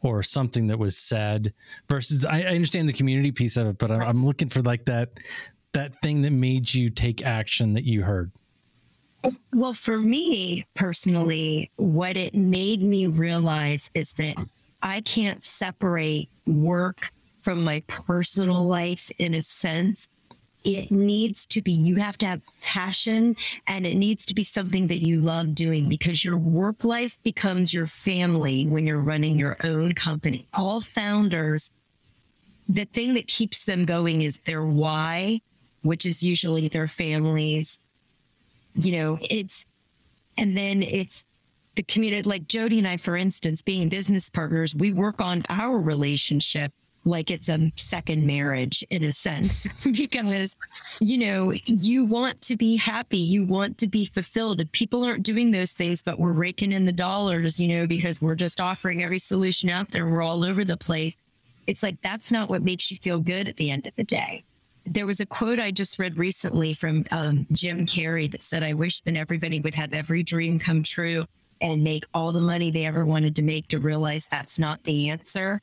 or 0.04 0.22
something 0.22 0.66
that 0.66 0.78
was 0.78 0.96
said? 0.96 1.52
Versus 1.88 2.24
I, 2.24 2.42
I 2.42 2.54
understand 2.54 2.88
the 2.88 2.92
community 2.92 3.32
piece 3.32 3.56
of 3.56 3.66
it 3.66 3.78
but 3.78 3.90
I'm, 3.90 4.02
I'm 4.02 4.26
looking 4.26 4.48
for 4.48 4.60
like 4.60 4.84
that 4.84 5.18
that 5.72 6.00
thing 6.02 6.22
that 6.22 6.30
made 6.30 6.72
you 6.72 6.88
take 6.88 7.24
action 7.24 7.74
that 7.74 7.84
you 7.84 8.02
heard 8.02 8.30
well, 9.52 9.72
for 9.72 9.98
me 9.98 10.66
personally, 10.74 11.70
what 11.76 12.16
it 12.16 12.34
made 12.34 12.82
me 12.82 13.06
realize 13.06 13.90
is 13.94 14.12
that 14.14 14.36
I 14.82 15.00
can't 15.00 15.42
separate 15.42 16.28
work 16.46 17.10
from 17.42 17.62
my 17.64 17.82
personal 17.86 18.66
life 18.66 19.10
in 19.18 19.34
a 19.34 19.42
sense. 19.42 20.08
It 20.64 20.90
needs 20.90 21.44
to 21.46 21.60
be, 21.60 21.72
you 21.72 21.96
have 21.96 22.16
to 22.18 22.26
have 22.26 22.42
passion 22.62 23.36
and 23.66 23.86
it 23.86 23.96
needs 23.96 24.24
to 24.26 24.34
be 24.34 24.44
something 24.44 24.86
that 24.86 25.06
you 25.06 25.20
love 25.20 25.54
doing 25.54 25.88
because 25.88 26.24
your 26.24 26.38
work 26.38 26.84
life 26.84 27.18
becomes 27.22 27.74
your 27.74 27.86
family 27.86 28.66
when 28.66 28.86
you're 28.86 28.98
running 28.98 29.38
your 29.38 29.58
own 29.62 29.92
company. 29.92 30.46
All 30.54 30.80
founders, 30.80 31.70
the 32.66 32.86
thing 32.86 33.12
that 33.14 33.26
keeps 33.26 33.64
them 33.64 33.84
going 33.84 34.22
is 34.22 34.38
their 34.46 34.64
why, 34.64 35.42
which 35.82 36.06
is 36.06 36.22
usually 36.22 36.68
their 36.68 36.88
families 36.88 37.78
you 38.74 38.92
know, 38.92 39.18
it's, 39.22 39.64
and 40.36 40.56
then 40.56 40.82
it's 40.82 41.24
the 41.74 41.82
community, 41.82 42.28
like 42.28 42.48
Jody 42.48 42.78
and 42.78 42.88
I, 42.88 42.96
for 42.96 43.16
instance, 43.16 43.62
being 43.62 43.88
business 43.88 44.28
partners, 44.28 44.74
we 44.74 44.92
work 44.92 45.20
on 45.20 45.42
our 45.48 45.78
relationship 45.78 46.72
like 47.04 47.30
it's 47.30 47.48
a 47.48 47.70
second 47.76 48.26
marriage 48.26 48.82
in 48.90 49.04
a 49.04 49.12
sense, 49.12 49.66
because, 49.84 50.56
you 51.00 51.18
know, 51.18 51.52
you 51.66 52.04
want 52.04 52.40
to 52.42 52.56
be 52.56 52.76
happy, 52.76 53.18
you 53.18 53.44
want 53.44 53.76
to 53.78 53.86
be 53.86 54.06
fulfilled. 54.06 54.62
People 54.72 55.04
aren't 55.04 55.22
doing 55.22 55.50
those 55.50 55.72
things, 55.72 56.00
but 56.00 56.18
we're 56.18 56.32
raking 56.32 56.72
in 56.72 56.86
the 56.86 56.92
dollars, 56.92 57.60
you 57.60 57.68
know, 57.68 57.86
because 57.86 58.22
we're 58.22 58.34
just 58.34 58.60
offering 58.60 59.02
every 59.02 59.18
solution 59.18 59.68
out 59.68 59.90
there, 59.90 60.06
we're 60.06 60.22
all 60.22 60.44
over 60.44 60.64
the 60.64 60.76
place. 60.76 61.14
It's 61.66 61.82
like 61.82 62.00
that's 62.02 62.30
not 62.30 62.48
what 62.48 62.62
makes 62.62 62.90
you 62.90 62.96
feel 62.98 63.18
good 63.18 63.48
at 63.48 63.56
the 63.56 63.70
end 63.70 63.86
of 63.86 63.94
the 63.96 64.04
day 64.04 64.44
there 64.86 65.06
was 65.06 65.20
a 65.20 65.26
quote 65.26 65.58
I 65.58 65.70
just 65.70 65.98
read 65.98 66.18
recently 66.18 66.74
from 66.74 67.04
um, 67.10 67.46
Jim 67.52 67.86
Carrey 67.86 68.30
that 68.30 68.42
said, 68.42 68.62
I 68.62 68.74
wish 68.74 69.00
that 69.02 69.16
everybody 69.16 69.60
would 69.60 69.74
have 69.74 69.92
every 69.92 70.22
dream 70.22 70.58
come 70.58 70.82
true 70.82 71.26
and 71.60 71.82
make 71.82 72.04
all 72.12 72.32
the 72.32 72.40
money 72.40 72.70
they 72.70 72.84
ever 72.84 73.04
wanted 73.04 73.36
to 73.36 73.42
make 73.42 73.68
to 73.68 73.78
realize 73.78 74.26
that's 74.30 74.58
not 74.58 74.84
the 74.84 75.08
answer. 75.08 75.62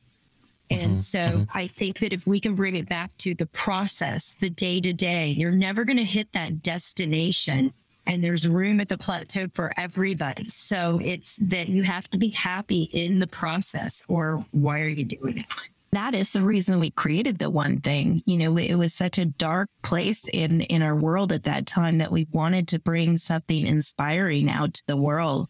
And 0.69 0.93
mm-hmm. 0.93 0.97
so 0.97 1.19
mm-hmm. 1.19 1.57
I 1.57 1.67
think 1.67 1.99
that 1.99 2.13
if 2.13 2.25
we 2.25 2.39
can 2.39 2.55
bring 2.55 2.75
it 2.75 2.87
back 2.87 3.15
to 3.19 3.35
the 3.35 3.45
process, 3.45 4.35
the 4.39 4.49
day 4.49 4.79
to 4.81 4.93
day, 4.93 5.27
you're 5.27 5.51
never 5.51 5.83
going 5.83 5.97
to 5.97 6.03
hit 6.03 6.31
that 6.33 6.63
destination. 6.63 7.73
And 8.07 8.23
there's 8.23 8.47
room 8.47 8.79
at 8.79 8.89
the 8.89 8.97
plateau 8.97 9.47
for 9.53 9.73
everybody. 9.77 10.49
So 10.49 10.99
it's 11.03 11.35
that 11.37 11.69
you 11.69 11.83
have 11.83 12.09
to 12.11 12.17
be 12.17 12.29
happy 12.29 12.83
in 12.93 13.19
the 13.19 13.27
process, 13.27 14.01
or 14.07 14.43
why 14.51 14.79
are 14.79 14.87
you 14.87 15.05
doing 15.05 15.37
it? 15.39 15.45
That 15.91 16.15
is 16.15 16.31
the 16.31 16.41
reason 16.41 16.79
we 16.79 16.89
created 16.89 17.39
the 17.39 17.49
one 17.49 17.81
thing. 17.81 18.21
You 18.25 18.37
know, 18.37 18.57
it 18.57 18.75
was 18.75 18.93
such 18.93 19.17
a 19.17 19.25
dark 19.25 19.69
place 19.83 20.27
in 20.31 20.61
in 20.61 20.81
our 20.81 20.95
world 20.95 21.31
at 21.31 21.43
that 21.43 21.65
time 21.65 21.97
that 21.97 22.11
we 22.11 22.27
wanted 22.31 22.67
to 22.69 22.79
bring 22.79 23.17
something 23.17 23.67
inspiring 23.67 24.49
out 24.49 24.75
to 24.75 24.83
the 24.87 24.97
world. 24.97 25.49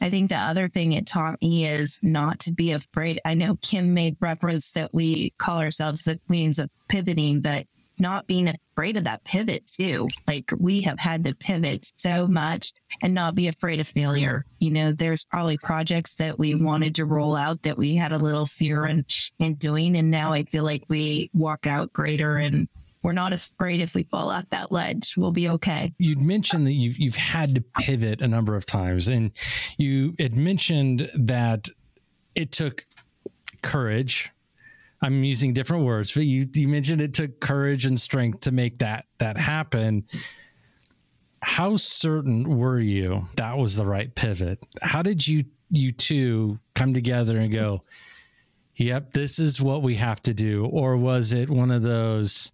I 0.00 0.08
think 0.08 0.30
the 0.30 0.36
other 0.36 0.68
thing 0.68 0.92
it 0.92 1.06
taught 1.06 1.42
me 1.42 1.66
is 1.66 1.98
not 2.02 2.40
to 2.40 2.52
be 2.52 2.72
afraid. 2.72 3.20
I 3.24 3.34
know 3.34 3.56
Kim 3.56 3.92
made 3.92 4.16
reference 4.20 4.70
that 4.72 4.94
we 4.94 5.30
call 5.38 5.58
ourselves 5.58 6.04
the 6.04 6.18
queens 6.26 6.58
of 6.58 6.70
pivoting, 6.88 7.40
but 7.40 7.66
not 8.02 8.26
being 8.26 8.52
afraid 8.72 8.98
of 8.98 9.04
that 9.04 9.24
pivot 9.24 9.66
too. 9.66 10.08
Like 10.26 10.52
we 10.58 10.82
have 10.82 10.98
had 10.98 11.24
to 11.24 11.34
pivot 11.34 11.90
so 11.96 12.26
much 12.26 12.72
and 13.00 13.14
not 13.14 13.34
be 13.34 13.48
afraid 13.48 13.80
of 13.80 13.88
failure. 13.88 14.44
You 14.58 14.72
know, 14.72 14.92
there's 14.92 15.24
probably 15.24 15.56
projects 15.56 16.16
that 16.16 16.38
we 16.38 16.54
wanted 16.54 16.96
to 16.96 17.06
roll 17.06 17.34
out 17.34 17.62
that 17.62 17.78
we 17.78 17.94
had 17.94 18.12
a 18.12 18.18
little 18.18 18.44
fear 18.44 18.84
in, 18.84 19.06
in 19.38 19.54
doing. 19.54 19.96
And 19.96 20.10
now 20.10 20.32
I 20.32 20.42
feel 20.42 20.64
like 20.64 20.82
we 20.88 21.30
walk 21.32 21.66
out 21.66 21.92
greater 21.92 22.36
and 22.36 22.68
we're 23.02 23.12
not 23.12 23.32
afraid 23.32 23.80
if 23.80 23.94
we 23.94 24.02
fall 24.04 24.30
off 24.30 24.44
that 24.50 24.70
ledge. 24.70 25.14
We'll 25.16 25.32
be 25.32 25.48
okay. 25.48 25.92
You'd 25.98 26.20
mentioned 26.20 26.66
that 26.66 26.72
you've, 26.72 26.98
you've 26.98 27.16
had 27.16 27.54
to 27.54 27.60
pivot 27.80 28.20
a 28.20 28.28
number 28.28 28.54
of 28.56 28.66
times 28.66 29.08
and 29.08 29.30
you 29.78 30.14
had 30.18 30.36
mentioned 30.36 31.10
that 31.14 31.68
it 32.34 32.52
took 32.52 32.84
courage 33.62 34.30
I'm 35.02 35.24
using 35.24 35.52
different 35.52 35.84
words, 35.84 36.12
but 36.12 36.24
you 36.24 36.46
you 36.54 36.68
mentioned 36.68 37.02
it 37.02 37.12
took 37.12 37.40
courage 37.40 37.84
and 37.84 38.00
strength 38.00 38.40
to 38.40 38.52
make 38.52 38.78
that 38.78 39.06
that 39.18 39.36
happen. 39.36 40.04
How 41.42 41.76
certain 41.76 42.56
were 42.56 42.78
you 42.78 43.28
that 43.36 43.58
was 43.58 43.76
the 43.76 43.84
right 43.84 44.14
pivot? 44.14 44.64
How 44.80 45.02
did 45.02 45.26
you 45.26 45.44
you 45.70 45.90
two 45.90 46.60
come 46.74 46.94
together 46.94 47.38
and 47.38 47.52
go, 47.52 47.82
"Yep, 48.76 49.12
this 49.12 49.40
is 49.40 49.60
what 49.60 49.82
we 49.82 49.96
have 49.96 50.20
to 50.22 50.32
do," 50.32 50.66
or 50.66 50.96
was 50.96 51.32
it 51.32 51.50
one 51.50 51.72
of 51.72 51.82
those, 51.82 52.52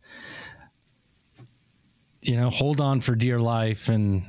you 2.23 2.37
know, 2.37 2.49
hold 2.49 2.81
on 2.81 3.03
for 3.03 3.15
dear 3.15 3.39
life 3.39 3.91
and 3.91 4.23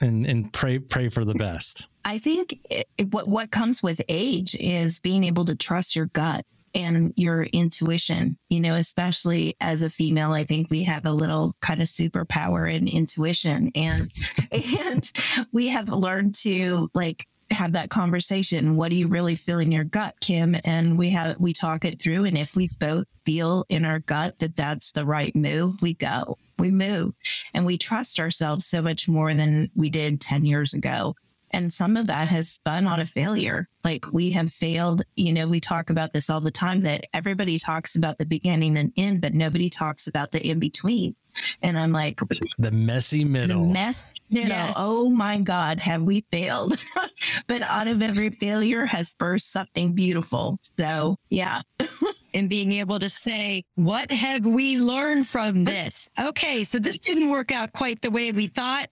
and 0.00 0.26
and 0.26 0.52
pray 0.52 0.80
pray 0.80 1.08
for 1.08 1.24
the 1.24 1.34
best. 1.34 1.86
I 2.04 2.18
think 2.18 2.58
it, 2.68 3.12
what 3.12 3.28
what 3.28 3.52
comes 3.52 3.80
with 3.80 4.02
age 4.08 4.56
is 4.56 4.98
being 4.98 5.22
able 5.22 5.44
to 5.44 5.54
trust 5.54 5.94
your 5.94 6.06
gut 6.06 6.44
and 6.74 7.12
your 7.16 7.44
intuition. 7.44 8.38
You 8.48 8.60
know, 8.60 8.74
especially 8.74 9.56
as 9.60 9.82
a 9.82 9.90
female, 9.90 10.32
I 10.32 10.44
think 10.44 10.70
we 10.70 10.84
have 10.84 11.06
a 11.06 11.12
little 11.12 11.56
kind 11.60 11.80
of 11.80 11.88
superpower 11.88 12.72
in 12.72 12.88
intuition, 12.88 13.70
and 13.74 14.10
and 14.52 15.10
we 15.52 15.68
have 15.68 15.88
learned 15.88 16.34
to 16.36 16.90
like 16.94 17.26
have 17.50 17.72
that 17.72 17.90
conversation. 17.90 18.76
What 18.76 18.90
do 18.90 18.96
you 18.96 19.08
really 19.08 19.34
feel 19.34 19.58
in 19.58 19.72
your 19.72 19.84
gut, 19.84 20.14
Kim? 20.20 20.56
And 20.64 20.98
we 20.98 21.10
have 21.10 21.38
we 21.38 21.52
talk 21.52 21.84
it 21.84 22.00
through, 22.00 22.24
and 22.24 22.36
if 22.36 22.56
we 22.56 22.68
both 22.78 23.06
feel 23.24 23.64
in 23.68 23.84
our 23.84 24.00
gut 24.00 24.38
that 24.40 24.56
that's 24.56 24.92
the 24.92 25.06
right 25.06 25.34
move, 25.34 25.80
we 25.80 25.94
go, 25.94 26.36
we 26.58 26.70
move, 26.70 27.14
and 27.52 27.64
we 27.64 27.78
trust 27.78 28.20
ourselves 28.20 28.66
so 28.66 28.82
much 28.82 29.08
more 29.08 29.32
than 29.34 29.70
we 29.74 29.90
did 29.90 30.20
ten 30.20 30.44
years 30.44 30.74
ago. 30.74 31.14
And 31.54 31.72
some 31.72 31.96
of 31.96 32.08
that 32.08 32.26
has 32.26 32.50
spun 32.50 32.88
out 32.88 32.98
of 32.98 33.08
failure. 33.08 33.68
Like 33.84 34.12
we 34.12 34.32
have 34.32 34.52
failed, 34.52 35.02
you 35.14 35.32
know, 35.32 35.46
we 35.46 35.60
talk 35.60 35.88
about 35.88 36.12
this 36.12 36.28
all 36.28 36.40
the 36.40 36.50
time 36.50 36.82
that 36.82 37.04
everybody 37.14 37.60
talks 37.60 37.94
about 37.94 38.18
the 38.18 38.26
beginning 38.26 38.76
and 38.76 38.92
end, 38.96 39.20
but 39.20 39.34
nobody 39.34 39.70
talks 39.70 40.08
about 40.08 40.32
the 40.32 40.44
in 40.44 40.58
between. 40.58 41.14
And 41.62 41.78
I'm 41.78 41.92
like, 41.92 42.20
the 42.58 42.72
messy 42.72 43.24
middle. 43.24 43.68
The 43.68 43.72
mess 43.72 44.04
middle. 44.30 44.48
Yes. 44.48 44.74
Oh 44.76 45.10
my 45.10 45.38
God, 45.38 45.78
have 45.78 46.02
we 46.02 46.24
failed? 46.32 46.76
but 47.46 47.62
out 47.62 47.86
of 47.86 48.02
every 48.02 48.30
failure 48.30 48.84
has 48.84 49.14
burst 49.14 49.52
something 49.52 49.94
beautiful. 49.94 50.58
So 50.76 51.18
yeah. 51.30 51.62
and 52.34 52.50
being 52.50 52.72
able 52.72 52.98
to 52.98 53.08
say, 53.08 53.62
what 53.76 54.10
have 54.10 54.44
we 54.44 54.80
learned 54.80 55.28
from 55.28 55.62
this? 55.62 56.08
Okay, 56.20 56.64
so 56.64 56.80
this 56.80 56.98
didn't 56.98 57.30
work 57.30 57.52
out 57.52 57.72
quite 57.72 58.02
the 58.02 58.10
way 58.10 58.32
we 58.32 58.48
thought. 58.48 58.88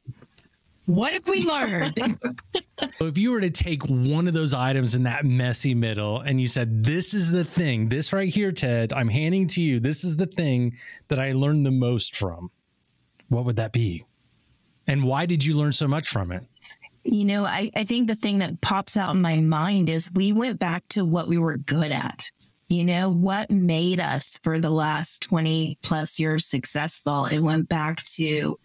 What 0.87 1.13
have 1.13 1.27
we 1.29 1.45
learned? 1.45 1.95
so 2.93 3.07
if 3.07 3.17
you 3.17 3.31
were 3.31 3.41
to 3.41 3.51
take 3.51 3.85
one 3.87 4.27
of 4.27 4.35
those 4.35 4.53
items 4.53 4.95
in 4.95 5.05
that 5.05 5.25
messy 5.25 5.75
middle 5.75 6.21
and 6.21 6.41
you 6.41 6.49
said, 6.49 6.85
This 6.85 7.15
is 7.15 7.31
the 7.31 7.45
thing, 7.45 7.89
this 7.89 8.13
right 8.13 8.29
here, 8.29 8.51
Ted, 8.51 8.93
I'm 8.93 9.09
handing 9.09 9.47
to 9.49 9.63
you, 9.63 9.79
this 9.79 10.03
is 10.03 10.17
the 10.17 10.27
thing 10.27 10.77
that 11.09 11.21
I 11.21 11.33
learned 11.33 11.65
the 11.65 11.71
most 11.71 12.17
from, 12.17 12.51
what 13.29 13.45
would 13.45 13.57
that 13.57 13.73
be? 13.73 14.05
And 14.89 15.05
why 15.05 15.27
did 15.27 15.45
you 15.45 15.57
learn 15.57 15.73
so 15.73 15.87
much 15.87 16.09
from 16.09 16.33
it? 16.33 16.43
You 17.05 17.25
know, 17.25 17.45
I, 17.45 17.71
I 17.75 17.85
think 17.85 18.09
the 18.09 18.15
thing 18.17 18.39
that 18.39 18.61
pops 18.61 18.97
out 18.97 19.15
in 19.15 19.23
my 19.23 19.37
mind 19.41 19.89
is 19.89 20.11
we 20.15 20.33
went 20.33 20.59
back 20.59 20.87
to 20.91 21.05
what 21.05 21.29
we 21.29 21.39
were 21.39 21.57
good 21.57 21.93
at. 21.93 22.31
You 22.69 22.85
know, 22.85 23.11
what 23.11 23.51
made 23.51 24.01
us 24.01 24.39
for 24.43 24.59
the 24.59 24.71
last 24.71 25.23
20 25.23 25.79
plus 25.83 26.19
years 26.19 26.47
successful? 26.47 27.27
It 27.27 27.41
went 27.41 27.69
back 27.69 28.03
to 28.15 28.59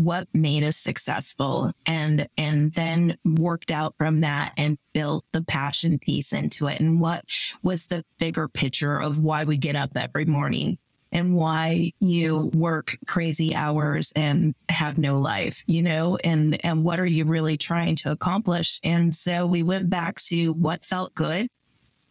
what 0.00 0.28
made 0.32 0.64
us 0.64 0.76
successful 0.76 1.72
and 1.86 2.28
and 2.36 2.72
then 2.72 3.16
worked 3.24 3.70
out 3.70 3.94
from 3.98 4.20
that 4.20 4.52
and 4.56 4.78
built 4.92 5.24
the 5.32 5.42
passion 5.42 5.98
piece 5.98 6.32
into 6.32 6.66
it. 6.68 6.80
And 6.80 7.00
what 7.00 7.24
was 7.62 7.86
the 7.86 8.04
bigger 8.18 8.48
picture 8.48 8.98
of 8.98 9.18
why 9.18 9.44
we 9.44 9.56
get 9.56 9.76
up 9.76 9.90
every 9.96 10.24
morning 10.24 10.78
and 11.10 11.34
why 11.34 11.92
you 12.00 12.50
work 12.54 12.98
crazy 13.06 13.54
hours 13.54 14.12
and 14.14 14.54
have 14.68 14.98
no 14.98 15.18
life 15.18 15.64
you 15.66 15.82
know? 15.82 16.18
And 16.22 16.64
and 16.64 16.84
what 16.84 17.00
are 17.00 17.06
you 17.06 17.24
really 17.24 17.56
trying 17.56 17.96
to 17.96 18.10
accomplish? 18.10 18.80
And 18.84 19.14
so 19.14 19.46
we 19.46 19.62
went 19.62 19.90
back 19.90 20.16
to 20.22 20.52
what 20.52 20.84
felt 20.84 21.14
good 21.14 21.48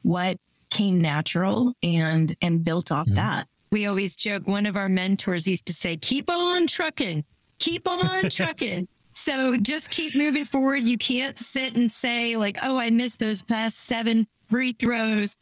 what 0.08 0.38
came 0.70 1.02
natural 1.02 1.74
and 1.84 2.36
and 2.42 2.64
built 2.64 2.92
off 2.92 3.06
mm-hmm. 3.06 3.16
that. 3.16 3.48
We 3.72 3.86
always 3.86 4.16
joke 4.16 4.48
one 4.48 4.66
of 4.66 4.78
our 4.78 4.90
mentors 4.90 5.48
used 5.48 5.68
to 5.68 5.74
say 5.74 5.98
keep 5.98 6.30
on 6.30 6.68
trucking 6.68 7.26
keep 7.60 7.88
on 7.88 8.30
trucking. 8.30 8.88
So 9.14 9.58
just 9.58 9.90
keep 9.90 10.16
moving 10.16 10.46
forward. 10.46 10.84
You 10.84 10.98
can't 10.98 11.38
sit 11.38 11.76
and 11.76 11.92
say 11.92 12.38
like, 12.38 12.58
"Oh, 12.64 12.78
I 12.78 12.90
missed 12.90 13.20
those 13.20 13.42
past 13.42 13.80
seven 13.86 14.28
free 14.50 14.74
throws, 14.74 15.36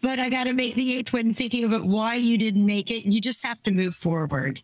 but 0.00 0.18
I 0.18 0.30
got 0.30 0.44
to 0.44 0.54
make 0.54 0.74
the 0.74 0.96
eighth 0.96 1.12
one." 1.12 1.34
Thinking 1.34 1.64
about 1.64 1.84
why 1.84 2.14
you 2.14 2.38
didn't 2.38 2.64
make 2.64 2.90
it, 2.90 3.04
you 3.04 3.20
just 3.20 3.44
have 3.44 3.62
to 3.64 3.70
move 3.70 3.94
forward. 3.94 4.62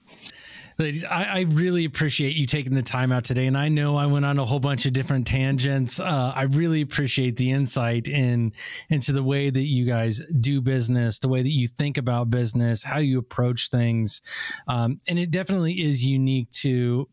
Ladies, 0.77 1.05
I, 1.05 1.25
I, 1.25 1.41
really 1.51 1.85
appreciate 1.85 2.35
you 2.35 2.47
taking 2.47 2.75
the 2.75 2.83
time 2.83 3.13
out 3.13 3.23
today. 3.23 3.47
And 3.47 3.57
I 3.57 3.69
know 3.69 3.97
I 3.97 4.07
went 4.07 4.25
on 4.25 4.41
a 4.41 4.45
whole 4.45 4.59
bunch 4.59 4.87
of 4.87 4.93
different 4.93 5.25
tangents. 5.25 6.01
Uh, 6.01 6.33
I 6.35 6.43
really 6.43 6.81
appreciate 6.81 7.37
the 7.37 7.53
insight 7.53 8.09
in 8.09 8.53
into 8.89 9.13
the 9.13 9.23
way 9.23 9.51
that 9.51 9.63
you 9.63 9.85
guys 9.85 10.21
do 10.41 10.61
business, 10.61 11.21
the 11.21 11.29
way 11.29 11.43
that 11.43 11.51
you 11.51 11.69
think 11.69 11.97
about 11.97 12.29
business, 12.29 12.83
how 12.83 12.99
you 12.99 13.21
approach 13.21 13.69
things. 13.69 14.21
Um, 14.67 15.01
and 15.07 15.17
it 15.17 15.31
definitely 15.31 15.75
is 15.75 16.05
unique 16.05 16.51
to 16.51 17.09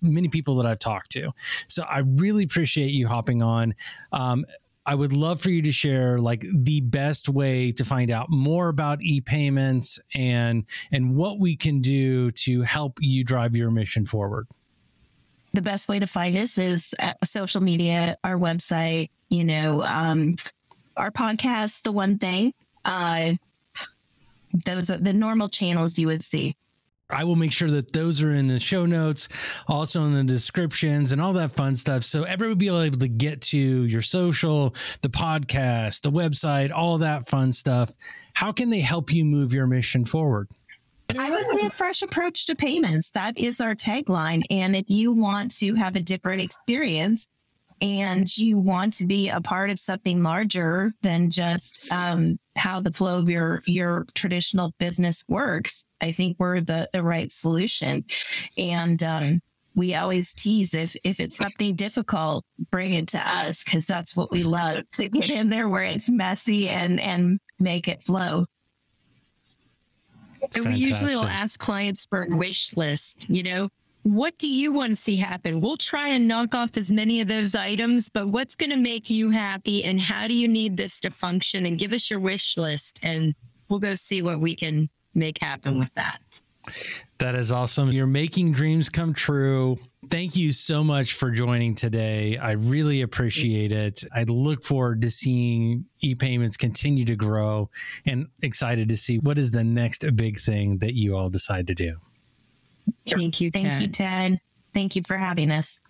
many 0.00 0.28
people 0.28 0.54
that 0.56 0.66
I've 0.66 0.78
talked 0.78 1.10
to. 1.12 1.32
So 1.68 1.82
I 1.82 1.98
really 1.98 2.44
appreciate 2.44 2.92
you 2.92 3.08
hopping 3.08 3.42
on. 3.42 3.74
Um, 4.12 4.44
I 4.86 4.94
would 4.94 5.12
love 5.12 5.40
for 5.40 5.50
you 5.50 5.62
to 5.62 5.72
share 5.72 6.18
like 6.18 6.44
the 6.52 6.80
best 6.80 7.28
way 7.28 7.70
to 7.72 7.84
find 7.84 8.10
out 8.10 8.30
more 8.30 8.68
about 8.68 9.02
e-payments 9.02 9.98
and 10.14 10.64
and 10.90 11.14
what 11.14 11.38
we 11.38 11.56
can 11.56 11.80
do 11.80 12.30
to 12.30 12.62
help 12.62 12.98
you 13.00 13.22
drive 13.22 13.54
your 13.54 13.70
mission 13.70 14.06
forward. 14.06 14.46
The 15.52 15.62
best 15.62 15.88
way 15.88 15.98
to 15.98 16.06
find 16.06 16.36
us 16.36 16.58
is 16.58 16.94
social 17.24 17.60
media, 17.60 18.16
our 18.24 18.36
website, 18.36 19.10
you 19.28 19.44
know, 19.44 19.82
um, 19.82 20.34
our 20.96 21.10
podcast, 21.10 21.82
the 21.82 21.92
one 21.92 22.18
thing. 22.18 22.52
Uh, 22.84 23.34
those 24.64 24.90
are 24.90 24.98
the 24.98 25.12
normal 25.12 25.48
channels 25.48 25.98
you 25.98 26.06
would 26.06 26.24
see. 26.24 26.56
I 27.12 27.24
will 27.24 27.36
make 27.36 27.52
sure 27.52 27.70
that 27.70 27.92
those 27.92 28.22
are 28.22 28.32
in 28.32 28.46
the 28.46 28.60
show 28.60 28.86
notes, 28.86 29.28
also 29.68 30.04
in 30.04 30.12
the 30.12 30.24
descriptions 30.24 31.12
and 31.12 31.20
all 31.20 31.32
that 31.34 31.52
fun 31.52 31.76
stuff. 31.76 32.04
So 32.04 32.24
everyone 32.24 32.52
will 32.52 32.56
be 32.56 32.68
able 32.68 32.98
to 32.98 33.08
get 33.08 33.40
to 33.42 33.58
your 33.58 34.02
social, 34.02 34.74
the 35.02 35.08
podcast, 35.08 36.02
the 36.02 36.12
website, 36.12 36.70
all 36.72 36.98
that 36.98 37.28
fun 37.28 37.52
stuff. 37.52 37.92
How 38.34 38.52
can 38.52 38.70
they 38.70 38.80
help 38.80 39.12
you 39.12 39.24
move 39.24 39.52
your 39.52 39.66
mission 39.66 40.04
forward? 40.04 40.48
I 41.18 41.30
would 41.30 41.60
say 41.60 41.66
a 41.66 41.70
fresh 41.70 42.02
approach 42.02 42.46
to 42.46 42.54
payments. 42.54 43.10
That 43.10 43.36
is 43.38 43.60
our 43.60 43.74
tagline. 43.74 44.42
And 44.48 44.76
if 44.76 44.88
you 44.88 45.12
want 45.12 45.56
to 45.58 45.74
have 45.74 45.96
a 45.96 46.00
different 46.00 46.42
experience, 46.42 47.26
and 47.80 48.36
you 48.36 48.58
want 48.58 48.92
to 48.94 49.06
be 49.06 49.28
a 49.28 49.40
part 49.40 49.70
of 49.70 49.78
something 49.78 50.22
larger 50.22 50.92
than 51.02 51.30
just 51.30 51.90
um, 51.90 52.38
how 52.60 52.80
the 52.80 52.92
flow 52.92 53.18
of 53.18 53.30
your 53.30 53.62
your 53.66 54.06
traditional 54.14 54.74
business 54.78 55.24
works, 55.28 55.84
I 56.00 56.12
think 56.12 56.36
we're 56.38 56.60
the 56.60 56.88
the 56.92 57.02
right 57.02 57.32
solution. 57.32 58.04
And 58.56 59.02
um, 59.02 59.40
we 59.74 59.94
always 59.94 60.34
tease 60.34 60.74
if 60.74 60.94
if 61.02 61.20
it's 61.20 61.36
something 61.36 61.74
difficult, 61.74 62.44
bring 62.70 62.92
it 62.92 63.08
to 63.08 63.18
us 63.18 63.64
because 63.64 63.86
that's 63.86 64.14
what 64.14 64.30
we 64.30 64.42
love 64.42 64.84
to 64.92 65.08
get 65.08 65.30
in 65.30 65.48
there 65.48 65.68
where 65.68 65.84
it's 65.84 66.10
messy 66.10 66.68
and 66.68 67.00
and 67.00 67.40
make 67.58 67.88
it 67.88 68.02
flow. 68.02 68.44
And 70.54 70.66
we 70.66 70.74
usually 70.74 71.14
will 71.16 71.24
ask 71.24 71.58
clients 71.58 72.06
for 72.06 72.22
a 72.22 72.36
wish 72.36 72.74
list, 72.76 73.28
you 73.28 73.42
know, 73.42 73.68
what 74.02 74.38
do 74.38 74.48
you 74.48 74.72
want 74.72 74.90
to 74.90 74.96
see 74.96 75.16
happen? 75.16 75.60
We'll 75.60 75.76
try 75.76 76.08
and 76.08 76.26
knock 76.26 76.54
off 76.54 76.76
as 76.76 76.90
many 76.90 77.20
of 77.20 77.28
those 77.28 77.54
items, 77.54 78.08
but 78.08 78.28
what's 78.28 78.54
going 78.54 78.70
to 78.70 78.76
make 78.76 79.10
you 79.10 79.30
happy 79.30 79.84
and 79.84 80.00
how 80.00 80.26
do 80.26 80.34
you 80.34 80.48
need 80.48 80.76
this 80.76 81.00
to 81.00 81.10
function? 81.10 81.66
And 81.66 81.78
give 81.78 81.92
us 81.92 82.10
your 82.10 82.20
wish 82.20 82.56
list 82.56 83.00
and 83.02 83.34
we'll 83.68 83.78
go 83.78 83.94
see 83.94 84.22
what 84.22 84.40
we 84.40 84.54
can 84.54 84.88
make 85.14 85.38
happen 85.38 85.78
with 85.78 85.92
that. 85.94 86.18
That 87.18 87.34
is 87.34 87.52
awesome. 87.52 87.90
You're 87.90 88.06
making 88.06 88.52
dreams 88.52 88.88
come 88.88 89.12
true. 89.12 89.78
Thank 90.10 90.36
you 90.36 90.52
so 90.52 90.82
much 90.82 91.14
for 91.14 91.30
joining 91.30 91.74
today. 91.74 92.36
I 92.38 92.52
really 92.52 93.02
appreciate 93.02 93.72
it. 93.72 94.02
I 94.14 94.24
look 94.24 94.62
forward 94.62 95.02
to 95.02 95.10
seeing 95.10 95.84
e-payments 96.00 96.56
continue 96.56 97.04
to 97.04 97.16
grow 97.16 97.68
and 98.06 98.28
excited 98.42 98.88
to 98.88 98.96
see 98.96 99.18
what 99.18 99.38
is 99.38 99.50
the 99.50 99.64
next 99.64 100.04
big 100.16 100.38
thing 100.38 100.78
that 100.78 100.94
you 100.94 101.16
all 101.16 101.28
decide 101.28 101.66
to 101.66 101.74
do. 101.74 101.96
Thank 103.08 103.40
you, 103.40 103.50
Ted. 103.50 103.62
Thank 103.62 103.80
you, 103.80 103.88
Ted. 103.88 104.40
Thank 104.72 104.96
you 104.96 105.02
for 105.06 105.16
having 105.16 105.50
us. 105.50 105.80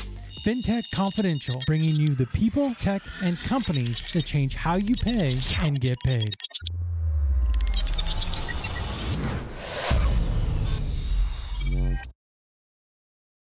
FinTech 0.46 0.82
Confidential, 0.94 1.62
bringing 1.66 1.96
you 1.96 2.14
the 2.14 2.26
people, 2.26 2.74
tech, 2.74 3.00
and 3.22 3.38
companies 3.38 4.06
that 4.12 4.26
change 4.26 4.54
how 4.54 4.74
you 4.74 4.96
pay 4.96 5.38
and 5.62 5.80
get 5.80 5.96
paid. 6.04 6.34